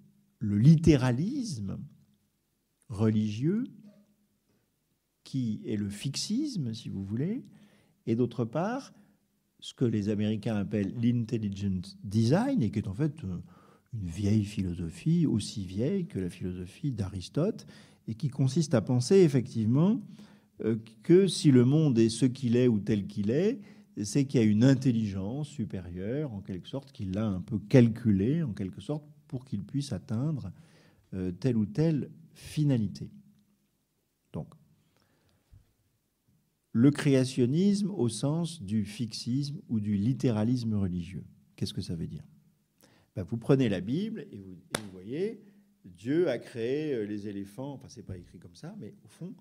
littéralisme 0.40 1.78
religieux, 2.88 3.64
qui 5.24 5.60
est 5.66 5.76
le 5.76 5.90
fixisme, 5.90 6.72
si 6.72 6.88
vous 6.88 7.04
voulez, 7.04 7.44
et 8.06 8.16
d'autre 8.16 8.44
part, 8.44 8.94
ce 9.60 9.74
que 9.74 9.84
les 9.84 10.08
Américains 10.08 10.56
appellent 10.56 10.94
l'intelligent 11.00 11.82
design, 12.02 12.62
et 12.62 12.70
qui 12.70 12.78
est 12.78 12.88
en 12.88 12.94
fait 12.94 13.24
euh, 13.24 13.38
une 14.00 14.08
vieille 14.08 14.44
philosophie, 14.44 15.26
aussi 15.26 15.64
vieille 15.64 16.06
que 16.06 16.18
la 16.18 16.30
philosophie 16.30 16.92
d'Aristote, 16.92 17.66
et 18.06 18.14
qui 18.14 18.28
consiste 18.28 18.74
à 18.74 18.80
penser 18.80 19.16
effectivement 19.16 20.00
euh, 20.64 20.76
que 21.02 21.26
si 21.26 21.50
le 21.50 21.64
monde 21.64 21.98
est 21.98 22.08
ce 22.08 22.26
qu'il 22.26 22.56
est 22.56 22.68
ou 22.68 22.80
tel 22.80 23.06
qu'il 23.06 23.30
est, 23.30 23.60
c'est 24.02 24.26
qu'il 24.26 24.40
y 24.40 24.42
a 24.42 24.46
une 24.46 24.64
intelligence 24.64 25.48
supérieure, 25.48 26.32
en 26.32 26.40
quelque 26.40 26.68
sorte, 26.68 26.92
qui 26.92 27.04
l'a 27.04 27.26
un 27.26 27.40
peu 27.40 27.58
calculé, 27.58 28.42
en 28.42 28.52
quelque 28.52 28.80
sorte, 28.80 29.04
pour 29.26 29.44
qu'il 29.44 29.62
puisse 29.64 29.92
atteindre 29.92 30.52
euh, 31.14 31.32
telle 31.32 31.56
ou 31.56 31.66
telle 31.66 32.10
finalité. 32.32 33.10
Donc, 34.32 34.54
le 36.72 36.90
créationnisme 36.90 37.90
au 37.90 38.08
sens 38.08 38.62
du 38.62 38.84
fixisme 38.84 39.58
ou 39.68 39.80
du 39.80 39.96
littéralisme 39.96 40.74
religieux. 40.74 41.24
Qu'est-ce 41.56 41.74
que 41.74 41.80
ça 41.80 41.96
veut 41.96 42.06
dire? 42.06 42.24
Bah, 43.18 43.24
vous 43.24 43.36
prenez 43.36 43.68
la 43.68 43.80
Bible 43.80 44.28
et 44.30 44.38
vous, 44.38 44.90
voyez, 44.92 45.42
Dieu 45.84 46.28
a 46.28 46.38
créé 46.38 46.94
euh, 46.94 47.02
les 47.02 47.26
éléphants, 47.26 47.72
enfin 47.72 47.88
c'est 47.88 48.04
pas 48.04 48.16
écrit 48.16 48.38
comme 48.38 48.54
ça, 48.54 48.76
mais 48.78 48.94
au 49.04 49.08
fond, 49.08 49.34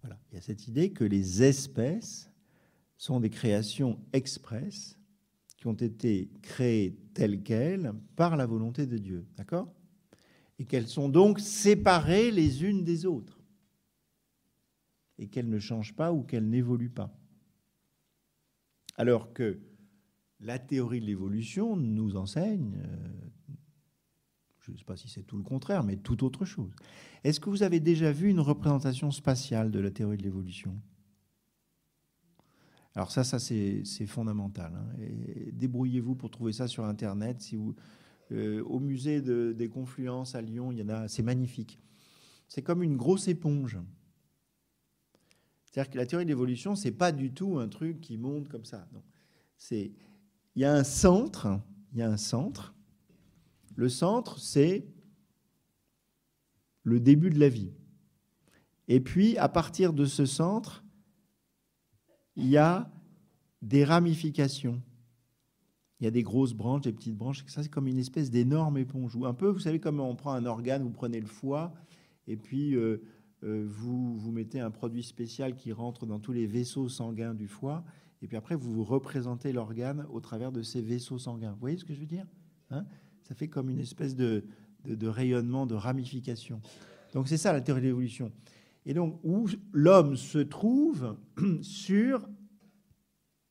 voilà, 0.00 0.18
il 0.28 0.34
y 0.34 0.38
a 0.38 0.40
cette 0.40 0.66
idée 0.66 0.90
que 0.90 1.04
les 1.04 1.40
espèces 1.44 2.28
sont 2.96 3.20
des 3.20 3.30
créations 3.30 4.00
expresses 4.12 4.98
qui 5.56 5.68
ont 5.68 5.72
été 5.74 6.32
créées 6.42 6.98
telles 7.14 7.44
quelles 7.44 7.92
par 8.16 8.36
la 8.36 8.44
volonté 8.44 8.86
de 8.86 8.98
Dieu, 8.98 9.24
d'accord? 9.36 9.72
Et 10.58 10.64
qu'elles 10.64 10.88
sont 10.88 11.08
donc 11.08 11.38
séparées 11.38 12.32
les 12.32 12.64
unes 12.64 12.82
des 12.82 13.06
autres. 13.06 13.40
Et 15.20 15.28
qu'elles 15.28 15.48
ne 15.48 15.60
changent 15.60 15.94
pas 15.94 16.12
ou 16.12 16.24
qu'elles 16.24 16.48
n'évoluent 16.48 16.90
pas. 16.90 17.16
Alors 18.96 19.32
que 19.32 19.60
la 20.42 20.58
théorie 20.58 21.00
de 21.00 21.06
l'évolution 21.06 21.76
nous 21.76 22.16
enseigne, 22.16 22.76
euh, 22.76 23.54
je 24.60 24.72
ne 24.72 24.76
sais 24.76 24.84
pas 24.84 24.96
si 24.96 25.08
c'est 25.08 25.22
tout 25.22 25.36
le 25.36 25.42
contraire, 25.42 25.82
mais 25.84 25.96
tout 25.96 26.24
autre 26.24 26.44
chose. 26.44 26.70
Est-ce 27.24 27.40
que 27.40 27.48
vous 27.48 27.62
avez 27.62 27.80
déjà 27.80 28.12
vu 28.12 28.28
une 28.28 28.40
représentation 28.40 29.10
spatiale 29.10 29.70
de 29.70 29.78
la 29.80 29.90
théorie 29.90 30.16
de 30.16 30.22
l'évolution? 30.22 30.80
Alors 32.94 33.10
ça, 33.10 33.24
ça 33.24 33.38
c'est 33.38 34.06
fondamental. 34.06 34.74
Hein. 34.74 35.04
Débrouillez-vous 35.52 36.14
pour 36.14 36.30
trouver 36.30 36.52
ça 36.52 36.68
sur 36.68 36.84
Internet. 36.84 37.50
Euh, 38.30 38.62
au 38.64 38.80
musée 38.80 39.22
des 39.22 39.68
Confluences 39.68 40.34
à 40.34 40.42
Lyon, 40.42 40.72
il 40.72 40.78
y 40.78 40.82
en 40.82 40.88
a. 40.90 41.08
C'est 41.08 41.22
magnifique. 41.22 41.78
C'est 42.48 42.62
comme 42.62 42.82
une 42.82 42.96
grosse 42.96 43.28
éponge. 43.28 43.78
C'est-à-dire 45.64 45.90
que 45.90 45.96
la 45.96 46.04
théorie 46.04 46.26
de 46.26 46.28
l'évolution, 46.28 46.74
c'est 46.74 46.92
pas 46.92 47.12
du 47.12 47.32
tout 47.32 47.58
un 47.58 47.68
truc 47.68 48.00
qui 48.02 48.18
monte 48.18 48.48
comme 48.48 48.66
ça. 48.66 48.86
C'est 49.56 49.92
il 50.54 50.62
y 50.62 50.64
a 50.64 50.72
un 50.72 50.84
centre, 50.84 51.60
il 51.92 51.98
y 51.98 52.02
a 52.02 52.10
un 52.10 52.16
centre. 52.16 52.74
Le 53.74 53.88
centre, 53.88 54.38
c'est 54.38 54.86
le 56.82 57.00
début 57.00 57.30
de 57.30 57.38
la 57.38 57.48
vie. 57.48 57.72
Et 58.88 59.00
puis, 59.00 59.38
à 59.38 59.48
partir 59.48 59.92
de 59.92 60.04
ce 60.04 60.26
centre, 60.26 60.84
il 62.36 62.48
y 62.48 62.56
a 62.56 62.90
des 63.62 63.84
ramifications. 63.84 64.82
Il 66.00 66.04
y 66.04 66.08
a 66.08 66.10
des 66.10 66.22
grosses 66.22 66.52
branches, 66.52 66.82
des 66.82 66.92
petites 66.92 67.16
branches. 67.16 67.44
Ça, 67.46 67.62
c'est 67.62 67.68
comme 67.68 67.86
une 67.86 67.98
espèce 67.98 68.30
d'énorme 68.30 68.76
éponge. 68.78 69.14
Ou 69.14 69.24
un 69.24 69.34
peu, 69.34 69.48
vous 69.48 69.60
savez, 69.60 69.78
comme 69.78 70.00
on 70.00 70.16
prend 70.16 70.32
un 70.32 70.46
organe, 70.46 70.82
vous 70.82 70.90
prenez 70.90 71.20
le 71.20 71.26
foie, 71.26 71.72
et 72.26 72.36
puis 72.36 72.74
euh, 72.74 73.02
euh, 73.44 73.64
vous, 73.68 74.16
vous 74.16 74.32
mettez 74.32 74.58
un 74.58 74.70
produit 74.70 75.04
spécial 75.04 75.54
qui 75.54 75.72
rentre 75.72 76.06
dans 76.06 76.18
tous 76.18 76.32
les 76.32 76.46
vaisseaux 76.46 76.88
sanguins 76.88 77.34
du 77.34 77.46
foie, 77.46 77.84
et 78.22 78.28
puis 78.28 78.36
après, 78.36 78.54
vous 78.54 78.84
représentez 78.84 79.52
l'organe 79.52 80.06
au 80.10 80.20
travers 80.20 80.52
de 80.52 80.62
ces 80.62 80.80
vaisseaux 80.80 81.18
sanguins. 81.18 81.52
Vous 81.52 81.60
voyez 81.60 81.76
ce 81.76 81.84
que 81.84 81.92
je 81.92 82.00
veux 82.00 82.06
dire 82.06 82.26
hein? 82.70 82.86
Ça 83.24 83.34
fait 83.34 83.48
comme 83.48 83.68
une 83.68 83.80
espèce 83.80 84.14
de, 84.14 84.44
de, 84.84 85.06
rayonnement, 85.08 85.66
de 85.66 85.74
ramification. 85.74 86.60
Donc 87.14 87.28
c'est 87.28 87.36
ça 87.36 87.52
la 87.52 87.60
théorie 87.60 87.82
de 87.82 87.86
l'évolution. 87.86 88.32
Et 88.84 88.94
donc, 88.94 89.20
où 89.22 89.48
l'homme 89.72 90.16
se 90.16 90.38
trouve 90.38 91.16
sur 91.62 92.28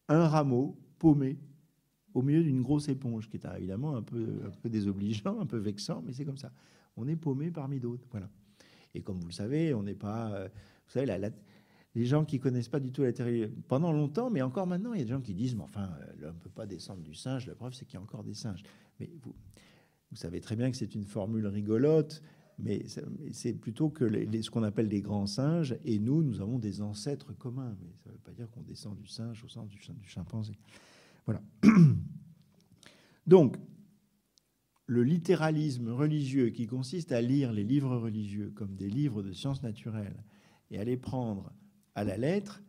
un 0.08 0.28
rameau 0.28 0.78
paumé 1.00 1.38
au 2.14 2.22
milieu 2.22 2.44
d'une 2.44 2.62
grosse 2.62 2.90
éponge, 2.90 3.30
qui 3.30 3.38
est 3.38 3.48
évidemment 3.58 3.96
un 3.96 4.04
peu, 4.04 4.42
un 4.46 4.50
peu 4.50 4.70
désobligeant, 4.70 5.40
un 5.40 5.46
peu 5.46 5.58
vexant, 5.58 6.02
mais 6.06 6.12
c'est 6.12 6.26
comme 6.26 6.38
ça. 6.38 6.52
On 6.98 7.08
est 7.08 7.16
paumé 7.16 7.52
parmi 7.52 7.80
d'autres. 7.80 8.06
Voilà. 8.12 8.30
Et 8.94 9.02
comme 9.02 9.20
vous 9.20 9.28
le 9.28 9.34
savez, 9.34 9.74
on 9.74 9.84
n'est 9.84 9.96
pas. 9.96 10.32
Euh, 10.34 10.48
vous 10.86 10.92
savez, 10.92 11.06
la, 11.06 11.18
la, 11.18 11.30
les 11.94 12.06
gens 12.06 12.24
qui 12.24 12.40
connaissent 12.40 12.70
pas 12.70 12.80
du 12.80 12.92
tout 12.92 13.04
la 13.04 13.12
théorie, 13.12 13.48
pendant 13.68 13.92
longtemps, 13.92 14.30
mais 14.30 14.42
encore 14.42 14.68
maintenant, 14.68 14.94
il 14.94 15.00
y 15.00 15.02
a 15.02 15.06
des 15.06 15.12
gens 15.12 15.22
qui 15.22 15.34
disent, 15.34 15.56
mais 15.56 15.64
enfin, 15.64 15.90
euh, 16.00 16.06
l'homme 16.20 16.36
ne 16.36 16.40
peut 16.40 16.50
pas 16.50 16.66
descendre 16.66 17.02
du 17.02 17.14
singe, 17.14 17.48
la 17.48 17.56
preuve 17.56 17.74
c'est 17.74 17.86
qu'il 17.86 17.96
y 17.96 17.98
a 17.98 18.02
encore 18.02 18.24
des 18.24 18.34
singes. 18.34 18.64
Mais 19.00 19.10
vous, 19.22 19.36
savez 20.14 20.40
très 20.40 20.56
bien 20.56 20.72
que 20.72 20.78
c'est 20.78 20.96
une 20.96 21.06
formule 21.06 21.48
rigolote, 21.48 22.22
Mais 22.60 22.86
c'est 23.32 23.54
plutôt 23.54 23.90
que 23.90 24.08
ce 24.42 24.50
qu'on 24.50 24.64
appelle 24.64 24.88
les 24.88 25.02
grands 25.02 25.26
singes, 25.26 25.76
et 25.84 26.00
nous, 26.00 26.22
nous 26.24 26.42
avons 26.42 26.60
des 26.60 26.82
ancêtres 26.82 27.34
communs. 27.34 27.76
Mais 27.82 27.90
ça 28.04 28.10
ne 28.10 28.14
veut 28.14 28.22
pas 28.22 28.34
dire 28.34 28.50
qu'on 28.52 28.62
descend 28.62 28.96
du 28.96 29.08
singe 29.08 29.44
au 29.44 29.48
sens 29.48 29.70
du 29.70 29.80
chimpanzé. 30.04 30.54
Voilà. 31.26 31.42
Donc, 33.28 33.58
le 34.86 35.04
littéralisme 35.04 35.90
religieux 35.90 36.50
qui 36.50 36.68
consiste 36.68 37.12
à 37.12 37.22
lire 37.22 37.54
les 37.54 37.64
livres 37.64 37.96
religieux 37.96 38.52
comme 38.54 38.76
des 38.76 38.90
livres 38.90 39.24
de 39.24 39.32
sciences 39.32 39.64
naturelles 39.64 40.22
et 40.70 40.80
à 40.80 40.84
les 40.84 40.98
prendre 40.98 41.54
à 41.96 42.04
la 42.04 42.18
lettre, 42.18 42.62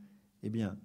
eh 0.42 0.50
bien, 0.50 0.78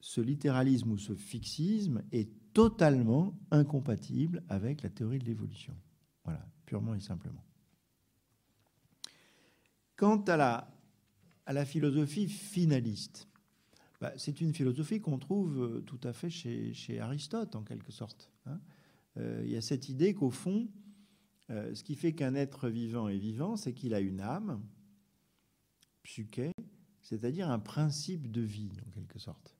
ce 0.00 0.20
littéralisme 0.20 0.92
ou 0.92 0.98
ce 0.98 1.14
fixisme 1.14 2.02
est 2.12 2.30
totalement 2.52 3.38
incompatible 3.50 4.42
avec 4.48 4.82
la 4.82 4.90
théorie 4.90 5.18
de 5.18 5.24
l'évolution. 5.24 5.76
Voilà, 6.24 6.46
purement 6.66 6.94
et 6.94 7.00
simplement. 7.00 7.44
Quant 9.96 10.22
à 10.22 10.66
la, 11.46 11.64
philosophie 11.64 12.28
finaliste, 12.28 13.28
bah, 14.00 14.12
c'est 14.16 14.40
une 14.40 14.54
philosophie 14.54 15.00
qu'on 15.00 15.18
trouve 15.18 15.62
euh, 15.62 15.80
tout 15.82 16.00
à 16.04 16.14
fait 16.14 16.30
chez, 16.30 16.72
chez 16.72 17.00
Aristote, 17.00 17.54
en 17.54 17.62
quelque 17.62 17.92
sorte. 17.92 18.30
Hein. 18.46 18.58
Euh, 19.18 19.42
il 19.44 19.50
y 19.50 19.56
a 19.56 19.60
cette 19.60 19.90
idée 19.90 20.14
qu'au 20.14 20.30
fond, 20.30 20.68
euh, 21.50 21.74
ce 21.74 21.84
qui 21.84 21.96
fait 21.96 22.12
qu'un 22.12 22.34
être 22.34 22.68
vivant 22.68 23.08
est 23.08 23.18
vivant, 23.18 23.56
c'est 23.56 23.74
qu'il 23.74 23.92
a 23.92 24.00
une 24.00 24.20
âme, 24.20 24.62
psyché, 26.02 26.52
c'est-à-dire 27.10 27.50
un 27.50 27.58
principe 27.58 28.30
de 28.30 28.40
vie, 28.40 28.72
en 28.86 28.90
quelque 28.90 29.18
sorte 29.18 29.54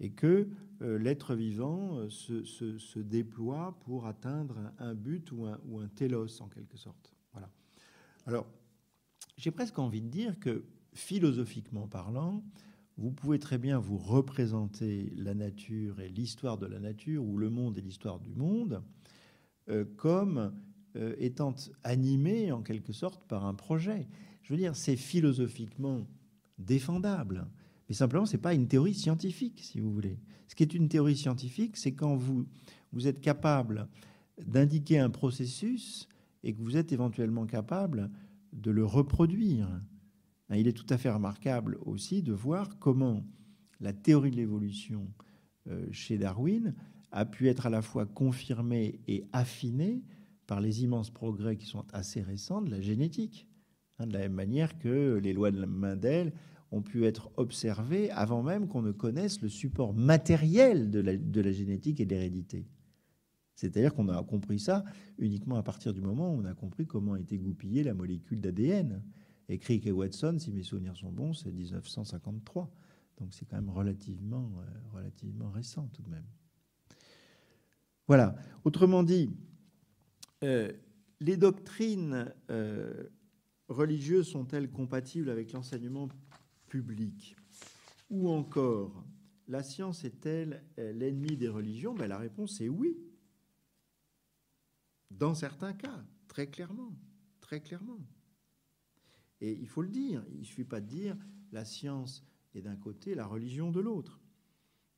et 0.00 0.10
que 0.10 0.48
euh, 0.82 0.98
l'être 0.98 1.34
vivant 1.34 1.98
euh, 1.98 2.10
se, 2.10 2.98
déploie 2.98 3.78
pour 3.80 4.06
atteindre 4.06 4.72
un, 4.78 4.94
but 4.94 5.30
ou 5.32 5.46
un, 5.46 5.60
ou 5.66 5.78
un, 5.78 5.88
télos 5.88 6.40
en 6.40 6.48
quelque 6.48 6.76
sorte. 6.76 7.14
Voilà. 7.32 7.50
Alors, 8.26 8.46
j'ai 9.36 9.50
presque 9.50 9.78
envie 9.78 10.02
de 10.02 10.08
dire 10.08 10.38
que 10.38 10.64
philosophiquement 10.92 11.88
parlant, 11.88 12.44
vous 12.96 13.10
pouvez 13.10 13.38
très 13.38 13.58
bien 13.58 13.78
vous 13.78 13.98
représenter 13.98 15.12
la 15.16 15.34
nature 15.34 16.00
et 16.00 16.08
l'histoire 16.08 16.58
de 16.58 16.66
la 16.66 16.78
nature 16.78 17.24
ou 17.24 17.36
le 17.38 17.50
monde 17.50 17.78
et 17.78 17.80
l'histoire 17.80 18.20
du 18.20 18.34
monde 18.34 18.82
euh, 19.68 19.84
comme 19.96 20.54
étant 21.18 21.56
animé 21.82 22.52
en 22.52 22.62
quelque 22.62 22.92
sorte 22.92 23.26
par 23.26 23.44
un 23.46 23.54
projet. 23.54 24.06
Je 24.42 24.52
veux 24.52 24.56
dire, 24.56 24.76
c'est 24.76 24.94
philosophiquement 24.94 26.06
défendable. 26.58 27.46
Mais 27.88 27.94
simplement, 27.94 28.26
ce 28.26 28.36
n'est 28.36 28.42
pas 28.42 28.54
une 28.54 28.68
théorie 28.68 28.94
scientifique, 28.94 29.60
si 29.62 29.80
vous 29.80 29.92
voulez. 29.92 30.18
Ce 30.48 30.54
qui 30.54 30.62
est 30.62 30.74
une 30.74 30.88
théorie 30.88 31.16
scientifique, 31.16 31.76
c'est 31.76 31.92
quand 31.92 32.16
vous, 32.16 32.46
vous 32.92 33.06
êtes 33.06 33.20
capable 33.20 33.88
d'indiquer 34.44 34.98
un 34.98 35.10
processus 35.10 36.08
et 36.42 36.54
que 36.54 36.62
vous 36.62 36.76
êtes 36.76 36.92
éventuellement 36.92 37.46
capable 37.46 38.10
de 38.52 38.70
le 38.70 38.84
reproduire. 38.84 39.68
Hein, 40.48 40.56
il 40.56 40.68
est 40.68 40.72
tout 40.72 40.86
à 40.88 40.98
fait 40.98 41.10
remarquable 41.10 41.78
aussi 41.82 42.22
de 42.22 42.32
voir 42.32 42.78
comment 42.78 43.24
la 43.80 43.92
théorie 43.92 44.30
de 44.30 44.36
l'évolution 44.36 45.12
euh, 45.68 45.86
chez 45.90 46.18
Darwin 46.18 46.74
a 47.10 47.24
pu 47.24 47.48
être 47.48 47.66
à 47.66 47.70
la 47.70 47.82
fois 47.82 48.06
confirmée 48.06 49.00
et 49.06 49.24
affinée 49.32 50.02
par 50.46 50.60
les 50.60 50.82
immenses 50.82 51.10
progrès 51.10 51.56
qui 51.56 51.66
sont 51.66 51.84
assez 51.92 52.20
récents 52.20 52.60
de 52.60 52.70
la 52.70 52.80
génétique. 52.80 53.48
Hein, 53.98 54.06
de 54.06 54.12
la 54.12 54.20
même 54.20 54.32
manière 54.32 54.78
que 54.78 55.20
les 55.22 55.32
lois 55.32 55.50
de 55.50 55.64
Mendel 55.64 56.32
ont 56.72 56.82
pu 56.82 57.04
être 57.04 57.30
observés 57.36 58.10
avant 58.10 58.42
même 58.42 58.66
qu'on 58.66 58.82
ne 58.82 58.90
connaisse 58.90 59.40
le 59.40 59.48
support 59.48 59.94
matériel 59.94 60.90
de 60.90 61.00
la, 61.00 61.52
génétique 61.52 62.00
et 62.00 62.06
de 62.06 62.10
l'hérédité. 62.10 62.66
C'est-à-dire 63.54 63.94
qu'on 63.94 64.08
a 64.08 64.20
compris 64.24 64.58
ça 64.58 64.84
uniquement 65.18 65.56
à 65.56 65.62
partir 65.62 65.94
du 65.94 66.00
moment 66.00 66.34
où 66.34 66.40
on 66.40 66.44
a 66.44 66.54
compris 66.54 66.86
comment 66.86 67.14
était 67.14 67.38
goupillée 67.38 67.84
la 67.84 67.94
molécule 67.94 68.40
d'ADN. 68.40 69.02
Et 69.48 69.58
Crick 69.58 69.86
et 69.86 69.92
Watson, 69.92 70.36
si 70.40 70.50
mes 70.50 70.64
souvenirs 70.64 70.96
sont 70.96 71.12
bons, 71.12 71.34
c'est 71.34 71.52
1953. 71.52 72.68
Donc 73.18 73.32
c'est 73.32 73.44
quand 73.44 73.56
même 73.56 73.70
relativement, 73.70 74.50
euh, 74.58 74.96
relativement 74.96 75.50
récent 75.50 75.88
tout 75.92 76.02
de 76.02 76.10
même. 76.10 76.26
Voilà. 78.08 78.34
Autrement 78.64 79.04
dit, 79.04 79.30
euh, 80.42 80.72
les 81.20 81.36
doctrines 81.36 82.34
euh, 82.50 83.04
religieuses 83.68 84.28
sont-elles 84.28 84.70
compatibles 84.70 85.30
avec 85.30 85.52
l'enseignement 85.52 86.08
public? 86.68 87.36
Ou 88.10 88.28
encore, 88.28 89.04
la 89.48 89.62
science 89.62 90.04
est-elle 90.04 90.64
l'ennemi 90.76 91.36
des 91.36 91.48
religions? 91.48 91.94
Ben, 91.94 92.06
La 92.06 92.18
réponse 92.18 92.60
est 92.60 92.68
oui. 92.68 92.96
Dans 95.10 95.34
certains 95.34 95.72
cas, 95.72 96.04
très 96.28 96.48
clairement. 96.48 96.92
Très 97.40 97.60
clairement. 97.60 98.00
Et 99.40 99.52
il 99.52 99.68
faut 99.68 99.82
le 99.82 99.88
dire, 99.88 100.24
il 100.32 100.40
ne 100.40 100.44
suffit 100.44 100.64
pas 100.64 100.80
de 100.80 100.86
dire 100.86 101.16
la 101.52 101.64
science 101.64 102.24
est 102.54 102.62
d'un 102.62 102.76
côté, 102.76 103.14
la 103.14 103.26
religion 103.26 103.70
de 103.70 103.80
l'autre. 103.80 104.20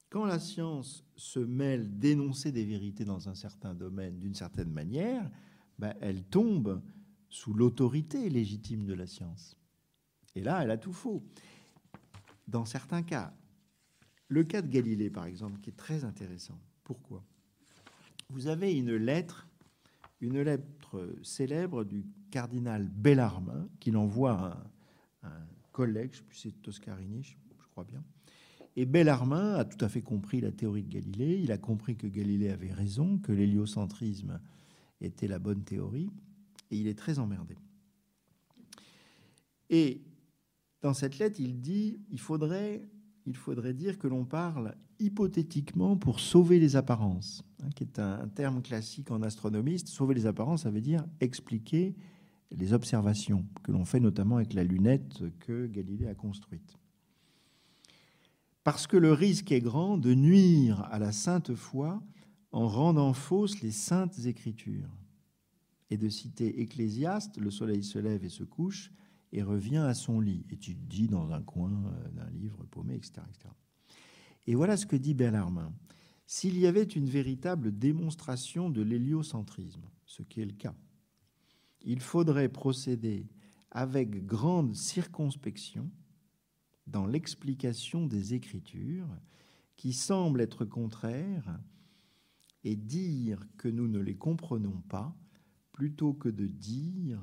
Quand 0.08 0.24
la 0.24 0.38
science 0.38 1.04
se 1.16 1.40
mêle 1.40 1.98
d'énoncer 1.98 2.52
des 2.52 2.64
vérités 2.64 3.04
dans 3.04 3.28
un 3.28 3.34
certain 3.34 3.74
domaine 3.74 4.18
d'une 4.18 4.34
certaine 4.34 4.70
manière, 4.70 5.30
ben, 5.78 5.94
elle 6.00 6.24
tombe 6.24 6.80
sous 7.28 7.54
l'autorité 7.54 8.28
légitime 8.28 8.84
de 8.84 8.94
la 8.94 9.06
science. 9.06 9.56
Et 10.34 10.42
là, 10.42 10.62
elle 10.62 10.70
a 10.70 10.78
tout 10.78 10.92
faux 10.92 11.24
dans 12.48 12.64
certains 12.64 13.02
cas. 13.02 13.32
Le 14.28 14.44
cas 14.44 14.62
de 14.62 14.68
Galilée, 14.68 15.10
par 15.10 15.26
exemple, 15.26 15.60
qui 15.60 15.70
est 15.70 15.76
très 15.76 16.04
intéressant. 16.04 16.58
Pourquoi? 16.84 17.24
Vous 18.30 18.48
avez 18.48 18.76
une 18.76 18.94
lettre, 18.94 19.46
une 20.20 20.42
lettre 20.42 21.14
célèbre 21.22 21.84
du 21.84 22.04
cardinal 22.30 22.88
Bellarmin, 22.88 23.68
qu'il 23.80 23.96
envoie 23.96 24.32
à 25.22 25.28
un, 25.28 25.46
collègue, 25.72 26.10
je 26.12 26.18
sais 26.18 26.24
plus 26.24 26.38
c'est 26.38 26.62
Toscarini, 26.62 27.22
je, 27.22 27.34
crois 27.70 27.84
bien. 27.84 28.02
Et 28.76 28.86
Bellarmin 28.86 29.54
a 29.54 29.64
tout 29.64 29.82
à 29.84 29.88
fait 29.88 30.00
compris 30.00 30.40
la 30.40 30.50
théorie 30.50 30.82
de 30.82 30.88
Galilée. 30.88 31.38
Il 31.42 31.52
a 31.52 31.58
compris 31.58 31.96
que 31.96 32.06
Galilée 32.06 32.50
avait 32.50 32.72
raison, 32.72 33.18
que 33.18 33.32
l'héliocentrisme 33.32 34.40
était 35.00 35.28
la 35.28 35.38
bonne 35.38 35.64
théorie, 35.64 36.10
et 36.70 36.76
il 36.76 36.86
est 36.86 36.98
très 36.98 37.18
emmerdé. 37.18 37.56
Et 39.70 40.02
dans 40.82 40.94
cette 40.94 41.18
lettre, 41.18 41.40
il 41.40 41.60
dit 41.60 41.98
il 42.10 42.18
faudrait, 42.18 42.88
dire 43.74 43.98
que 43.98 44.06
l'on 44.06 44.24
parle 44.24 44.76
hypothétiquement 44.98 45.96
pour 45.96 46.20
sauver 46.20 46.58
les 46.58 46.76
apparences, 46.76 47.42
hein, 47.62 47.68
qui 47.74 47.84
est 47.84 47.98
un, 47.98 48.28
terme 48.28 48.62
classique 48.62 49.10
en 49.10 49.22
astronomiste. 49.22 49.88
Sauver 49.88 50.14
les 50.14 50.26
apparences, 50.26 50.62
ça 50.62 50.70
veut 50.70 50.80
dire 50.80 51.04
expliquer 51.20 51.94
les 52.52 52.72
observations 52.72 53.44
que 53.64 53.72
l'on 53.72 53.84
fait 53.84 54.00
notamment 54.00 54.36
avec 54.36 54.54
la 54.54 54.62
lunette 54.62 55.24
que 55.40 55.66
Galilée 55.66 56.06
a 56.06 56.14
construite. 56.14 56.76
Parce 58.62 58.86
que 58.86 58.96
le 58.96 59.12
risque 59.12 59.52
est 59.52 59.60
grand 59.60 59.98
de 59.98 60.14
nuire 60.14 60.82
à 60.90 60.98
la 60.98 61.12
sainte 61.12 61.54
foi 61.54 62.02
en 62.52 62.68
rendant 62.68 63.12
fausses 63.12 63.60
les 63.60 63.70
saintes 63.70 64.24
écritures. 64.26 64.90
Et 65.91 65.97
de 65.97 66.09
citer 66.09 66.61
Ecclésiaste, 66.61 67.39
le 67.39 67.51
soleil 67.51 67.84
se 67.84 67.99
lève 67.99 68.24
et 68.24 68.28
se 68.28 68.45
couche, 68.45 68.93
et 69.32 69.43
revient 69.43 69.76
à 69.78 69.95
son 69.95 70.20
lit. 70.20 70.45
Et 70.51 70.57
tu 70.57 70.74
dis 70.74 71.09
dans 71.09 71.30
un 71.30 71.43
coin 71.43 71.72
euh, 71.72 72.09
d'un 72.11 72.30
livre 72.30 72.64
paumé, 72.64 72.95
etc., 72.95 73.22
etc. 73.28 73.55
Et 74.47 74.55
voilà 74.55 74.76
ce 74.76 74.87
que 74.87 74.97
dit 74.97 75.14
Bellarmin. 75.14 75.72
S'il 76.26 76.59
y 76.59 76.66
avait 76.66 76.82
une 76.82 77.09
véritable 77.09 77.76
démonstration 77.76 78.70
de 78.70 78.82
l'héliocentrisme, 78.82 79.89
ce 80.05 80.22
qui 80.22 80.41
est 80.41 80.47
le 80.47 80.53
cas, 80.53 80.74
il 81.82 82.01
faudrait 82.01 82.49
procéder 82.49 83.28
avec 83.70 84.26
grande 84.26 84.74
circonspection 84.74 85.91
dans 86.87 87.07
l'explication 87.07 88.07
des 88.07 88.34
Écritures 88.34 89.09
qui 89.76 89.93
semblent 89.93 90.41
être 90.41 90.64
contraires 90.64 91.61
et 92.64 92.74
dire 92.74 93.47
que 93.57 93.68
nous 93.68 93.87
ne 93.87 94.01
les 94.01 94.16
comprenons 94.16 94.82
pas 94.89 95.16
plutôt 95.76 96.14
que 96.14 96.30
de 96.30 96.46
dire 96.46 97.20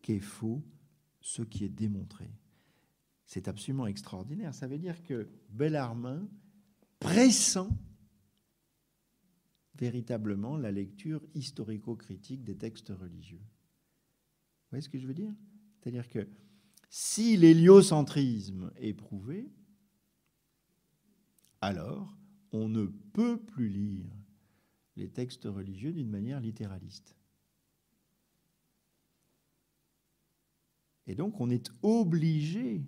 qu'est 0.00 0.18
faux 0.18 0.64
ce 1.20 1.42
qui 1.42 1.64
est 1.64 1.68
démontré. 1.68 2.32
C'est 3.26 3.48
absolument 3.48 3.86
extraordinaire. 3.86 4.54
Ça 4.54 4.66
veut 4.66 4.78
dire 4.78 5.02
que 5.02 5.28
Bellarmin 5.50 6.26
pressent 6.98 7.68
véritablement 9.74 10.56
la 10.56 10.72
lecture 10.72 11.22
historico-critique 11.34 12.42
des 12.44 12.56
textes 12.56 12.88
religieux. 12.88 13.42
Vous 13.42 14.70
voyez 14.70 14.82
ce 14.82 14.88
que 14.88 14.98
je 14.98 15.06
veux 15.06 15.14
dire? 15.14 15.34
C'est-à-dire 15.78 16.08
que 16.08 16.26
si 16.88 17.36
l'héliocentrisme 17.36 18.72
est 18.76 18.94
prouvé, 18.94 19.52
alors 21.60 22.16
on 22.52 22.70
ne 22.70 22.86
peut 22.86 23.38
plus 23.38 23.68
lire 23.68 24.10
les 24.96 25.10
textes 25.10 25.44
religieux 25.44 25.92
d'une 25.92 26.10
manière 26.10 26.40
littéraliste. 26.40 27.19
Et 31.10 31.16
donc, 31.16 31.40
on 31.40 31.50
est 31.50 31.72
obligé, 31.82 32.84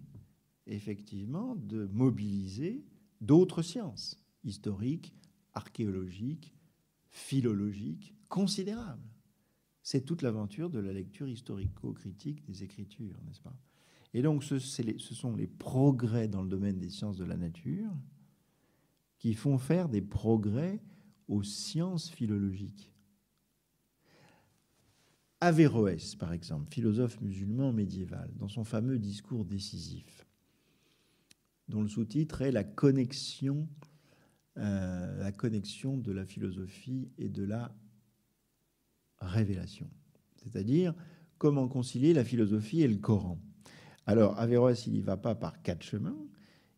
effectivement, 0.68 1.56
de 1.56 1.86
mobiliser 1.86 2.84
d'autres 3.20 3.62
sciences, 3.62 4.16
historiques, 4.44 5.12
archéologiques, 5.54 6.54
philologiques, 7.08 8.14
considérables. 8.28 9.10
C'est 9.82 10.04
toute 10.04 10.22
l'aventure 10.22 10.70
de 10.70 10.78
la 10.78 10.92
lecture 10.92 11.26
historico-critique 11.26 12.44
des 12.44 12.62
Écritures, 12.62 13.20
n'est-ce 13.26 13.40
pas? 13.40 13.58
Et 14.14 14.22
donc, 14.22 14.44
ce, 14.44 14.60
ce 14.60 15.14
sont 15.16 15.34
les 15.34 15.48
progrès 15.48 16.28
dans 16.28 16.42
le 16.42 16.48
domaine 16.48 16.78
des 16.78 16.90
sciences 16.90 17.16
de 17.16 17.24
la 17.24 17.36
nature 17.36 17.90
qui 19.18 19.34
font 19.34 19.58
faire 19.58 19.88
des 19.88 20.00
progrès 20.00 20.80
aux 21.26 21.42
sciences 21.42 22.08
philologiques. 22.08 22.91
Averroès, 25.42 26.14
par 26.14 26.32
exemple, 26.32 26.72
philosophe 26.72 27.20
musulman 27.20 27.72
médiéval, 27.72 28.30
dans 28.38 28.46
son 28.46 28.62
fameux 28.62 29.00
discours 29.00 29.44
décisif, 29.44 30.24
dont 31.66 31.82
le 31.82 31.88
sous-titre 31.88 32.42
est 32.42 32.52
la 32.52 32.62
connexion, 32.62 33.68
euh, 34.58 35.18
la 35.18 35.32
connexion 35.32 35.98
de 35.98 36.12
la 36.12 36.24
philosophie 36.24 37.10
et 37.18 37.28
de 37.28 37.42
la 37.42 37.74
révélation, 39.20 39.90
c'est-à-dire 40.36 40.94
comment 41.38 41.66
concilier 41.66 42.12
la 42.12 42.22
philosophie 42.22 42.82
et 42.82 42.88
le 42.88 42.98
Coran. 42.98 43.42
Alors 44.06 44.38
Averroès, 44.38 44.86
il 44.86 44.92
n'y 44.92 45.00
va 45.00 45.16
pas 45.16 45.34
par 45.34 45.60
quatre 45.62 45.82
chemins. 45.82 46.24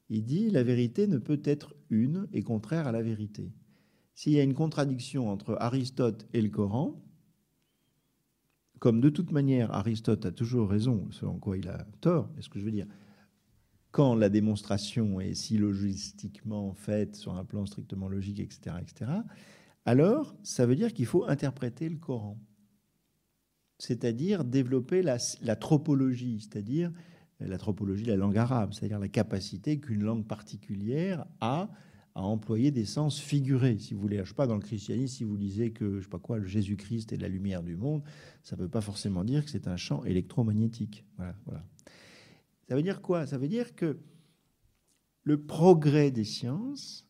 Il 0.09 0.25
dit 0.25 0.49
la 0.49 0.63
vérité 0.63 1.07
ne 1.07 1.19
peut 1.19 1.43
être 1.45 1.75
une 1.91 2.29
et 2.33 2.43
contraire 2.43 2.87
à 2.87 2.93
la 2.93 3.03
vérité. 3.03 3.53
S'il 4.15 4.33
y 4.33 4.41
a 4.41 4.43
une 4.43 4.55
contradiction 4.55 5.29
entre 5.29 5.55
Aristote 5.61 6.27
et 6.33 6.41
le 6.41 6.49
Coran, 6.49 7.04
comme 8.85 9.01
de 9.01 9.09
toute 9.09 9.33
manière 9.33 9.73
Aristote 9.73 10.27
a 10.27 10.31
toujours 10.31 10.69
raison, 10.69 11.07
selon 11.11 11.39
quoi 11.39 11.57
il 11.57 11.71
a 11.71 11.87
tort, 12.03 12.29
est 12.37 12.43
ce 12.43 12.51
que 12.51 12.59
je 12.59 12.67
veux 12.67 12.71
dire, 12.71 12.87
quand 13.93 14.15
la 14.15 14.29
démonstration 14.29 15.23
est 15.23 15.33
si 15.33 15.57
logistiquement 15.57 16.75
faite 16.75 17.17
sur 17.17 17.35
un 17.35 17.47
plan 17.47 17.65
strictement 17.65 18.11
logique, 18.11 18.41
etc., 18.41 18.77
etc., 18.83 19.11
alors 19.87 20.37
ça 20.43 20.67
veut 20.67 20.77
dire 20.77 20.93
qu'il 20.93 21.07
faut 21.07 21.25
interpréter 21.25 21.89
le 21.89 21.97
Coran, 21.97 22.39
c'est-à-dire 23.79 24.45
développer 24.45 25.01
la, 25.01 25.17
tropologie, 25.57 26.41
c'est-à-dire 26.41 26.93
la 27.41 27.57
tropologie 27.57 28.05
de 28.05 28.11
la 28.11 28.19
langue 28.19 28.37
arabe, 28.37 28.75
c'est-à-dire 28.75 28.99
la 28.99 29.09
capacité 29.09 29.81
qu'une 29.81 30.05
langue 30.05 30.27
particulière 30.27 31.25
a 31.41 31.71
à 32.15 32.23
employer 32.23 32.71
des 32.71 32.85
sens 32.85 33.19
figurés, 33.19 33.79
si 33.79 33.95
vous 33.95 34.01
voulez. 34.01 34.19
Je 34.19 34.29
sais 34.29 34.35
pas, 34.35 34.47
dans 34.47 34.55
le 34.55 34.61
christianisme, 34.61 35.17
si 35.17 35.25
vous 35.25 35.37
lisez 35.37 35.73
que, 35.73 35.99
je 35.99 36.05
sais 36.05 36.09
pas 36.09 36.19
quoi, 36.19 36.39
le 36.39 36.47
Jésus-Christ 36.47 37.13
est 37.13 37.17
la 37.17 37.29
lumière 37.29 37.63
du 37.63 37.77
monde, 37.77 38.03
ça 38.43 38.57
ne 38.57 38.63
veut 38.63 38.69
pas 38.69 38.81
forcément 38.81 39.25
dire 39.25 39.45
que 39.45 39.51
c'est 39.51 39.67
un 39.67 39.77
champ 39.77 40.05
électromagnétique. 40.05 41.05
Voilà, 41.17 41.35
voilà. 41.47 41.65
Ça 42.69 42.77
veut 42.77 42.83
dire 42.83 43.03
quoi? 43.03 43.27
Ça 43.27 43.37
veut 43.37 43.49
dire 43.49 43.75
que 43.75 43.99
le 45.25 45.41
progrès 45.41 46.11
des 46.11 46.25
sciences 46.25 47.09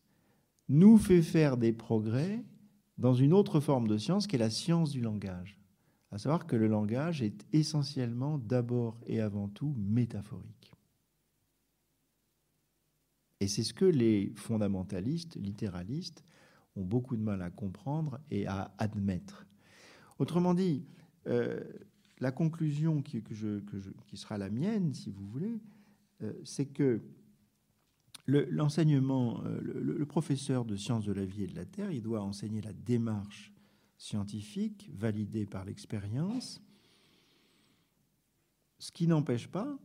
nous 0.69 0.97
fait 0.97 1.21
faire 1.21 1.57
des 1.57 1.73
progrès 1.73 2.43
dans 2.97 3.13
une 3.13 3.33
autre 3.33 3.59
forme 3.59 3.87
de 3.87 3.97
science 3.97 4.25
qui 4.25 4.37
est 4.37 4.39
la 4.39 4.49
science 4.49 4.91
du 4.91 5.01
langage. 5.01 5.59
À 6.11 6.17
savoir 6.17 6.47
que 6.47 6.55
le 6.55 6.67
langage 6.67 7.21
est 7.21 7.45
essentiellement, 7.51 8.37
d'abord 8.37 8.97
et 9.05 9.19
avant 9.19 9.49
tout, 9.49 9.75
métaphorique. 9.77 10.71
Et 13.39 13.47
c'est 13.47 13.63
ce 13.63 13.73
que 13.73 13.85
les 13.85 14.31
fondamentalistes, 14.35 15.35
littéralistes, 15.35 16.23
ont 16.75 16.83
beaucoup 16.83 17.15
de 17.15 17.21
mal 17.21 17.41
à 17.41 17.49
comprendre 17.49 18.19
et 18.31 18.47
à 18.47 18.73
admettre. 18.77 19.45
Autrement 20.19 20.53
dit, 20.53 20.85
euh, 21.27 21.61
la 22.19 22.31
conclusion 22.31 23.01
qui, 23.01 23.21
sera 24.13 24.37
la 24.37 24.49
mienne, 24.49 24.93
si 24.93 25.09
vous 25.11 25.27
voulez, 25.27 25.59
euh, 26.21 26.33
c'est 26.43 26.67
que 26.67 27.01
l'enseignement, 28.27 29.43
euh, 29.43 29.59
le, 29.61 30.05
professeur 30.05 30.65
de 30.65 30.75
sciences 30.75 31.05
de 31.05 31.13
la 31.13 31.25
vie 31.25 31.43
et 31.43 31.47
de 31.47 31.55
la 31.55 31.65
terre, 31.65 31.91
il 31.91 32.01
doit 32.01 32.21
enseigner 32.21 32.61
la 32.61 32.73
démarche 32.73 33.53
scientifique 33.97 34.89
validée 34.93 35.45
par 35.45 35.65
l'expérience, 35.65 36.61
ce 38.79 38.91
qui 38.91 39.07
n'empêche 39.07 39.47
pas 39.47 39.77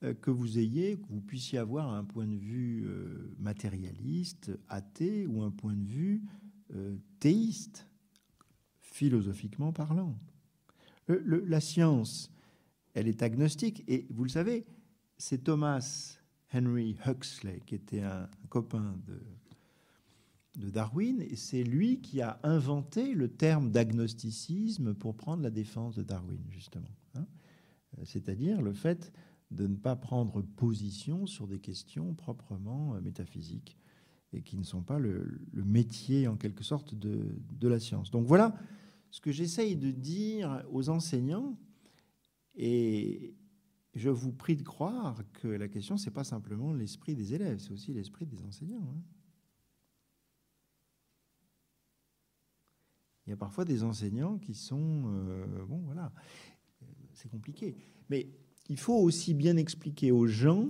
que 0.00 0.30
vous 0.30 0.58
ayez, 0.58 0.96
que 0.96 1.06
vous 1.08 1.20
puissiez 1.20 1.58
avoir 1.58 1.92
un 1.92 2.04
point 2.04 2.26
de 2.26 2.36
vue 2.36 2.84
euh, 2.86 3.34
matérialiste, 3.38 4.52
athée, 4.68 5.26
ou 5.26 5.42
un 5.42 5.50
point 5.50 5.74
de 5.74 5.86
vue 5.86 6.22
euh, 6.74 6.96
théiste, 7.18 7.88
philosophiquement 8.80 9.72
parlant. 9.72 10.16
la 11.08 11.60
science, 11.60 12.32
elle 12.94 13.08
est 13.08 13.22
agnostique, 13.22 13.84
et 13.88 14.06
vous 14.10 14.24
le 14.24 14.30
savez, 14.30 14.66
c'est 15.16 15.44
Thomas 15.44 16.18
Henry 16.52 16.96
Huxley, 17.06 17.60
qui 17.66 17.74
était 17.74 18.02
un, 18.02 18.28
copain 18.48 18.96
de, 19.06 19.20
de 20.56 20.70
Darwin, 20.70 21.22
et 21.22 21.36
c'est 21.36 21.64
lui 21.64 22.00
qui 22.00 22.22
a 22.22 22.38
inventé 22.44 23.14
le 23.14 23.28
terme 23.28 23.70
d'agnosticisme 23.70 24.94
pour 24.94 25.16
prendre 25.16 25.42
la 25.42 25.50
défense 25.50 25.96
de 25.96 26.02
Darwin, 26.02 26.42
justement. 26.50 26.94
Hein. 27.14 27.26
C'est-à-dire 28.04 28.62
le 28.62 28.72
fait 28.72 29.12
de 29.50 29.66
ne 29.66 29.76
pas 29.76 29.96
prendre 29.96 30.42
position 30.42 31.26
sur 31.26 31.46
des 31.46 31.58
questions 31.58 32.14
proprement 32.14 32.94
euh, 32.94 33.00
métaphysiques 33.00 33.78
et 34.32 34.42
qui 34.42 34.58
ne 34.58 34.62
sont 34.62 34.82
pas 34.82 34.98
le, 34.98 35.40
métier 35.54 36.28
en 36.28 36.36
quelque 36.36 36.62
sorte 36.62 36.94
de, 36.94 37.40
la 37.62 37.80
science. 37.80 38.10
Donc 38.10 38.26
voilà 38.26 38.54
ce 39.10 39.20
que 39.20 39.32
j'essaye 39.32 39.74
de 39.74 39.90
dire 39.90 40.64
aux 40.70 40.90
enseignants 40.90 41.58
et 42.54 43.34
je 43.94 44.10
vous 44.10 44.32
prie 44.32 44.56
de 44.56 44.62
croire 44.62 45.22
que 45.32 45.48
la 45.48 45.66
question, 45.66 45.96
ce 45.96 46.06
n'est 46.06 46.14
pas 46.14 46.24
simplement 46.24 46.74
l'esprit 46.74 47.14
des 47.14 47.32
élèves, 47.32 47.58
c'est 47.58 47.72
aussi 47.72 47.94
l'esprit 47.94 48.26
des 48.26 48.42
enseignants. 48.42 48.86
Hein. 48.94 49.02
Il 53.26 53.30
y 53.30 53.32
a 53.32 53.36
parfois 53.36 53.64
des 53.64 53.82
enseignants 53.84 54.38
qui 54.38 54.54
sont... 54.54 55.04
Euh, 55.06 55.64
bon, 55.66 55.78
voilà, 55.84 56.12
c'est 57.12 57.28
compliqué. 57.28 57.76
Mais 58.08 58.30
il 58.68 58.78
faut 58.78 58.96
aussi 58.96 59.34
bien 59.34 59.56
expliquer 59.56 60.12
aux 60.12 60.26
gens 60.26 60.68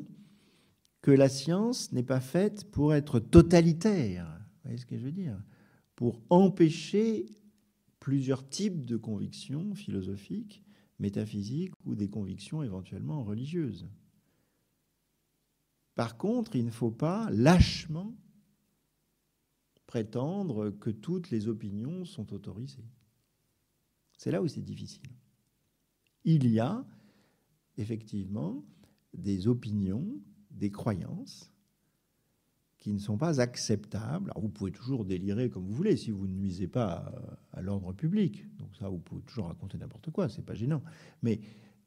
que 1.02 1.10
la 1.10 1.28
science 1.28 1.92
n'est 1.92 2.02
pas 2.02 2.20
faite 2.20 2.70
pour 2.70 2.94
être 2.94 3.20
totalitaire. 3.20 4.26
Vous 4.40 4.60
voyez 4.64 4.78
ce 4.78 4.86
que 4.86 4.96
je 4.96 5.04
veux 5.04 5.12
dire? 5.12 5.40
Pour 5.94 6.20
empêcher 6.30 7.26
plusieurs 8.00 8.48
types 8.48 8.84
de 8.84 8.96
convictions 8.96 9.74
philosophiques, 9.74 10.62
métaphysiques 10.98 11.72
ou 11.84 11.94
des 11.94 12.08
convictions 12.08 12.62
éventuellement 12.62 13.22
religieuses. 13.22 13.88
Par 15.94 16.16
contre, 16.16 16.56
il 16.56 16.64
ne 16.64 16.70
faut 16.70 16.90
pas 16.90 17.28
lâchement 17.30 18.14
prétendre 19.86 20.70
que 20.70 20.90
toutes 20.90 21.30
les 21.30 21.48
opinions 21.48 22.04
sont 22.04 22.32
autorisées. 22.32 22.84
C'est 24.16 24.30
là 24.30 24.42
où 24.42 24.48
c'est 24.48 24.62
difficile. 24.62 25.10
Il 26.24 26.48
y 26.48 26.60
a 26.60 26.84
effectivement 27.78 28.64
des 29.14 29.48
opinions, 29.48 30.06
des 30.50 30.70
croyances 30.70 31.52
qui 32.76 32.92
ne 32.92 32.98
sont 32.98 33.16
pas 33.16 33.40
acceptables. 33.40 34.30
Alors 34.30 34.42
vous 34.42 34.48
pouvez 34.48 34.70
toujours 34.70 35.04
délirer 35.04 35.50
comme 35.50 35.64
vous 35.64 35.74
voulez 35.74 35.96
si 35.96 36.10
vous 36.10 36.26
ne 36.26 36.34
nuisez 36.34 36.68
pas 36.68 37.12
à, 37.52 37.62
l'ordre 37.62 37.92
public. 37.92 38.44
Donc 38.58 38.76
ça, 38.76 38.88
vous 38.88 38.98
pouvez 38.98 39.22
toujours 39.22 39.46
raconter 39.46 39.78
n'importe 39.78 40.10
quoi, 40.10 40.28
c'est 40.28 40.44
pas 40.44 40.54
gênant. 40.54 40.82
Mais 41.22 41.40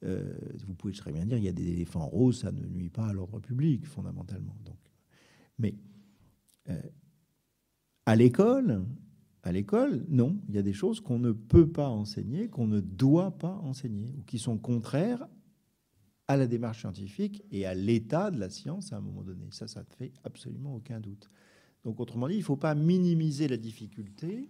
euh, 0.03 0.33
vous 0.65 0.73
pouvez 0.73 0.93
très 0.93 1.11
bien 1.11 1.25
dire 1.25 1.37
il 1.37 1.43
y 1.43 1.49
a 1.49 1.53
des 1.53 1.69
éléphants 1.69 2.07
roses, 2.07 2.41
ça 2.41 2.51
ne 2.51 2.65
nuit 2.65 2.89
pas 2.89 3.07
à 3.07 3.13
l'ordre 3.13 3.39
public 3.39 3.85
fondamentalement. 3.85 4.55
Donc, 4.65 4.77
mais 5.59 5.75
euh, 6.69 6.81
à 8.05 8.15
l'école, 8.15 8.85
à 9.43 9.51
l'école, 9.51 10.05
non, 10.09 10.39
il 10.49 10.55
y 10.55 10.57
a 10.57 10.63
des 10.63 10.73
choses 10.73 10.99
qu'on 10.99 11.19
ne 11.19 11.31
peut 11.31 11.71
pas 11.71 11.87
enseigner, 11.87 12.49
qu'on 12.49 12.67
ne 12.67 12.79
doit 12.79 13.37
pas 13.37 13.55
enseigner, 13.63 14.13
ou 14.17 14.23
qui 14.23 14.39
sont 14.39 14.57
contraires 14.57 15.27
à 16.31 16.37
la 16.37 16.47
démarche 16.47 16.79
scientifique 16.79 17.43
et 17.51 17.65
à 17.65 17.73
l'état 17.73 18.31
de 18.31 18.39
la 18.39 18.49
science 18.49 18.93
à 18.93 18.97
un 18.97 19.01
moment 19.01 19.21
donné. 19.21 19.47
Ça, 19.51 19.67
ça 19.67 19.81
ne 19.81 19.95
fait 19.97 20.13
absolument 20.23 20.75
aucun 20.75 20.99
doute. 20.99 21.29
Donc, 21.83 21.99
autrement 21.99 22.27
dit, 22.27 22.35
il 22.35 22.39
ne 22.39 22.43
faut 22.43 22.57
pas 22.57 22.75
minimiser 22.75 23.47
la 23.47 23.57
difficulté. 23.57 24.49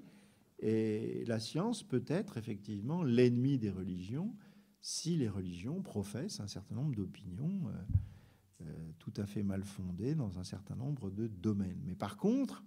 Et 0.60 1.24
la 1.26 1.40
science 1.40 1.82
peut 1.82 2.04
être 2.08 2.38
effectivement 2.38 3.04
l'ennemi 3.04 3.58
des 3.58 3.72
religions 3.72 4.36
si 4.80 5.16
les 5.16 5.30
religions 5.30 5.82
professent 5.82 6.40
un 6.40 6.48
certain 6.48 6.76
nombre 6.76 6.96
d'opinions 6.96 7.68
euh, 7.68 8.66
euh, 8.66 8.92
tout 9.00 9.14
à 9.18 9.26
fait 9.26 9.44
mal 9.44 9.64
fondées 9.64 10.16
dans 10.16 10.40
un 10.40 10.44
certain 10.44 10.76
nombre 10.76 11.10
de 11.10 11.28
domaines. 11.28 11.82
Mais 11.86 11.96
par 11.96 12.18
contre, 12.18 12.64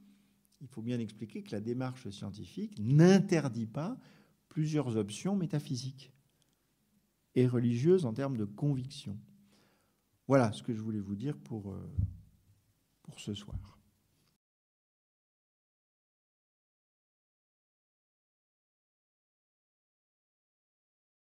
il 0.61 0.69
faut 0.69 0.83
bien 0.83 0.99
expliquer 0.99 1.43
que 1.43 1.53
la 1.53 1.61
démarche 1.61 2.09
scientifique 2.09 2.79
n'interdit 2.81 3.67
pas 3.67 3.99
plusieurs 4.49 4.97
options 4.97 5.37
métaphysiques 5.37 6.14
et 7.35 7.47
religieuse 7.47 8.07
en 8.07 8.13
termes 8.13 8.37
de 8.37 8.45
conviction. 8.45 9.19
Voilà 10.29 10.53
ce 10.53 10.63
que 10.63 10.75
je 10.75 10.81
voulais 10.81 11.01
vous 11.01 11.17
dire 11.17 11.37
pour, 11.37 11.73
euh, 11.73 11.97
pour 13.03 13.21
ce 13.21 13.35
soir. 13.35 13.79